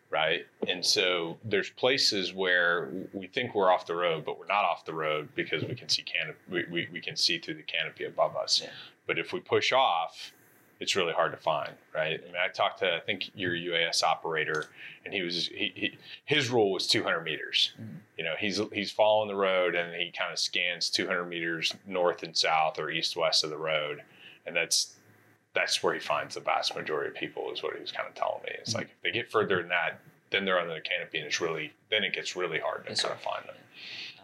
right? 0.10 0.46
And 0.68 0.86
so 0.86 1.38
there's 1.46 1.70
places 1.70 2.34
where 2.34 2.90
we 3.14 3.28
think 3.28 3.56
we're 3.56 3.72
off 3.72 3.86
the 3.86 3.96
road, 3.96 4.26
but 4.26 4.38
we're 4.38 4.48
not 4.48 4.66
off 4.66 4.84
the 4.84 4.94
road 4.94 5.30
because 5.36 5.64
we 5.64 5.74
can 5.74 5.88
see 5.88 6.02
canopy, 6.02 6.38
we, 6.52 6.66
we, 6.70 6.90
we 6.92 7.00
can 7.00 7.16
see 7.16 7.40
through 7.40 7.54
the 7.54 7.64
canopy 7.64 8.04
above 8.04 8.36
us. 8.36 8.60
Yeah. 8.62 8.72
But 9.08 9.18
if 9.18 9.32
we 9.32 9.40
push 9.40 9.72
off, 9.72 10.34
it's 10.80 10.96
really 10.96 11.14
hard 11.14 11.32
to 11.32 11.38
find, 11.38 11.72
right? 11.94 12.20
I 12.22 12.26
mean, 12.26 12.36
I 12.42 12.48
talked 12.48 12.80
to 12.80 12.96
I 12.96 13.00
think 13.00 13.30
your 13.36 13.54
UAS 13.54 14.02
operator, 14.04 14.68
and 15.06 15.14
he 15.14 15.22
was 15.22 15.48
he, 15.48 15.72
he 15.76 15.98
his 16.26 16.50
rule 16.50 16.72
was 16.72 16.88
200 16.88 17.22
meters. 17.22 17.74
Mhm. 17.80 17.98
You 18.18 18.24
know, 18.24 18.36
he's 18.40 18.62
he's 18.74 18.92
following 18.92 19.28
the 19.28 19.36
road, 19.36 19.76
and 19.76 19.94
he 19.96 20.12
kind 20.12 20.32
of 20.32 20.40
scans 20.40 20.90
200 20.90 21.26
meters 21.26 21.74
north 21.86 22.24
and 22.24 22.36
south 22.36 22.80
or 22.80 22.90
east 22.90 23.16
west 23.18 23.44
of 23.44 23.50
the 23.50 23.58
road, 23.58 24.04
and 24.46 24.56
that's 24.56 24.96
that's 25.54 25.82
where 25.84 25.94
he 25.94 26.00
finds 26.00 26.36
the 26.36 26.42
vast 26.42 26.76
majority 26.76 27.10
of 27.10 27.16
people. 27.16 27.52
Is 27.52 27.62
what 27.64 27.74
he 27.76 27.82
was 27.82 27.92
kind 27.92 28.08
of 28.08 28.16
telling 28.16 28.42
me. 28.44 28.52
It's 28.60 28.74
Mhm. 28.74 28.78
like 28.78 28.88
if 28.88 29.02
they 29.02 29.12
get 29.12 29.30
further 29.32 29.58
than 29.58 29.70
that, 29.70 30.00
then 30.30 30.46
they're 30.46 30.60
under 30.60 30.74
the 30.76 30.82
canopy, 30.82 31.18
and 31.18 31.28
it's 31.28 31.42
really 31.42 31.74
then 31.90 32.04
it 32.04 32.14
gets 32.14 32.36
really 32.36 32.60
hard 32.60 32.84
to 32.86 32.92
Yes, 32.92 33.02
kind 33.02 33.14
of 33.14 33.22
find 33.22 33.46
them. 33.46 33.56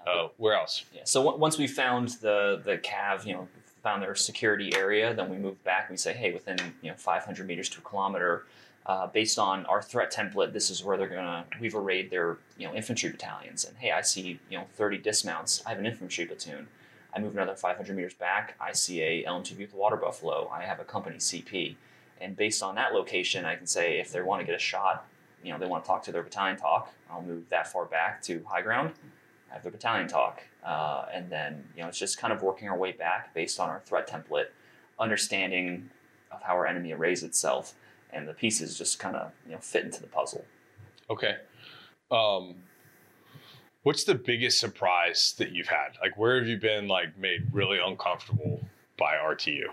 Uh, 0.07 0.09
Uh, 0.25 0.29
where 0.37 0.53
else? 0.53 0.85
Yeah. 0.93 1.01
So 1.03 1.27
on- 1.27 1.39
once 1.39 1.57
we 1.57 1.67
found 1.67 2.09
the 2.21 2.61
the 2.63 2.77
cav, 2.77 3.25
you 3.25 3.33
know, 3.33 3.47
found 3.85 4.01
their 4.01 4.15
security 4.15 4.75
area, 4.75 5.13
then 5.13 5.29
we 5.29 5.37
move 5.37 5.63
back. 5.63 5.83
and 5.83 5.91
We 5.91 5.97
say, 5.97 6.11
hey, 6.11 6.33
within 6.33 6.57
you 6.81 6.89
know 6.89 6.97
500 6.97 7.45
meters 7.45 7.69
to 7.69 7.79
a 7.79 7.81
kilometer, 7.83 8.47
uh, 8.87 9.05
based 9.05 9.37
on 9.37 9.63
our 9.67 9.79
threat 9.79 10.11
template, 10.11 10.53
this 10.53 10.71
is 10.71 10.83
where 10.83 10.97
they're 10.97 11.07
gonna. 11.07 11.45
We've 11.61 11.75
arrayed 11.75 12.09
their 12.09 12.37
you 12.57 12.67
know 12.67 12.73
infantry 12.73 13.11
battalions, 13.11 13.63
and 13.63 13.77
hey, 13.77 13.91
I 13.91 14.01
see 14.01 14.39
you 14.49 14.57
know 14.57 14.65
30 14.73 14.97
dismounts. 14.97 15.61
I 15.67 15.69
have 15.69 15.77
an 15.77 15.85
infantry 15.85 16.25
platoon. 16.25 16.67
I 17.15 17.19
move 17.19 17.33
another 17.33 17.55
500 17.55 17.95
meters 17.95 18.15
back. 18.15 18.55
I 18.59 18.73
see 18.73 19.01
a 19.01 19.23
LMTV 19.23 19.59
with 19.59 19.75
water 19.75 19.97
buffalo. 19.97 20.49
I 20.51 20.63
have 20.63 20.79
a 20.79 20.83
company 20.83 21.17
CP, 21.17 21.75
and 22.19 22.35
based 22.35 22.63
on 22.63 22.73
that 22.75 22.91
location, 22.95 23.45
I 23.45 23.55
can 23.55 23.67
say 23.67 23.99
if 23.99 24.11
they 24.11 24.21
want 24.23 24.41
to 24.41 24.47
get 24.47 24.55
a 24.55 24.59
shot, 24.59 25.05
you 25.43 25.53
know, 25.53 25.59
they 25.59 25.67
want 25.67 25.83
to 25.83 25.87
TOC 25.87 26.03
to 26.05 26.11
their 26.11 26.23
battalion 26.23 26.57
talk. 26.57 26.91
I'll 27.11 27.21
move 27.21 27.49
that 27.49 27.71
far 27.71 27.85
back 27.85 28.23
to 28.23 28.43
high 28.49 28.63
ground 28.63 28.93
have 29.55 29.63
the 29.63 29.71
battalion 29.71 30.07
TOC, 30.07 30.43
uh, 30.65 31.05
and 31.13 31.31
then 31.31 31.63
you 31.75 31.81
know 31.81 31.87
it's 31.87 31.97
just 31.97 32.17
kind 32.17 32.33
of 32.33 32.43
working 32.43 32.67
our 32.69 32.77
way 32.77 32.91
back 32.91 33.33
based 33.33 33.59
on 33.59 33.69
our 33.69 33.81
threat 33.85 34.07
template, 34.07 34.47
understanding 34.99 35.89
of 36.31 36.41
how 36.43 36.53
our 36.53 36.67
enemy 36.67 36.91
arrays 36.91 37.23
itself, 37.23 37.73
and 38.11 38.27
the 38.27 38.33
pieces 38.33 38.77
just 38.77 38.99
kind 38.99 39.15
of 39.15 39.31
you 39.45 39.53
know 39.53 39.59
fit 39.59 39.85
into 39.85 40.01
the 40.01 40.07
puzzle. 40.07 40.45
Okay. 41.09 41.35
Um, 42.11 42.55
what's 43.83 44.03
the 44.03 44.15
biggest 44.15 44.59
surprise 44.59 45.33
that 45.37 45.53
you've 45.53 45.67
had? 45.67 45.91
Like, 46.01 46.17
where 46.17 46.37
have 46.37 46.47
you 46.47 46.57
been 46.57 46.87
like 46.89 47.17
made 47.17 47.47
really 47.53 47.79
uncomfortable 47.83 48.59
by 48.97 49.15
RTU? 49.15 49.67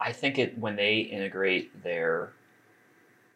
I 0.00 0.10
think 0.10 0.38
it 0.38 0.58
when 0.58 0.74
they 0.74 0.98
integrate 0.98 1.84
their 1.84 2.32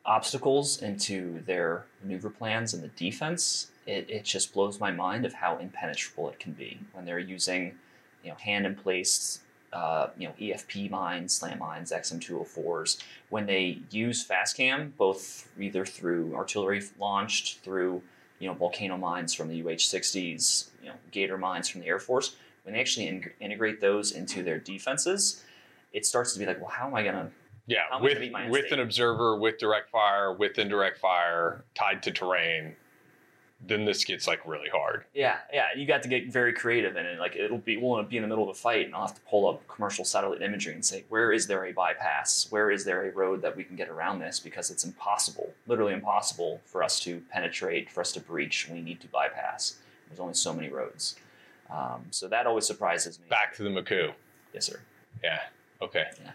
obstacles 0.04 0.82
into 0.82 1.42
their 1.44 1.86
maneuver 2.02 2.30
plans 2.30 2.74
and 2.74 2.82
the 2.82 2.88
defense, 2.88 3.70
it, 3.86 4.10
it 4.10 4.24
just 4.24 4.52
blows 4.52 4.80
my 4.80 4.90
mind 4.90 5.24
of 5.24 5.32
how 5.32 5.58
impenetrable 5.58 6.28
it 6.28 6.38
can 6.38 6.52
be 6.52 6.78
when 6.92 7.04
they're 7.04 7.18
using, 7.18 7.74
you 8.22 8.30
know, 8.30 8.36
hand 8.36 8.66
and 8.66 8.76
placed, 8.76 9.40
uh, 9.72 10.08
you 10.18 10.26
know, 10.26 10.34
EFP 10.40 10.90
mines, 10.90 11.34
slam 11.34 11.58
mines, 11.58 11.92
XM204s. 11.92 13.02
When 13.30 13.46
they 13.46 13.78
use 13.90 14.26
FASCAM, 14.26 14.96
both 14.96 15.48
either 15.58 15.84
through 15.84 16.34
artillery 16.34 16.82
launched, 16.98 17.60
through 17.60 18.02
you 18.38 18.48
know 18.48 18.54
volcano 18.54 18.96
mines 18.96 19.32
from 19.32 19.48
the 19.48 19.62
UH-60s, 19.62 20.68
you 20.82 20.88
know, 20.88 20.94
Gator 21.10 21.38
mines 21.38 21.68
from 21.68 21.80
the 21.80 21.86
Air 21.86 21.98
Force. 21.98 22.36
When 22.64 22.74
they 22.74 22.80
actually 22.80 23.06
in- 23.06 23.30
integrate 23.40 23.80
those 23.80 24.12
into 24.12 24.42
their 24.42 24.58
defenses, 24.58 25.44
it 25.92 26.04
starts 26.04 26.32
to 26.32 26.38
be 26.38 26.46
like, 26.46 26.60
well, 26.60 26.70
how 26.70 26.88
am 26.88 26.94
I 26.94 27.02
gonna 27.02 27.30
Yeah, 27.66 27.78
How 27.88 27.98
am 27.98 28.02
I 28.02 28.48
with 28.48 28.50
with 28.50 28.72
an 28.72 28.80
observer, 28.80 29.38
with 29.38 29.58
direct 29.58 29.90
fire, 29.90 30.32
with 30.32 30.58
indirect 30.58 30.98
fire, 30.98 31.64
tied 31.74 32.02
to 32.02 32.10
terrain, 32.10 32.74
then 33.60 33.84
this 33.84 34.04
gets 34.04 34.26
like 34.26 34.46
really 34.46 34.68
hard. 34.68 35.04
Yeah, 35.14 35.38
yeah, 35.52 35.66
you 35.76 35.86
got 35.86 36.02
to 36.02 36.08
get 36.08 36.30
very 36.30 36.52
creative 36.52 36.96
in 36.96 37.06
it. 37.06 37.18
Like 37.18 37.36
it'll 37.36 37.58
be 37.58 37.76
we'll 37.76 38.02
be 38.02 38.16
in 38.16 38.22
the 38.22 38.28
middle 38.28 38.44
of 38.44 38.50
a 38.50 38.54
fight, 38.58 38.86
and 38.86 38.94
I'll 38.94 39.06
have 39.06 39.14
to 39.14 39.20
pull 39.22 39.48
up 39.48 39.66
commercial 39.66 40.04
satellite 40.04 40.42
imagery 40.42 40.74
and 40.74 40.84
say, 40.84 41.04
where 41.08 41.32
is 41.32 41.46
there 41.46 41.64
a 41.64 41.72
bypass? 41.72 42.46
Where 42.50 42.70
is 42.70 42.84
there 42.84 43.08
a 43.08 43.12
road 43.12 43.40
that 43.42 43.56
we 43.56 43.64
can 43.64 43.76
get 43.76 43.88
around 43.88 44.18
this? 44.18 44.38
Because 44.40 44.70
it's 44.70 44.84
impossible, 44.84 45.54
literally 45.66 45.94
impossible, 45.94 46.60
for 46.64 46.82
us 46.82 47.00
to 47.00 47.22
penetrate, 47.30 47.90
for 47.90 48.02
us 48.02 48.12
to 48.12 48.20
breach. 48.20 48.68
We 48.70 48.82
need 48.82 49.00
to 49.00 49.08
bypass. 49.08 49.76
There's 50.08 50.20
only 50.20 50.34
so 50.34 50.52
many 50.52 50.68
roads, 50.68 51.16
um, 51.70 52.06
so 52.10 52.28
that 52.28 52.46
always 52.46 52.66
surprises 52.66 53.18
me. 53.18 53.24
Back 53.28 53.54
to 53.56 53.62
the 53.62 53.70
MCOO. 53.70 54.12
yes, 54.52 54.66
sir. 54.66 54.80
Yeah. 55.24 55.40
Okay. 55.80 56.04
Yeah. 56.22 56.30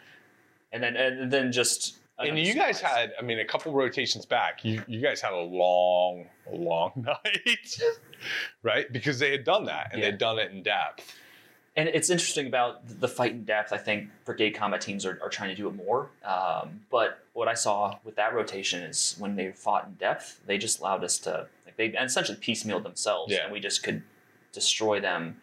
And 0.74 0.82
then 0.82 0.96
and 0.96 1.32
then 1.32 1.52
just 1.52 1.98
and 2.30 2.40
you 2.40 2.54
guys 2.54 2.80
had, 2.82 3.14
I 3.20 3.22
mean, 3.22 3.40
a 3.40 3.46
couple 3.46 3.72
rotations 3.74 4.26
back, 4.26 4.64
you 4.66 4.82
you 4.88 5.02
guys 5.02 5.22
had 5.22 5.34
a 5.34 5.40
long, 5.42 6.28
long 6.52 6.92
night, 7.26 7.80
right? 8.64 8.92
Because 8.92 9.20
they 9.20 9.32
had 9.32 9.44
done 9.44 9.66
that 9.66 9.90
and 9.92 10.02
Yeah. 10.02 10.12
they'd 10.12 10.18
done 10.18 10.40
it 10.40 10.52
in 10.52 10.64
depth. 10.64 11.18
And 11.78 11.88
it's 11.88 12.10
interesting 12.10 12.48
about 12.48 13.00
the 13.00 13.08
fight 13.08 13.32
in 13.32 13.46
depth. 13.46 13.72
I 13.72 13.78
think 13.78 14.10
brigade 14.26 14.52
combat 14.52 14.82
teams 14.82 15.06
are, 15.06 15.18
are 15.24 15.30
trying 15.30 15.50
to 15.52 15.56
do 15.56 15.70
it 15.70 15.76
more. 15.76 16.10
Um, 16.26 16.82
but 16.90 17.20
what 17.32 17.48
I 17.48 17.54
saw 17.54 17.98
with 18.04 18.16
that 18.18 18.34
rotation 18.34 18.84
is 18.84 19.16
when 19.20 19.36
they 19.38 19.52
fought 19.54 19.86
in 19.88 19.94
depth, 19.94 20.42
they 20.46 20.58
just 20.58 20.82
allowed 20.82 21.04
us 21.06 21.18
to, 21.20 21.48
like, 21.66 21.78
they 21.78 21.88
essentially 21.88 22.38
piecemealed 22.38 22.84
themselves. 22.84 23.32
Yeah. 23.32 23.44
And 23.46 23.54
we 23.54 23.62
just 23.62 23.84
could 23.84 24.04
destroy 24.52 25.00
them 25.00 25.40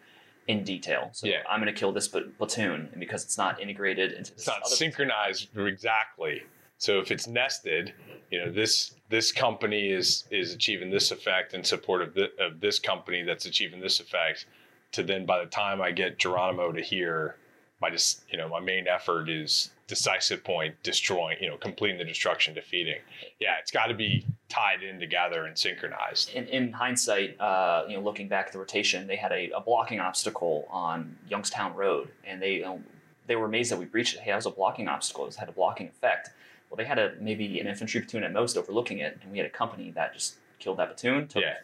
in 0.47 0.63
detail. 0.63 1.09
So 1.13 1.25
Yeah. 1.25 1.41
I'm 1.49 1.59
going 1.61 1.73
to 1.73 1.79
kill 1.79 1.91
this 1.91 2.07
platoon. 2.07 2.89
And 2.91 2.99
because 2.99 3.23
it's 3.23 3.37
not 3.37 3.59
integrated 3.59 4.11
into 4.11 4.31
It's 4.31 4.45
this 4.45 4.47
not 4.47 4.61
other 4.63 4.75
synchronized 4.75 5.47
exactly. 5.57 6.43
So 6.79 6.99
if 6.99 7.11
it's 7.11 7.27
nested, 7.27 7.93
you 8.31 8.43
know 8.43 8.51
this 8.51 8.95
this 9.09 9.31
company 9.31 9.91
is 9.91 10.23
is 10.31 10.53
achieving 10.53 10.89
this 10.89 11.11
effect 11.11 11.53
in 11.53 11.63
support 11.63 12.01
of, 12.01 12.13
the, 12.13 12.31
of 12.39 12.61
this 12.61 12.79
company 12.79 13.21
that's 13.21 13.45
achieving 13.45 13.79
this 13.79 13.99
effect. 13.99 14.47
To 14.93 15.03
then 15.03 15.25
by 15.25 15.43
the 15.43 15.49
time 15.49 15.81
I 15.81 15.91
get 15.91 16.17
Geronimo 16.17 16.71
to 16.71 16.81
here, 16.81 17.35
my 17.81 17.89
just 17.89 18.23
you 18.31 18.37
know 18.37 18.47
my 18.47 18.61
main 18.61 18.87
effort 18.87 19.29
is 19.29 19.71
decisive 19.87 20.43
point 20.43 20.75
destroying 20.81 21.37
you 21.41 21.49
know 21.49 21.57
completing 21.57 21.97
the 21.97 22.05
destruction 22.05 22.53
defeating. 22.53 23.01
Yeah, 23.39 23.57
it's 23.59 23.71
got 23.71 23.87
to 23.87 23.93
be 23.93 24.25
tied 24.47 24.81
in 24.81 24.99
together 24.99 25.45
and 25.45 25.57
synchronized. 25.57 26.29
in, 26.29 26.47
in 26.47 26.71
hindsight, 26.71 27.39
uh, 27.41 27.83
you 27.89 27.95
know, 27.95 28.01
looking 28.01 28.27
back 28.29 28.47
at 28.47 28.53
the 28.53 28.57
rotation, 28.57 29.05
they 29.05 29.15
had 29.17 29.31
a, 29.31 29.51
a 29.51 29.59
blocking 29.59 29.99
obstacle 29.99 30.65
on 30.71 31.17
Youngstown 31.27 31.75
Road, 31.75 32.09
and 32.25 32.41
they 32.41 32.55
you 32.55 32.61
know, 32.61 32.81
they 33.27 33.35
were 33.35 33.45
amazed 33.45 33.69
that 33.71 33.77
we 33.77 33.85
breached 33.85 34.15
it. 34.15 34.21
Hey, 34.21 34.31
that 34.31 34.37
was 34.37 34.45
a 34.45 34.51
blocking 34.51 34.87
obstacle. 34.87 35.27
It 35.27 35.35
had 35.35 35.49
a 35.49 35.51
blocking 35.51 35.87
effect. 35.87 36.29
Well, 36.69 36.77
they 36.77 36.85
had 36.85 36.99
a 36.99 37.13
maybe 37.19 37.59
an 37.59 37.67
infantry 37.67 38.01
platoon 38.01 38.23
at 38.23 38.31
most 38.31 38.55
overlooking 38.57 38.99
it, 38.99 39.17
and 39.21 39.31
we 39.31 39.37
had 39.37 39.47
a 39.47 39.51
company 39.51 39.91
that 39.91 40.13
just 40.13 40.35
killed 40.59 40.77
that 40.77 40.87
platoon. 40.89 41.27
Took 41.27 41.41
Yeah, 41.41 41.55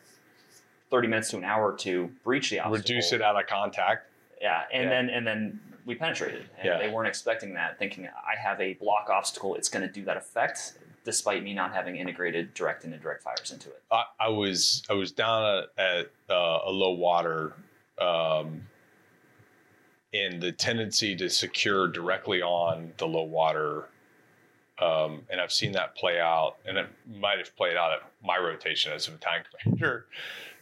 thirty 0.89 1.07
minutes 1.07 1.29
to 1.31 1.37
an 1.37 1.43
hour 1.43 1.75
to 1.77 2.07
breach 2.23 2.49
the 2.49 2.59
obstacle. 2.59 2.77
reduce 2.77 3.11
it 3.11 3.21
out 3.21 3.39
of 3.39 3.47
contact. 3.47 4.09
Yeah, 4.41 4.63
and 4.73 4.83
Yeah. 4.85 4.89
then 4.89 5.09
and 5.09 5.27
then 5.27 5.59
we 5.85 5.93
penetrated, 5.95 6.49
and 6.57 6.65
Yeah. 6.65 6.77
they 6.79 6.89
weren't 6.89 7.07
expecting 7.07 7.53
that, 7.53 7.77
thinking 7.77 8.07
I 8.07 8.35
have 8.35 8.59
a 8.59 8.73
block 8.73 9.09
obstacle, 9.11 9.53
it's 9.55 9.69
going 9.69 9.85
to 9.87 9.91
do 9.93 10.03
that 10.05 10.17
effect, 10.17 10.73
despite 11.03 11.43
me 11.43 11.53
not 11.53 11.71
having 11.73 11.95
integrated 11.97 12.55
direct 12.55 12.83
and 12.83 12.91
indirect 12.93 13.21
fires 13.21 13.51
into 13.51 13.69
it. 13.69 13.83
I, 13.91 14.05
I 14.19 14.29
was 14.29 14.81
I 14.89 14.93
was 14.93 15.11
down 15.11 15.45
at, 15.77 15.83
at 15.85 16.05
uh, 16.31 16.61
a 16.65 16.71
low 16.71 16.93
water, 16.93 17.53
um, 17.99 18.67
and 20.11 20.41
the 20.41 20.51
tendency 20.51 21.15
to 21.17 21.29
secure 21.29 21.87
directly 21.87 22.41
on 22.41 22.91
the 22.97 23.05
low 23.07 23.23
water, 23.23 23.85
um, 24.81 25.21
and 25.29 25.39
I've 25.39 25.51
seen 25.51 25.71
that 25.73 25.95
play 25.95 26.19
out, 26.19 26.55
and 26.65 26.77
it 26.77 26.87
might 27.19 27.37
have 27.37 27.55
played 27.55 27.77
out 27.77 27.93
at 27.93 27.99
my 28.23 28.37
rotation 28.37 28.91
as 28.91 29.07
a 29.07 29.11
battalion 29.11 29.43
commander. 29.61 30.05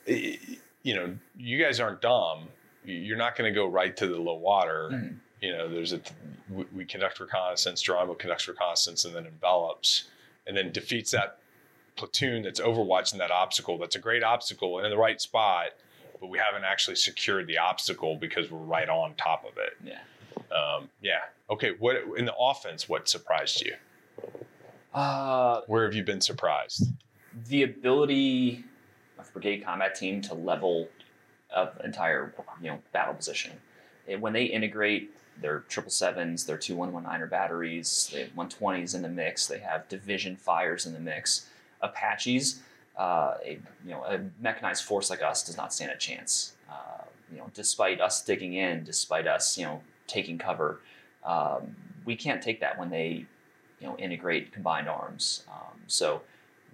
You 0.05 0.95
know, 0.95 1.16
you 1.38 1.64
guys 1.64 1.80
aren't 1.80 2.01
dumb. 2.01 2.49
You're 2.86 3.18
not 3.18 3.36
going 3.38 3.51
to 3.51 3.57
go 3.57 3.66
right 3.68 3.95
to 3.97 4.07
the 4.07 4.18
low 4.18 4.36
water. 4.36 4.89
Mhm. 4.91 5.16
You 5.41 5.51
know, 5.53 5.70
there's 5.70 5.93
a 5.93 6.01
we, 6.49 6.66
we 6.76 6.86
conduct 6.86 7.20
reconnaissance, 7.20 7.82
Geronimo 7.82 8.14
conducts 8.16 8.47
reconnaissance, 8.47 9.05
and 9.05 9.16
then 9.16 9.26
envelops, 9.26 10.05
and 10.45 10.55
then 10.55 10.72
defeats 10.72 11.11
that 11.11 11.39
platoon 11.95 12.43
that's 12.43 12.59
overwatching 12.59 13.18
that 13.20 13.32
obstacle. 13.32 13.78
That's 13.78 13.95
a 13.95 13.99
great 13.99 14.24
obstacle 14.24 14.78
and 14.78 14.86
in 14.86 14.91
the 14.91 14.97
right 14.97 15.22
spot, 15.22 15.68
but 16.20 16.28
we 16.28 16.38
haven't 16.39 16.64
actually 16.66 16.95
secured 16.95 17.47
the 17.47 17.57
obstacle 17.57 18.16
because 18.16 18.51
we're 18.51 18.59
right 18.59 18.89
on 18.89 19.16
top 19.16 19.45
of 19.45 19.57
it. 19.57 19.74
Yeah. 19.84 19.99
Um, 20.55 20.89
yeah. 21.01 21.22
Okay. 21.49 21.72
What 21.80 21.97
in 22.18 22.26
the 22.26 22.36
offense? 22.36 22.89
What 22.89 23.07
surprised 23.07 23.61
you? 23.61 23.76
Uh, 24.93 25.61
Where 25.67 25.85
have 25.85 25.93
you 25.93 26.03
been 26.03 26.21
surprised? 26.21 26.93
the 27.47 27.63
ability 27.63 28.63
of 29.17 29.31
brigade 29.33 29.63
combat 29.65 29.95
team 29.95 30.21
to 30.21 30.33
level 30.33 30.87
up 31.53 31.81
entire 31.83 32.33
you 32.61 32.69
know 32.69 32.79
battle 32.91 33.13
position. 33.13 33.51
And 34.07 34.21
when 34.21 34.33
they 34.33 34.45
integrate 34.45 35.11
their 35.41 35.61
triple 35.61 35.91
sevens, 35.91 36.45
their 36.45 36.57
two 36.57 36.75
one 36.75 36.91
one 36.91 37.03
niner 37.03 37.27
batteries, 37.27 38.09
they 38.13 38.21
have 38.21 38.35
one 38.35 38.49
twenties 38.49 38.93
in 38.93 39.01
the 39.01 39.09
mix. 39.09 39.47
They 39.47 39.59
have 39.59 39.87
division 39.87 40.35
fires 40.35 40.85
in 40.85 40.93
the 40.93 40.99
mix. 40.99 41.47
Apaches, 41.81 42.61
uh, 42.97 43.35
a 43.43 43.59
you 43.85 43.91
know 43.91 44.03
a 44.03 44.19
mechanized 44.39 44.83
force 44.83 45.09
like 45.09 45.21
us 45.21 45.43
does 45.43 45.57
not 45.57 45.73
stand 45.73 45.91
a 45.91 45.97
chance. 45.97 46.53
Uh, 46.69 47.03
you 47.31 47.37
know, 47.37 47.49
despite 47.53 47.99
us 47.99 48.23
digging 48.23 48.53
in, 48.53 48.83
despite 48.83 49.27
us 49.27 49.57
you 49.57 49.65
know 49.65 49.81
taking 50.07 50.37
cover, 50.37 50.81
um, 51.23 51.75
we 52.05 52.15
can't 52.15 52.41
take 52.41 52.59
that 52.59 52.77
when 52.79 52.89
they 52.89 53.25
you 53.84 53.89
know 53.89 53.97
integrate 53.97 54.53
combined 54.53 54.88
arms. 54.88 55.43
Um, 55.51 55.79
so 55.88 56.21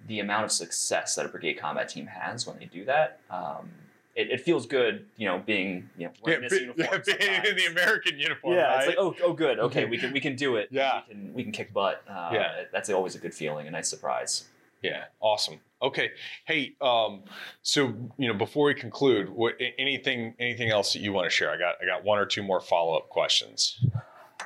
the 0.06 0.20
amount 0.20 0.44
of 0.44 0.52
success 0.52 1.16
that 1.16 1.26
a 1.26 1.28
brigade 1.28 1.54
combat 1.54 1.88
team 1.88 2.06
has 2.06 2.46
when 2.46 2.56
they 2.58 2.66
do 2.66 2.84
that, 2.84 3.20
um, 3.30 3.68
it, 4.14 4.30
it 4.30 4.40
feels 4.40 4.64
good, 4.66 5.04
you 5.16 5.26
know, 5.26 5.42
being 5.44 5.90
you 5.98 6.06
know 6.06 6.12
wearing 6.22 6.42
this 6.42 6.52
uniform. 6.52 7.02
sometimes. 7.04 7.62
American 7.68 8.18
uniform. 8.18 8.54
yeah, 8.54 8.78
it's 8.78 8.86
like 8.86 8.96
oh, 8.98 9.14
oh, 9.22 9.32
good, 9.32 9.58
okay, 9.66 9.84
we 9.86 9.98
can 9.98 10.12
we 10.12 10.20
can 10.20 10.36
do 10.36 10.54
it. 10.56 10.68
Yeah. 10.70 11.02
we 11.08 11.14
can 11.14 11.34
we 11.34 11.42
can 11.42 11.52
kick 11.52 11.72
butt. 11.72 12.02
Uh, 12.08 12.30
Yeah. 12.32 12.62
that's 12.72 12.88
always 12.90 13.16
a 13.16 13.18
good 13.18 13.34
feeling, 13.34 13.66
a 13.66 13.70
nice 13.72 13.88
surprise. 13.88 14.44
Yeah, 14.82 15.04
awesome. 15.20 15.60
Okay, 15.82 16.10
hey, 16.46 16.74
um, 16.80 17.22
so 17.62 17.92
you 18.18 18.28
know, 18.28 18.34
before 18.34 18.66
we 18.66 18.74
conclude, 18.74 19.28
what 19.28 19.56
anything 19.78 20.34
anything 20.38 20.70
else 20.70 20.92
that 20.92 21.00
you 21.00 21.12
want 21.12 21.26
to 21.26 21.30
share? 21.30 21.50
I 21.50 21.58
got 21.58 21.74
I 21.82 21.86
got 21.86 22.04
one 22.04 22.18
or 22.18 22.24
two 22.24 22.42
more 22.42 22.60
follow 22.60 22.96
up 22.96 23.08
questions. 23.10 23.84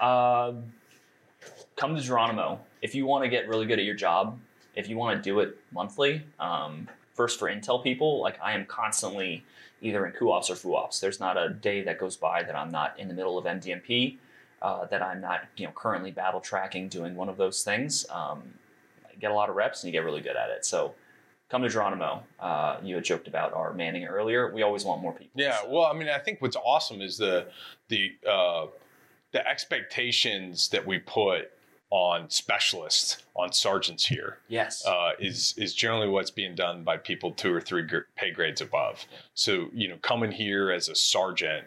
Um, 0.01 0.73
come 1.77 1.95
to 1.95 2.01
Geronimo 2.01 2.61
if 2.83 2.95
you 2.95 3.07
want 3.07 3.25
to 3.25 3.29
get 3.29 3.49
really 3.49 3.67
good 3.67 3.79
at 3.79 3.85
your 3.85 3.95
job. 3.95 4.39
If 4.75 4.89
you 4.89 4.97
want 4.97 5.17
to 5.17 5.23
do 5.23 5.41
it 5.41 5.57
monthly, 5.73 6.23
um, 6.41 6.89
first 7.15 7.39
for 7.39 7.49
intel 7.49 7.83
people, 7.83 8.21
like 8.21 8.39
I 8.43 8.53
am 8.53 8.67
constantly 8.67 9.45
either 9.81 10.05
in 10.07 10.13
CUOps 10.13 10.51
or 10.51 10.55
FUOps. 10.55 11.01
There's 11.01 11.21
not 11.21 11.37
a 11.37 11.51
day 11.51 11.83
that 11.83 11.99
goes 11.99 12.17
by 12.17 12.43
that 12.43 12.57
I'm 12.57 12.71
not 12.71 12.99
in 12.99 13.07
the 13.07 13.15
middle 13.15 13.39
of 13.39 13.45
MDMP, 13.45 14.17
uh, 14.63 14.87
that 14.87 15.01
I'm 15.03 15.21
not 15.21 15.43
you 15.57 15.67
know 15.67 15.73
currently 15.73 16.11
battle 16.11 16.41
tracking, 16.41 16.89
doing 16.89 17.15
one 17.15 17.29
of 17.29 17.37
those 17.37 17.63
things. 17.63 18.05
Um, 18.11 18.43
get 19.21 19.31
a 19.31 19.35
lot 19.35 19.49
of 19.49 19.55
reps 19.55 19.85
and 19.85 19.93
you 19.93 19.99
get 19.99 20.05
really 20.05 20.21
good 20.21 20.37
at 20.37 20.51
it. 20.51 20.65
So. 20.65 20.95
Come 21.51 21.63
to 21.63 21.69
Geronimo. 21.69 22.23
Uh, 22.41 22.79
you 22.83 22.97
had 22.97 23.05
joked 23.05 23.29
about 23.29 23.53
our 23.53 23.75
manning 23.75 24.07
earlier. 24.07 24.53
We 24.53 24.63
always 24.63 24.85
want 24.85 25.03
more 25.03 25.13
people. 25.13 25.41
Yeah, 25.41 25.61
so- 25.61 25.71
well, 25.71 25.85
I 25.85 25.93
mean, 25.93 26.09
I 26.09 26.19
think 26.19 26.41
what's 26.41 26.57
awesome 26.57 27.03
is 27.03 27.19
the 27.19 27.47
the 27.89 28.13
uh, 28.29 28.67
the 29.31 29.47
expectations 29.47 30.69
that 30.71 30.85
we 30.85 30.99
put 30.99 31.53
on 31.91 32.29
specialists, 32.29 33.19
on 33.37 33.53
sergeants 33.53 34.07
here, 34.07 34.39
yes. 34.49 34.85
uh, 34.87 35.11
is 35.19 35.55
is 35.57 35.75
generally 35.75 36.09
what's 36.09 36.31
being 36.31 36.55
done 36.55 36.83
by 36.83 36.97
people 36.97 37.33
two 37.33 37.53
or 37.53 37.61
three 37.61 37.83
gr- 37.83 37.99
pay 38.17 38.31
grades 38.31 38.61
above. 38.61 39.07
So 39.35 39.69
you 39.73 39.89
know, 39.89 39.97
coming 40.03 40.33
here 40.33 40.71
as 40.73 40.89
a 40.89 40.95
sergeant, 40.95 41.67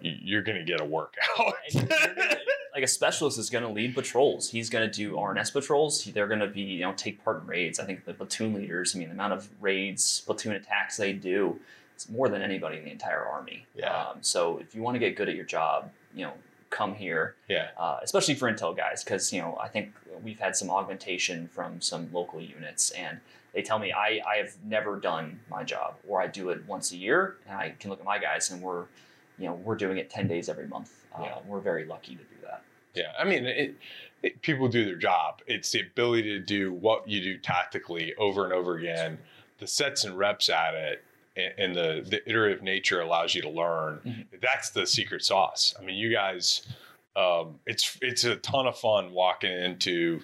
you're 0.00 0.42
going 0.42 0.58
to 0.58 0.64
get 0.64 0.80
a 0.80 0.84
workout. 0.84 1.54
Gonna- 1.72 2.36
like 2.74 2.82
a 2.82 2.88
specialist 2.88 3.38
is 3.38 3.50
going 3.50 3.62
to 3.62 3.70
lead 3.70 3.94
patrols. 3.94 4.50
He's 4.50 4.68
going 4.68 4.90
to 4.90 4.94
do 4.94 5.16
R&S 5.16 5.50
patrols. 5.50 6.04
They're 6.04 6.26
going 6.26 6.40
to 6.40 6.48
be, 6.48 6.62
you 6.62 6.80
know, 6.80 6.92
take 6.92 7.24
part 7.24 7.42
in 7.42 7.46
raids. 7.46 7.78
I 7.78 7.84
think 7.84 8.04
the 8.04 8.14
platoon 8.14 8.52
leaders, 8.52 8.96
I 8.96 8.98
mean, 8.98 9.08
the 9.08 9.14
amount 9.14 9.32
of 9.32 9.48
raids, 9.60 10.22
platoon 10.26 10.54
attacks 10.54 10.96
they 10.96 11.12
do, 11.12 11.60
it's 11.94 12.08
more 12.08 12.28
than 12.28 12.42
anybody 12.42 12.78
in 12.78 12.84
the 12.84 12.90
entire 12.90 13.24
army. 13.24 13.66
Yeah. 13.76 13.96
Um, 13.96 14.18
so 14.22 14.58
if 14.58 14.74
you 14.74 14.82
want 14.82 14.96
to 14.96 14.98
get 14.98 15.14
good 15.14 15.28
at 15.28 15.36
your 15.36 15.44
job, 15.44 15.90
you 16.14 16.24
know, 16.24 16.32
come 16.74 16.94
here, 16.94 17.36
Yeah. 17.48 17.68
uh, 17.78 18.00
especially 18.02 18.34
for 18.34 18.52
intel 18.52 18.76
guys, 18.76 19.04
because 19.04 19.32
you 19.32 19.40
know 19.40 19.56
I 19.60 19.68
think 19.68 19.94
we've 20.22 20.40
had 20.40 20.56
some 20.56 20.70
augmentation 20.70 21.48
from 21.48 21.80
some 21.80 22.12
local 22.12 22.40
units, 22.40 22.90
and 22.90 23.20
they 23.54 23.62
tell 23.62 23.78
me 23.78 23.92
I 23.92 24.20
I 24.26 24.36
have 24.42 24.52
never 24.64 24.98
done 24.98 25.40
my 25.48 25.62
job, 25.62 25.94
or 26.08 26.20
I 26.20 26.26
do 26.26 26.50
it 26.50 26.66
once 26.66 26.90
a 26.92 26.96
year, 26.96 27.36
and 27.48 27.56
I 27.56 27.74
can 27.78 27.90
look 27.90 28.00
at 28.00 28.04
my 28.04 28.18
guys, 28.18 28.50
and 28.50 28.60
we're 28.60 28.86
you 29.38 29.46
know 29.46 29.54
we're 29.54 29.76
doing 29.76 29.98
it 29.98 30.10
ten 30.10 30.26
days 30.26 30.48
every 30.48 30.66
month. 30.66 30.90
Uh, 31.14 31.22
Yeah. 31.22 31.38
We're 31.46 31.60
very 31.60 31.84
lucky 31.84 32.16
to 32.16 32.24
do 32.24 32.38
that. 32.42 32.62
Yeah, 32.94 33.12
I 33.18 33.24
mean, 33.24 33.44
it, 33.46 33.74
it, 34.22 34.42
people 34.42 34.68
do 34.68 34.84
their 34.84 34.96
job. 34.96 35.42
It's 35.46 35.70
the 35.72 35.80
ability 35.80 36.24
to 36.30 36.40
do 36.40 36.72
what 36.72 37.08
you 37.08 37.20
do 37.20 37.38
tactically 37.38 38.14
over 38.16 38.44
and 38.44 38.52
over 38.52 38.76
again. 38.76 39.18
The 39.58 39.66
sets 39.68 40.04
and 40.04 40.16
reps 40.18 40.48
at 40.48 40.74
it, 40.74 41.04
and, 41.36 41.74
the 41.74 42.04
the 42.08 42.28
iterative 42.28 42.62
nature 42.62 43.00
allows 43.00 43.34
you 43.34 43.42
to 43.42 43.48
learn. 43.50 44.00
Mhm. 44.04 44.40
That's 44.40 44.70
the 44.70 44.86
secret 44.86 45.24
sauce. 45.24 45.74
I 45.78 45.82
mean, 45.82 45.96
you 45.96 46.12
guys, 46.12 46.66
um, 47.16 47.58
it's 47.66 47.98
it's 48.02 48.24
a 48.24 48.36
ton 48.36 48.66
of 48.66 48.78
fun 48.78 49.12
walking 49.12 49.52
into 49.52 50.22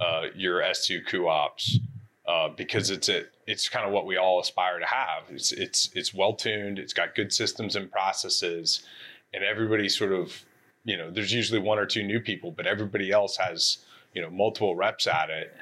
uh, 0.00 0.26
your 0.34 0.62
S 0.62 0.86
two 0.86 1.00
CUOps 1.02 1.78
uh, 2.26 2.48
because 2.50 2.90
it's 2.90 3.08
a 3.08 3.24
it's 3.46 3.68
kind 3.68 3.86
of 3.86 3.92
what 3.92 4.06
we 4.06 4.16
all 4.16 4.40
aspire 4.40 4.78
to 4.78 4.86
have. 4.86 5.24
It's 5.30 5.52
it's 5.52 5.90
it's 5.94 6.14
well 6.14 6.34
tuned. 6.34 6.78
It's 6.78 6.92
got 6.92 7.14
good 7.14 7.32
systems 7.32 7.76
and 7.76 7.90
processes, 7.90 8.84
and 9.34 9.42
everybody 9.44 9.88
sort 9.88 10.12
of 10.12 10.44
you 10.84 10.96
know, 10.96 11.10
there's 11.10 11.32
usually 11.32 11.60
one 11.60 11.78
or 11.78 11.86
two 11.86 12.02
new 12.02 12.18
people, 12.18 12.50
but 12.50 12.66
everybody 12.66 13.12
else 13.12 13.36
has, 13.36 13.78
you 14.14 14.20
know, 14.20 14.28
multiple 14.30 14.74
reps 14.74 15.06
at 15.06 15.30
it. 15.30 15.54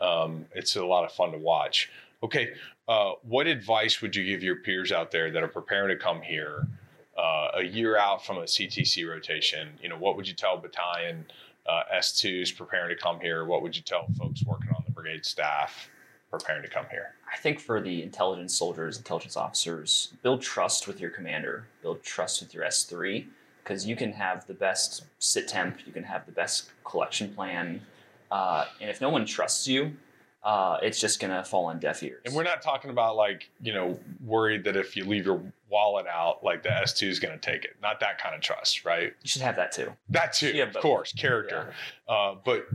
Um, 0.00 0.46
it's 0.54 0.76
a 0.76 0.84
lot 0.86 1.04
of 1.04 1.10
fun 1.10 1.32
to 1.32 1.38
watch. 1.38 1.90
Okay, 2.22 2.52
uh, 2.88 3.12
what 3.22 3.46
advice 3.46 4.00
would 4.00 4.16
you 4.16 4.24
give 4.24 4.42
your 4.42 4.56
peers 4.56 4.90
out 4.90 5.10
there 5.10 5.30
that 5.30 5.42
are 5.42 5.48
preparing 5.48 5.96
to 5.96 6.02
come 6.02 6.22
here 6.22 6.66
uh, 7.18 7.48
a 7.56 7.62
year 7.62 7.98
out 7.98 8.24
from 8.24 8.38
a 8.38 8.44
CTC 8.44 9.06
rotation? 9.06 9.68
You 9.82 9.90
know, 9.90 9.98
what 9.98 10.16
would 10.16 10.26
you 10.26 10.34
tell 10.34 10.56
battalion 10.56 11.26
uh, 11.68 11.82
S2s 11.94 12.56
preparing 12.56 12.96
to 12.96 13.00
come 13.00 13.20
here? 13.20 13.44
What 13.44 13.62
would 13.62 13.76
you 13.76 13.82
tell 13.82 14.06
folks 14.18 14.42
working 14.44 14.70
on 14.70 14.82
the 14.86 14.92
brigade 14.92 15.26
staff 15.26 15.90
preparing 16.30 16.62
to 16.62 16.68
come 16.68 16.86
here? 16.90 17.14
I 17.30 17.36
think 17.36 17.60
for 17.60 17.80
the 17.82 18.02
intelligence 18.02 18.54
soldiers, 18.54 18.96
intelligence 18.96 19.36
officers, 19.36 20.14
build 20.22 20.40
trust 20.40 20.88
with 20.88 20.98
your 20.98 21.10
commander, 21.10 21.66
build 21.82 22.02
trust 22.02 22.40
with 22.40 22.54
your 22.54 22.64
S3, 22.64 23.26
because 23.62 23.86
you 23.86 23.96
can 23.96 24.12
have 24.12 24.46
the 24.46 24.54
best 24.54 25.04
sit 25.18 25.46
temp, 25.46 25.86
you 25.86 25.92
can 25.92 26.04
have 26.04 26.24
the 26.24 26.32
best 26.32 26.70
collection 26.84 27.34
plan, 27.34 27.82
uh, 28.30 28.64
and 28.80 28.88
if 28.88 29.02
no 29.02 29.10
one 29.10 29.26
trusts 29.26 29.68
you, 29.68 29.92
uh, 30.42 30.78
it's 30.82 31.00
just 31.00 31.20
gonna 31.20 31.44
fall 31.44 31.66
on 31.66 31.78
deaf 31.78 32.02
ears. 32.02 32.22
And 32.24 32.34
we're 32.34 32.42
not 32.44 32.62
talking 32.62 32.90
about 32.90 33.16
like, 33.16 33.50
you 33.60 33.72
know, 33.72 33.98
worried 34.24 34.64
that 34.64 34.76
if 34.76 34.96
you 34.96 35.04
leave 35.04 35.26
your 35.26 35.42
wallet 35.70 36.06
out, 36.06 36.42
like 36.42 36.62
the 36.62 36.70
S2 36.70 37.08
is 37.08 37.18
going 37.20 37.38
to 37.38 37.40
take 37.40 37.62
it. 37.62 37.76
Not 37.82 38.00
that 38.00 38.18
kind 38.18 38.34
of 38.34 38.40
trust, 38.40 38.86
right? 38.86 39.12
you 39.20 39.28
should 39.28 39.42
have 39.42 39.56
that 39.56 39.70
too. 39.70 39.92
That 40.08 40.32
too, 40.32 40.48
Yeah, 40.52 40.62
of 40.62 40.72
but- 40.72 40.80
course, 40.80 41.12
character. 41.12 41.74
Uh, 42.08 42.36
but 42.42 42.66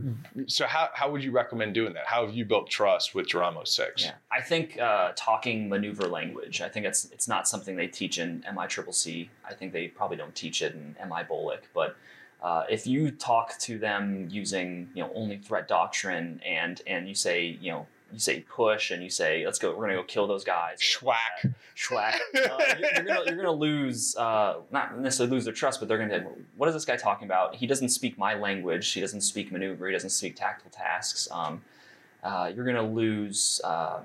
so 0.46 0.68
how, 0.68 0.90
how 0.94 1.10
would 1.12 1.24
you 1.24 1.32
recommend 1.32 1.74
doing 1.74 1.94
that? 1.94 2.06
How 2.06 2.24
have 2.24 2.36
you 2.36 2.46
built 2.46 2.70
trust 2.70 3.16
with 3.16 3.26
Geronimo 3.28 3.64
6? 3.64 4.04
Yeah, 4.04 4.12
I 4.32 4.42
think 4.42 4.80
uh, 4.80 5.14
talking 5.16 5.68
maneuver 5.70 6.08
language. 6.08 6.62
I 6.62 6.70
think 6.70 6.86
it's 6.86 7.06
it's 7.06 7.28
not 7.28 7.48
something 7.48 7.76
they 7.76 7.88
teach 7.88 8.20
in 8.20 8.46
MI 8.56 8.68
Triple 8.68 8.94
C. 8.94 9.32
I 9.50 9.56
think 9.56 9.74
they 9.74 9.88
probably 9.88 10.18
don't 10.18 10.36
teach 10.36 10.62
it 10.62 10.76
in 10.76 10.96
MI 11.10 11.24
BOLC. 11.24 11.62
But 11.74 11.96
uh, 12.44 12.64
if 12.70 12.86
you 12.86 13.10
talk 13.10 13.58
to 13.58 13.80
them 13.80 14.28
using 14.30 14.90
you 14.94 15.02
know 15.02 15.10
only 15.16 15.38
threat 15.38 15.68
doctrine 15.68 16.40
and 16.46 16.82
and 16.86 17.08
you 17.08 17.16
say 17.16 17.46
you 17.62 17.72
know 17.72 17.88
you 18.12 18.20
say 18.20 18.42
push 18.42 18.92
and 18.92 19.02
you 19.02 19.10
say 19.10 19.44
let's 19.46 19.58
go 19.58 19.76
we're 19.76 19.86
gonna 19.88 19.96
go 19.98 20.04
kill 20.04 20.28
those 20.28 20.44
guys 20.44 20.78
Schwack. 20.80 21.54
schwack. 21.76 22.14
Uh, 22.36 22.76
you're, 22.80 22.90
you're 22.96 23.04
gonna 23.06 23.24
you're 23.28 23.36
gonna 23.38 23.52
lose 23.52 24.16
uh, 24.18 24.56
not 24.72 25.00
necessarily 25.00 25.34
lose 25.34 25.46
their 25.46 25.54
trust 25.54 25.80
but 25.80 25.88
they're 25.88 25.98
gonna 25.98 26.20
be 26.20 26.26
like 26.26 26.36
what 26.58 26.68
is 26.70 26.76
this 26.76 26.86
guy 26.86 26.96
talking 26.98 27.26
about? 27.28 27.56
He 27.56 27.66
doesn't 27.66 27.90
speak 27.90 28.18
my 28.18 28.34
language. 28.36 28.92
He 28.92 29.00
doesn't 29.02 29.22
speak 29.22 29.52
maneuver. 29.52 29.88
He 29.88 29.94
doesn't 29.94 30.12
speak 30.12 30.36
tactical 30.36 30.70
tasks. 30.72 31.28
Um, 31.32 31.62
uh, 32.24 32.52
you're 32.54 32.66
gonna 32.66 32.84
lose 32.88 33.62
um, 33.64 34.04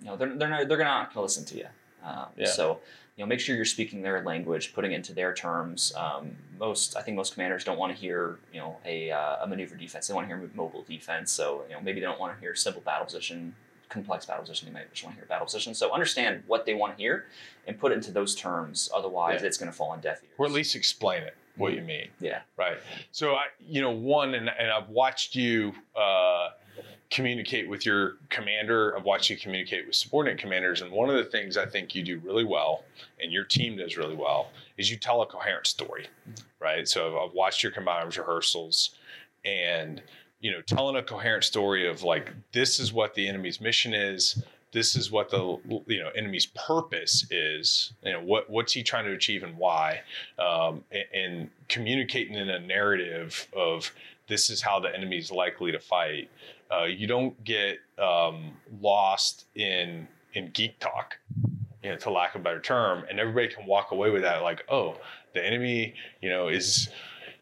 you 0.00 0.06
know 0.06 0.16
they're, 0.16 0.34
they're 0.36 0.48
not 0.48 0.68
they're 0.68 0.78
not 0.78 1.14
gonna 1.14 1.22
listen 1.22 1.44
to 1.46 1.56
you. 1.58 1.66
Um, 2.04 2.26
Yeah. 2.36 2.46
so 2.48 2.80
you 3.20 3.26
know 3.26 3.28
make 3.28 3.38
sure 3.40 3.54
you're 3.54 3.66
speaking 3.66 4.00
their 4.00 4.22
language 4.24 4.72
putting 4.72 4.92
it 4.92 4.94
into 4.94 5.12
their 5.12 5.34
terms. 5.34 5.92
Um, 5.94 6.30
most 6.58 6.96
i 6.96 7.02
think 7.02 7.16
most 7.18 7.34
commanders 7.34 7.64
don't 7.64 7.78
want 7.78 7.94
to 7.94 7.98
hear 8.00 8.38
you 8.50 8.60
know 8.60 8.78
a, 8.86 9.10
uh, 9.10 9.44
a 9.44 9.46
maneuver 9.46 9.76
defense. 9.76 10.06
They 10.08 10.14
want 10.14 10.26
to 10.26 10.34
hear 10.34 10.50
mobile 10.54 10.84
defense. 10.88 11.30
So 11.30 11.64
you 11.68 11.74
know 11.74 11.82
maybe 11.82 12.00
they 12.00 12.06
don't 12.06 12.18
want 12.18 12.34
to 12.34 12.40
hear 12.40 12.54
simple 12.54 12.80
battle 12.80 13.04
position 13.04 13.54
complex 13.90 14.24
battle 14.24 14.42
position. 14.42 14.68
They 14.68 14.72
might 14.72 14.90
just 14.90 15.04
want 15.04 15.16
to 15.16 15.20
hear 15.20 15.28
battle 15.28 15.44
position. 15.44 15.74
So 15.74 15.92
understand 15.92 16.44
what 16.46 16.64
they 16.64 16.72
want 16.72 16.96
to 16.96 17.02
hear 17.02 17.26
and 17.66 17.78
put 17.78 17.92
it 17.92 17.96
into 17.96 18.10
those 18.10 18.34
terms. 18.34 18.88
Otherwise 18.94 19.42
Yeah. 19.42 19.48
it's 19.48 19.58
going 19.58 19.70
to 19.70 19.76
fall 19.76 19.90
on 19.90 20.00
deaf 20.00 20.22
ears. 20.22 20.32
Or 20.38 20.46
at 20.46 20.52
least 20.52 20.74
explain 20.76 21.24
it, 21.24 21.36
what 21.56 21.74
you 21.74 21.82
mean. 21.82 22.08
yeah. 22.20 22.42
Right. 22.56 22.78
So 23.10 23.34
I, 23.34 23.46
you 23.58 23.82
know, 23.82 23.90
one, 23.90 24.34
and, 24.34 24.48
and 24.48 24.70
I've 24.70 24.88
watched 24.88 25.34
you 25.34 25.74
uh, 25.96 26.50
communicate 27.10 27.68
with 27.68 27.84
your 27.84 28.16
commander. 28.28 28.96
I've 28.96 29.04
watched 29.04 29.30
you 29.30 29.36
communicate 29.36 29.86
with 29.86 29.96
subordinate 29.96 30.38
commanders, 30.38 30.80
and 30.80 30.90
one 30.92 31.10
of 31.10 31.16
the 31.16 31.24
things 31.24 31.56
I 31.56 31.66
think 31.66 31.94
you 31.94 32.02
do 32.02 32.18
really 32.20 32.44
well, 32.44 32.84
and 33.20 33.32
your 33.32 33.44
team 33.44 33.76
does 33.76 33.96
really 33.96 34.14
well, 34.14 34.50
is 34.78 34.90
you 34.90 34.96
tell 34.96 35.22
a 35.22 35.26
coherent 35.26 35.66
story. 35.66 36.06
Right. 36.60 36.86
So 36.86 37.08
I've, 37.08 37.30
I've 37.30 37.34
watched 37.34 37.62
your 37.62 37.72
combined 37.72 38.04
arms 38.04 38.18
rehearsals, 38.18 38.94
and 39.44 40.02
you 40.40 40.50
know, 40.50 40.62
telling 40.62 40.96
a 40.96 41.02
coherent 41.02 41.44
story 41.44 41.88
of 41.88 42.02
like 42.02 42.32
this 42.52 42.80
is 42.80 42.92
what 42.92 43.14
the 43.14 43.28
enemy's 43.28 43.60
mission 43.60 43.92
is. 43.92 44.42
This 44.72 44.94
is 44.94 45.10
what 45.10 45.30
the 45.30 45.58
you 45.86 46.00
know 46.00 46.10
enemy's 46.16 46.46
purpose 46.46 47.26
is. 47.30 47.92
You 48.04 48.12
know 48.12 48.20
what 48.20 48.48
what's 48.48 48.72
he 48.72 48.82
trying 48.82 49.04
to 49.06 49.12
achieve 49.12 49.42
and 49.42 49.58
why 49.58 50.00
um, 50.38 50.84
and, 50.92 51.04
and 51.12 51.50
communicating 51.68 52.34
in 52.34 52.48
a 52.48 52.60
narrative 52.60 53.48
of 53.52 53.90
this 54.28 54.48
is 54.48 54.62
how 54.62 54.78
the 54.78 54.94
enemy's 54.94 55.30
likely 55.30 55.72
to 55.72 55.80
fight. 55.80 56.30
Uh, 56.70 56.84
you 56.84 57.06
don't 57.06 57.42
get 57.44 57.78
um, 57.98 58.52
lost 58.80 59.46
in 59.54 60.06
in 60.34 60.50
geek 60.52 60.78
talk, 60.78 61.18
you 61.82 61.90
know, 61.90 61.96
to 61.96 62.10
lack 62.10 62.34
of 62.34 62.42
a 62.42 62.44
better 62.44 62.60
term, 62.60 63.04
and 63.10 63.18
everybody 63.18 63.48
can 63.48 63.66
walk 63.66 63.90
away 63.90 64.10
with 64.10 64.22
that 64.22 64.42
like, 64.42 64.64
oh, 64.68 64.96
the 65.34 65.44
enemy, 65.44 65.94
you 66.20 66.28
know, 66.28 66.48
is 66.48 66.88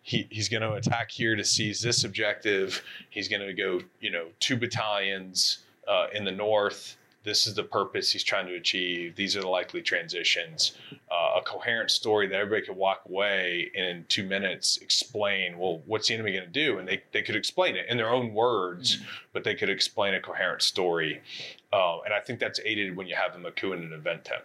he, 0.03 0.27
he's 0.31 0.49
going 0.49 0.63
to 0.63 0.73
attack 0.73 1.11
here 1.11 1.37
to 1.37 1.45
seize 1.45 1.83
this 1.83 2.05
objective. 2.05 2.83
He's 3.11 3.29
going 3.29 3.47
to 3.47 3.53
go, 3.53 3.81
you 4.01 4.11
know, 4.11 4.29
two 4.41 4.57
battalions 4.57 5.59
uh, 5.87 6.07
in 6.15 6.25
the 6.25 6.33
north. 6.33 6.97
This 7.25 7.47
is 7.47 7.55
the 7.55 7.65
purpose 7.65 8.13
he's 8.13 8.23
trying 8.23 8.47
to 8.47 8.55
achieve. 8.55 9.17
These 9.17 9.37
are 9.37 9.41
the 9.41 9.49
likely 9.49 9.83
transitions. 9.83 10.73
Uh, 11.11 11.39
a 11.39 11.43
coherent 11.43 11.91
story 11.91 12.27
that 12.29 12.35
everybody 12.35 12.67
could 12.67 12.77
walk 12.77 13.03
away 13.09 13.71
and 13.77 13.87
in 13.87 14.05
two 14.09 14.25
minutes 14.25 14.79
explain, 14.79 15.59
well, 15.59 15.83
what's 15.87 16.09
the 16.09 16.15
enemy 16.15 16.33
going 16.33 16.45
to 16.45 16.51
do? 16.51 16.79
And 16.79 16.87
they, 16.87 17.03
they 17.13 17.23
could 17.23 17.37
explain 17.37 17.77
it 17.77 17.87
in 17.89 17.97
their 17.97 18.11
own 18.11 18.33
words, 18.33 18.99
but 19.33 19.45
they 19.45 19.55
could 19.55 19.69
explain 19.69 20.15
a 20.15 20.21
coherent 20.21 20.63
story. 20.63 21.21
Uh, 21.73 22.01
and 22.01 22.15
I 22.15 22.21
think 22.21 22.39
that's 22.39 22.61
aided 22.65 22.97
when 22.97 23.07
you 23.07 23.17
have 23.17 23.35
a 23.35 23.39
MCOO 23.39 23.73
and 23.75 23.85
an 23.85 23.93
event 23.93 24.25
temp. 24.25 24.45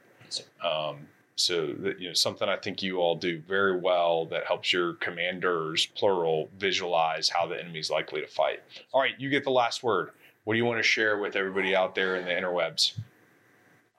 Um, 0.63 1.07
so 1.35 1.67
that, 1.79 1.99
you 1.99 2.07
know 2.07 2.13
something 2.13 2.47
I 2.47 2.57
think 2.57 2.83
you 2.83 2.97
all 2.97 3.15
do 3.15 3.39
very 3.47 3.79
well 3.79 4.25
that 4.27 4.45
helps 4.45 4.71
your 4.71 4.93
commanders, 4.93 5.85
plural, 5.87 6.49
visualize 6.57 7.29
how 7.29 7.47
the 7.47 7.59
enemy's 7.59 7.89
likely 7.89 8.21
to 8.21 8.27
fight. 8.27 8.61
All 8.91 9.01
right, 9.01 9.13
you 9.17 9.29
get 9.29 9.43
the 9.43 9.51
last 9.51 9.83
word. 9.83 10.11
What 10.43 10.53
do 10.53 10.57
you 10.57 10.65
want 10.65 10.79
to 10.79 10.83
share 10.83 11.17
with 11.17 11.35
everybody 11.35 11.75
out 11.75 11.95
there 11.95 12.15
in 12.15 12.25
the 12.25 12.31
interwebs? 12.31 12.97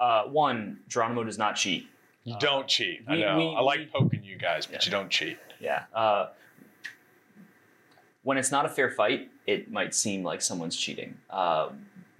uh, 0.00 0.24
one 0.24 0.80
geronimo 0.88 1.22
does 1.24 1.38
not 1.38 1.54
cheat 1.54 1.88
You 2.24 2.34
Uh, 2.34 2.38
don't 2.38 2.66
cheat. 2.66 3.02
I 3.06 3.12
we- 3.12 3.20
know. 3.20 3.38
we- 3.50 3.54
I 3.56 3.60
like 3.60 3.78
we- 3.80 3.86
poking 3.86 4.24
you 4.24 4.36
guys, 4.36 4.66
but 4.66 4.80
Yeah. 4.80 4.86
you 4.86 4.90
don't 4.90 5.10
cheat. 5.10 5.38
Yeah. 5.60 5.84
Uh, 5.94 6.30
when 8.22 8.38
it's 8.38 8.50
not 8.50 8.64
a 8.64 8.68
fair 8.68 8.90
fight, 8.90 9.30
it 9.46 9.70
might 9.70 9.94
seem 9.94 10.22
like 10.24 10.40
someone's 10.42 10.76
cheating. 10.76 11.18
Uh, 11.28 11.70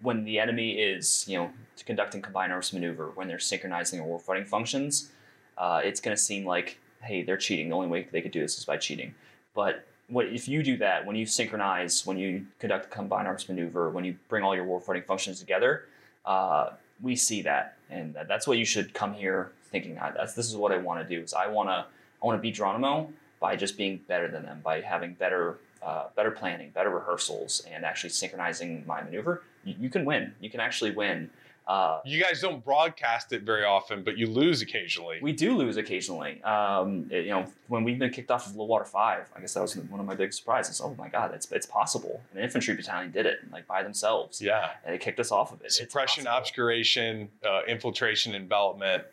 when 0.02 0.24
the 0.24 0.38
enemy 0.38 0.78
is, 0.78 1.26
you 1.26 1.38
know, 1.38 1.52
conducting 1.86 2.20
combined 2.22 2.52
arms 2.52 2.72
maneuver, 2.72 3.10
when 3.12 3.28
they're 3.28 3.38
synchronizing 3.38 3.98
or 4.00 4.18
warfighting 4.20 4.46
functions, 4.46 5.10
uh, 5.56 5.80
it's 5.82 6.00
going 6.00 6.14
to 6.16 6.22
seem 6.22 6.44
like, 6.46 6.78
hey, 7.02 7.22
they're 7.22 7.36
cheating. 7.38 7.70
The 7.70 7.74
only 7.74 7.88
way 7.88 8.02
they 8.12 8.20
could 8.20 8.30
do 8.32 8.40
this 8.40 8.58
is 8.58 8.64
by 8.66 8.76
cheating. 8.76 9.14
But 9.54 9.86
what 10.08 10.26
if 10.26 10.48
you 10.48 10.62
do 10.62 10.76
that 10.78 11.06
when 11.06 11.16
you 11.16 11.26
synchronize, 11.26 12.04
when 12.06 12.18
you 12.18 12.46
conduct 12.58 12.86
a 12.86 12.88
combined 12.88 13.26
arms 13.26 13.48
maneuver, 13.48 13.90
when 13.90 14.04
you 14.04 14.16
bring 14.28 14.42
all 14.44 14.54
your 14.54 14.66
warfighting 14.66 15.04
functions 15.06 15.38
together, 15.40 15.86
uh, 16.26 16.70
we 17.02 17.16
see 17.16 17.42
that, 17.42 17.76
and 17.90 18.14
that's 18.28 18.46
what 18.46 18.58
you 18.58 18.64
should 18.64 18.94
come 18.94 19.14
here 19.14 19.52
thinking. 19.70 19.98
"Ah, 20.00 20.12
That's 20.16 20.34
this 20.34 20.48
is 20.48 20.56
what 20.56 20.72
I 20.72 20.78
want 20.78 21.06
to 21.06 21.16
do. 21.16 21.22
Is 21.22 21.34
I 21.34 21.46
want 21.48 21.68
to 21.68 21.86
I 22.22 22.26
want 22.26 22.38
to 22.38 22.42
beat 22.42 22.54
Geronimo 22.54 23.12
by 23.40 23.56
just 23.56 23.76
being 23.76 23.98
better 24.08 24.28
than 24.28 24.44
them, 24.44 24.60
by 24.62 24.80
having 24.80 25.14
better 25.14 25.58
uh, 25.82 26.04
better 26.16 26.30
planning, 26.30 26.70
better 26.70 26.90
rehearsals, 26.90 27.62
and 27.70 27.84
actually 27.84 28.10
synchronizing 28.10 28.84
my 28.86 29.02
maneuver. 29.02 29.42
You, 29.64 29.74
you 29.80 29.90
can 29.90 30.04
win. 30.04 30.34
You 30.40 30.48
can 30.50 30.60
actually 30.60 30.92
win. 30.92 31.30
Uh, 31.66 32.00
You 32.04 32.22
guys 32.22 32.40
don't 32.42 32.62
broadcast 32.62 33.32
it 33.32 33.42
very 33.42 33.64
often, 33.64 34.02
but 34.02 34.18
you 34.18 34.26
lose 34.26 34.60
occasionally. 34.60 35.18
we 35.22 35.32
do 35.32 35.56
lose 35.56 35.76
occasionally. 35.78 36.42
Um, 36.42 37.08
it- 37.10 37.24
you 37.24 37.30
know, 37.30 37.46
when 37.68 37.84
we've 37.84 37.98
been 37.98 38.10
kicked 38.10 38.30
off 38.30 38.46
of 38.46 38.54
Low 38.54 38.66
Water 38.66 38.84
Five, 38.84 39.30
I 39.34 39.40
guess 39.40 39.54
that 39.54 39.62
was 39.62 39.74
one 39.76 39.98
of 39.98 40.04
my 40.04 40.14
big 40.14 40.32
surprises. 40.34 40.80
Oh 40.84 40.94
my 40.98 41.08
God, 41.08 41.32
it's 41.34 41.50
it's 41.52 41.64
possible. 41.66 42.20
An 42.34 42.40
infantry 42.40 42.74
battalion 42.74 43.10
did 43.12 43.24
it 43.24 43.38
like 43.50 43.66
by 43.66 43.82
themselves. 43.82 44.42
yeah. 44.42 44.72
and 44.84 44.92
they 44.94 44.98
kicked 44.98 45.18
us 45.20 45.32
off 45.32 45.52
of 45.52 45.62
it. 45.62 45.72
Suppression, 45.72 46.26
obscuration, 46.26 47.30
uh, 47.46 47.62
infiltration, 47.66 48.34
envelopment. 48.34 49.04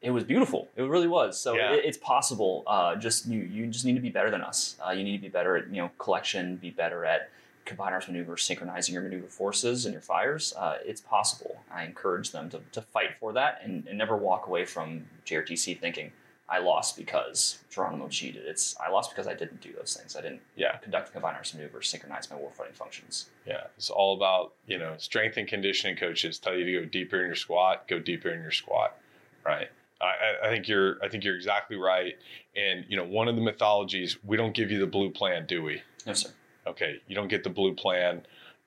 It 0.00 0.10
was 0.12 0.22
beautiful. 0.22 0.68
It 0.76 0.82
really 0.82 1.08
was. 1.08 1.40
So 1.40 1.56
Yeah. 1.56 1.72
it, 1.72 1.84
it's 1.84 1.98
possible. 1.98 2.62
Uh, 2.68 2.94
just 2.94 3.26
you, 3.26 3.40
you 3.40 3.66
just 3.66 3.84
need 3.84 3.94
to 3.96 4.00
be 4.00 4.10
better 4.10 4.30
than 4.30 4.42
us. 4.42 4.76
Uh, 4.86 4.92
you 4.92 5.02
need 5.02 5.16
to 5.16 5.22
be 5.22 5.28
better 5.28 5.56
at 5.56 5.66
you 5.70 5.82
know 5.82 5.90
collection, 5.98 6.54
be 6.56 6.70
better 6.70 7.04
at 7.04 7.30
combined 7.68 7.94
arms 7.94 8.08
maneuvers, 8.08 8.42
synchronizing 8.42 8.92
your 8.94 9.02
maneuver 9.02 9.28
forces 9.28 9.84
and 9.86 9.92
your 9.92 10.02
fires. 10.02 10.52
Uh, 10.56 10.78
it's 10.84 11.00
possible. 11.00 11.60
I 11.70 11.84
encourage 11.84 12.32
them 12.32 12.50
to, 12.50 12.60
to 12.72 12.82
fight 12.82 13.10
for 13.20 13.32
that 13.34 13.60
and, 13.62 13.86
and 13.86 13.96
never 13.98 14.16
walk 14.16 14.46
away 14.48 14.64
from 14.64 15.04
JRTC 15.26 15.78
thinking 15.78 16.10
I 16.50 16.60
lost 16.60 16.96
because 16.96 17.58
Geronimo 17.70 18.08
cheated. 18.08 18.46
It's 18.46 18.74
I 18.80 18.90
lost 18.90 19.10
because 19.10 19.26
I 19.28 19.34
didn't 19.34 19.60
do 19.60 19.70
those 19.76 19.94
things. 19.94 20.16
I 20.16 20.22
didn't 20.22 20.40
Yeah. 20.56 20.78
conduct 20.78 21.08
the 21.08 21.12
combined 21.12 21.36
arms 21.36 21.52
maneuvers, 21.54 21.88
synchronize 21.90 22.30
my 22.30 22.36
warfighting 22.36 22.74
functions. 22.74 23.28
Yeah, 23.46 23.64
it's 23.76 23.90
all 23.90 24.16
about 24.16 24.54
you 24.66 24.78
know 24.78 24.94
strength 24.96 25.36
and 25.36 25.46
conditioning 25.46 25.96
coaches 25.98 26.38
tell 26.38 26.56
you 26.56 26.64
to 26.64 26.72
go 26.80 26.84
deeper 26.86 27.20
in 27.20 27.26
your 27.26 27.34
squat, 27.36 27.86
go 27.86 27.98
deeper 27.98 28.30
in 28.30 28.40
your 28.40 28.50
squat, 28.50 28.96
right? 29.44 29.68
I, 30.00 30.06
I- 30.06 30.46
I 30.46 30.50
think 30.50 30.68
you're 30.68 30.96
I 31.04 31.08
think 31.10 31.22
you're 31.22 31.36
exactly 31.36 31.76
right. 31.76 32.16
And 32.56 32.86
you 32.88 32.96
know 32.96 33.04
one 33.04 33.28
of 33.28 33.34
the 33.36 33.42
mythologies 33.42 34.16
we 34.24 34.38
don't 34.38 34.54
give 34.54 34.70
you 34.70 34.78
the 34.78 34.86
blue 34.86 35.10
plan, 35.10 35.44
do 35.44 35.62
we? 35.62 35.82
No, 36.06 36.14
sir. 36.14 36.30
Okay, 36.68 37.00
you 37.06 37.14
don't 37.14 37.28
get 37.28 37.42
the 37.42 37.50
blue 37.50 37.74
plan. 37.74 38.22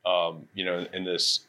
Um, 0.05 0.47
you 0.53 0.65
know, 0.65 0.85
in 0.93 1.03
this 1.03 1.41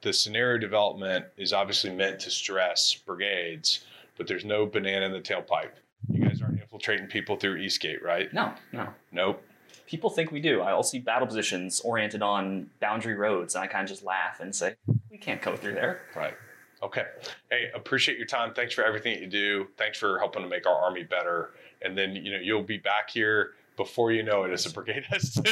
the 0.00 0.12
scenario 0.12 0.58
development 0.58 1.26
is 1.36 1.52
obviously 1.52 1.90
meant 1.90 2.20
to 2.20 2.30
stress 2.30 2.94
brigades, 2.94 3.84
but 4.16 4.26
there's 4.26 4.44
no 4.44 4.64
banana 4.66 5.06
in 5.06 5.12
the 5.12 5.20
tailpipe. 5.20 5.72
You 6.08 6.26
guys 6.26 6.40
aren't 6.40 6.60
infiltrating 6.60 7.06
people 7.06 7.36
through 7.36 7.56
Eastgate, 7.56 8.02
right? 8.02 8.32
No, 8.32 8.52
no. 8.72 8.88
Nope. 9.10 9.42
People 9.86 10.10
think 10.10 10.30
we 10.30 10.40
do. 10.40 10.60
I'll 10.60 10.82
see 10.82 10.98
battle 10.98 11.26
positions 11.26 11.80
oriented 11.80 12.22
on 12.22 12.70
boundary 12.80 13.14
roads, 13.14 13.54
and 13.54 13.64
I 13.64 13.66
kind 13.66 13.82
of 13.82 13.88
just 13.88 14.04
laugh 14.04 14.40
and 14.40 14.54
say, 14.54 14.76
"We 15.10 15.18
can't 15.18 15.42
go 15.42 15.56
through 15.56 15.74
there." 15.74 16.02
Right. 16.14 16.34
Okay. 16.82 17.06
Hey, 17.50 17.70
appreciate 17.74 18.18
your 18.18 18.26
time. 18.26 18.54
Thanks 18.54 18.74
for 18.74 18.84
everything 18.84 19.14
that 19.14 19.20
you 19.22 19.26
do. 19.26 19.66
Thanks 19.76 19.98
for 19.98 20.18
helping 20.18 20.42
to 20.42 20.48
make 20.48 20.66
our 20.66 20.76
army 20.76 21.02
better. 21.02 21.54
And 21.82 21.96
then 21.96 22.14
you 22.14 22.32
know 22.32 22.38
you'll 22.38 22.62
be 22.62 22.78
back 22.78 23.10
here 23.10 23.54
before 23.78 24.12
you 24.12 24.22
know 24.22 24.44
it 24.44 24.52
it's 24.52 24.66
a 24.66 24.70
brigade 24.70 25.04
has 25.08 25.32
two. 25.32 25.42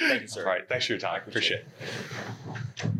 Thank 0.00 0.22
you, 0.22 0.26
sir. 0.26 0.40
All 0.40 0.48
right. 0.48 0.68
Thanks 0.68 0.86
for 0.86 0.92
your 0.92 1.00
time. 1.00 1.22
Appreciate 1.28 1.64
Appreciate 1.64 1.64
it. 2.80 2.90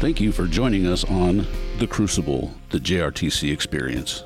Thank 0.00 0.20
you 0.20 0.32
for 0.32 0.46
joining 0.46 0.86
us 0.86 1.04
on 1.04 1.46
The 1.78 1.86
Crucible, 1.86 2.52
the 2.70 2.78
JRTC 2.78 3.52
experience. 3.52 4.24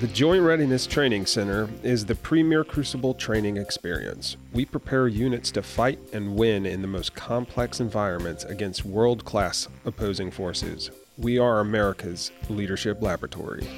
The 0.00 0.08
Joint 0.08 0.42
Readiness 0.42 0.86
Training 0.86 1.26
Center 1.26 1.68
is 1.82 2.06
the 2.06 2.14
premier 2.14 2.64
crucible 2.64 3.12
training 3.12 3.58
experience. 3.58 4.38
We 4.54 4.64
prepare 4.64 5.08
units 5.08 5.50
to 5.50 5.62
fight 5.62 5.98
and 6.14 6.36
win 6.36 6.64
in 6.64 6.80
the 6.80 6.88
most 6.88 7.14
complex 7.14 7.80
environments 7.80 8.44
against 8.44 8.86
world 8.86 9.26
class 9.26 9.68
opposing 9.84 10.30
forces. 10.30 10.90
We 11.18 11.38
are 11.38 11.60
America's 11.60 12.32
leadership 12.48 13.02
laboratory. 13.02 13.68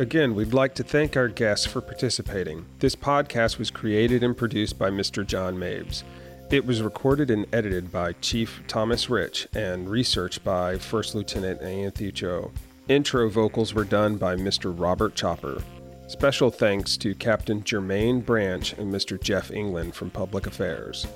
Again, 0.00 0.34
we'd 0.34 0.54
like 0.54 0.74
to 0.76 0.82
thank 0.82 1.14
our 1.14 1.28
guests 1.28 1.66
for 1.66 1.82
participating. 1.82 2.64
This 2.78 2.96
podcast 2.96 3.58
was 3.58 3.70
created 3.70 4.22
and 4.22 4.34
produced 4.34 4.78
by 4.78 4.88
Mr. 4.88 5.26
John 5.26 5.58
Mabes. 5.58 6.04
It 6.50 6.64
was 6.64 6.80
recorded 6.80 7.30
and 7.30 7.44
edited 7.52 7.92
by 7.92 8.14
Chief 8.14 8.62
Thomas 8.66 9.10
Rich 9.10 9.46
and 9.54 9.90
researched 9.90 10.42
by 10.42 10.78
First 10.78 11.14
Lieutenant 11.14 11.60
Anthony 11.60 12.12
Cho. 12.12 12.50
Intro 12.88 13.28
vocals 13.28 13.74
were 13.74 13.84
done 13.84 14.16
by 14.16 14.36
Mr. 14.36 14.72
Robert 14.74 15.14
Chopper. 15.14 15.62
Special 16.06 16.50
thanks 16.50 16.96
to 16.96 17.14
Captain 17.14 17.62
Jermaine 17.62 18.24
Branch 18.24 18.72
and 18.72 18.90
Mr. 18.90 19.20
Jeff 19.20 19.50
England 19.50 19.94
from 19.94 20.08
Public 20.08 20.46
Affairs. 20.46 21.06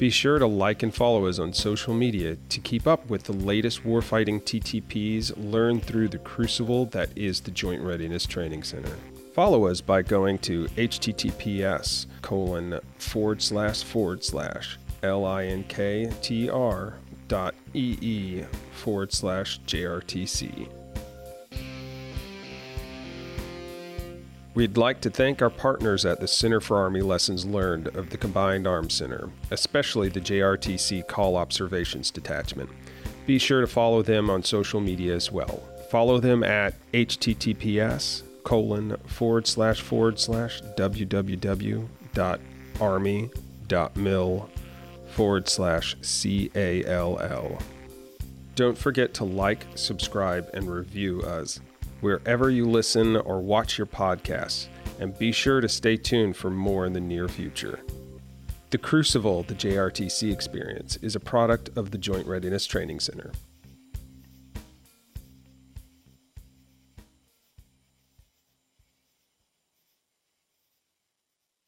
Be 0.00 0.08
sure 0.08 0.38
to 0.38 0.46
like 0.46 0.82
and 0.82 0.94
follow 0.94 1.26
us 1.26 1.38
on 1.38 1.52
social 1.52 1.92
media 1.92 2.38
to 2.48 2.58
keep 2.58 2.86
up 2.86 3.10
with 3.10 3.24
the 3.24 3.34
latest 3.34 3.84
warfighting 3.84 4.40
TTPs 4.42 5.34
learned 5.36 5.84
through 5.84 6.08
the 6.08 6.16
crucible 6.16 6.86
that 6.86 7.10
is 7.18 7.42
the 7.42 7.50
Joint 7.50 7.82
Readiness 7.82 8.24
Training 8.24 8.62
Center. 8.62 8.96
Follow 9.34 9.66
us 9.66 9.82
by 9.82 10.00
going 10.00 10.38
to 10.38 10.64
https 10.68 12.06
colon 12.22 12.80
forward 12.96 13.42
slash 13.42 13.82
forward 13.84 14.24
slash 14.24 14.78
linktr 15.02 16.94
dot 17.28 17.54
ee 17.74 18.42
forward 18.72 19.12
slash 19.12 19.60
jrtc. 19.66 20.79
We'd 24.52 24.76
like 24.76 25.00
to 25.02 25.10
thank 25.10 25.42
our 25.42 25.50
partners 25.50 26.04
at 26.04 26.18
the 26.18 26.26
Center 26.26 26.60
for 26.60 26.76
Army 26.76 27.02
Lessons 27.02 27.44
Learned 27.44 27.86
of 27.88 28.10
the 28.10 28.18
Combined 28.18 28.66
Arms 28.66 28.94
Center, 28.94 29.30
especially 29.52 30.08
the 30.08 30.20
JRTC 30.20 31.06
CALL 31.06 31.36
Observations 31.36 32.10
Detachment. 32.10 32.68
Be 33.26 33.38
sure 33.38 33.60
to 33.60 33.68
follow 33.68 34.02
them 34.02 34.28
on 34.28 34.42
social 34.42 34.80
media 34.80 35.14
as 35.14 35.30
well. 35.30 35.62
Follow 35.88 36.18
them 36.18 36.42
at 36.42 36.74
https 36.92 38.22
colon 38.42 38.96
forward 39.06 39.46
slash 39.46 39.80
forward 39.82 40.18
slash 40.18 40.60
www 40.76 41.88
dot 42.12 42.40
army 42.80 43.30
dot 43.68 43.96
mil 43.96 44.50
forward 45.10 45.48
slash 45.48 45.94
C-A-L-L. 46.00 47.58
Don't 48.56 48.78
forget 48.78 49.14
to 49.14 49.24
like, 49.24 49.64
subscribe, 49.76 50.50
and 50.54 50.68
review 50.68 51.22
us 51.22 51.60
wherever 52.00 52.50
you 52.50 52.68
listen 52.68 53.16
or 53.16 53.40
watch 53.40 53.78
your 53.78 53.86
podcasts, 53.86 54.68
and 54.98 55.18
be 55.18 55.32
sure 55.32 55.60
to 55.60 55.68
stay 55.68 55.96
tuned 55.96 56.36
for 56.36 56.50
more 56.50 56.86
in 56.86 56.92
the 56.92 57.00
near 57.00 57.28
future. 57.28 57.80
The 58.70 58.78
Crucible, 58.78 59.42
the 59.42 59.54
JRTC 59.54 60.32
experience, 60.32 60.96
is 61.02 61.16
a 61.16 61.20
product 61.20 61.70
of 61.76 61.90
the 61.90 61.98
Joint 61.98 62.26
Readiness 62.26 62.66
Training 62.66 63.00
Center. 63.00 63.32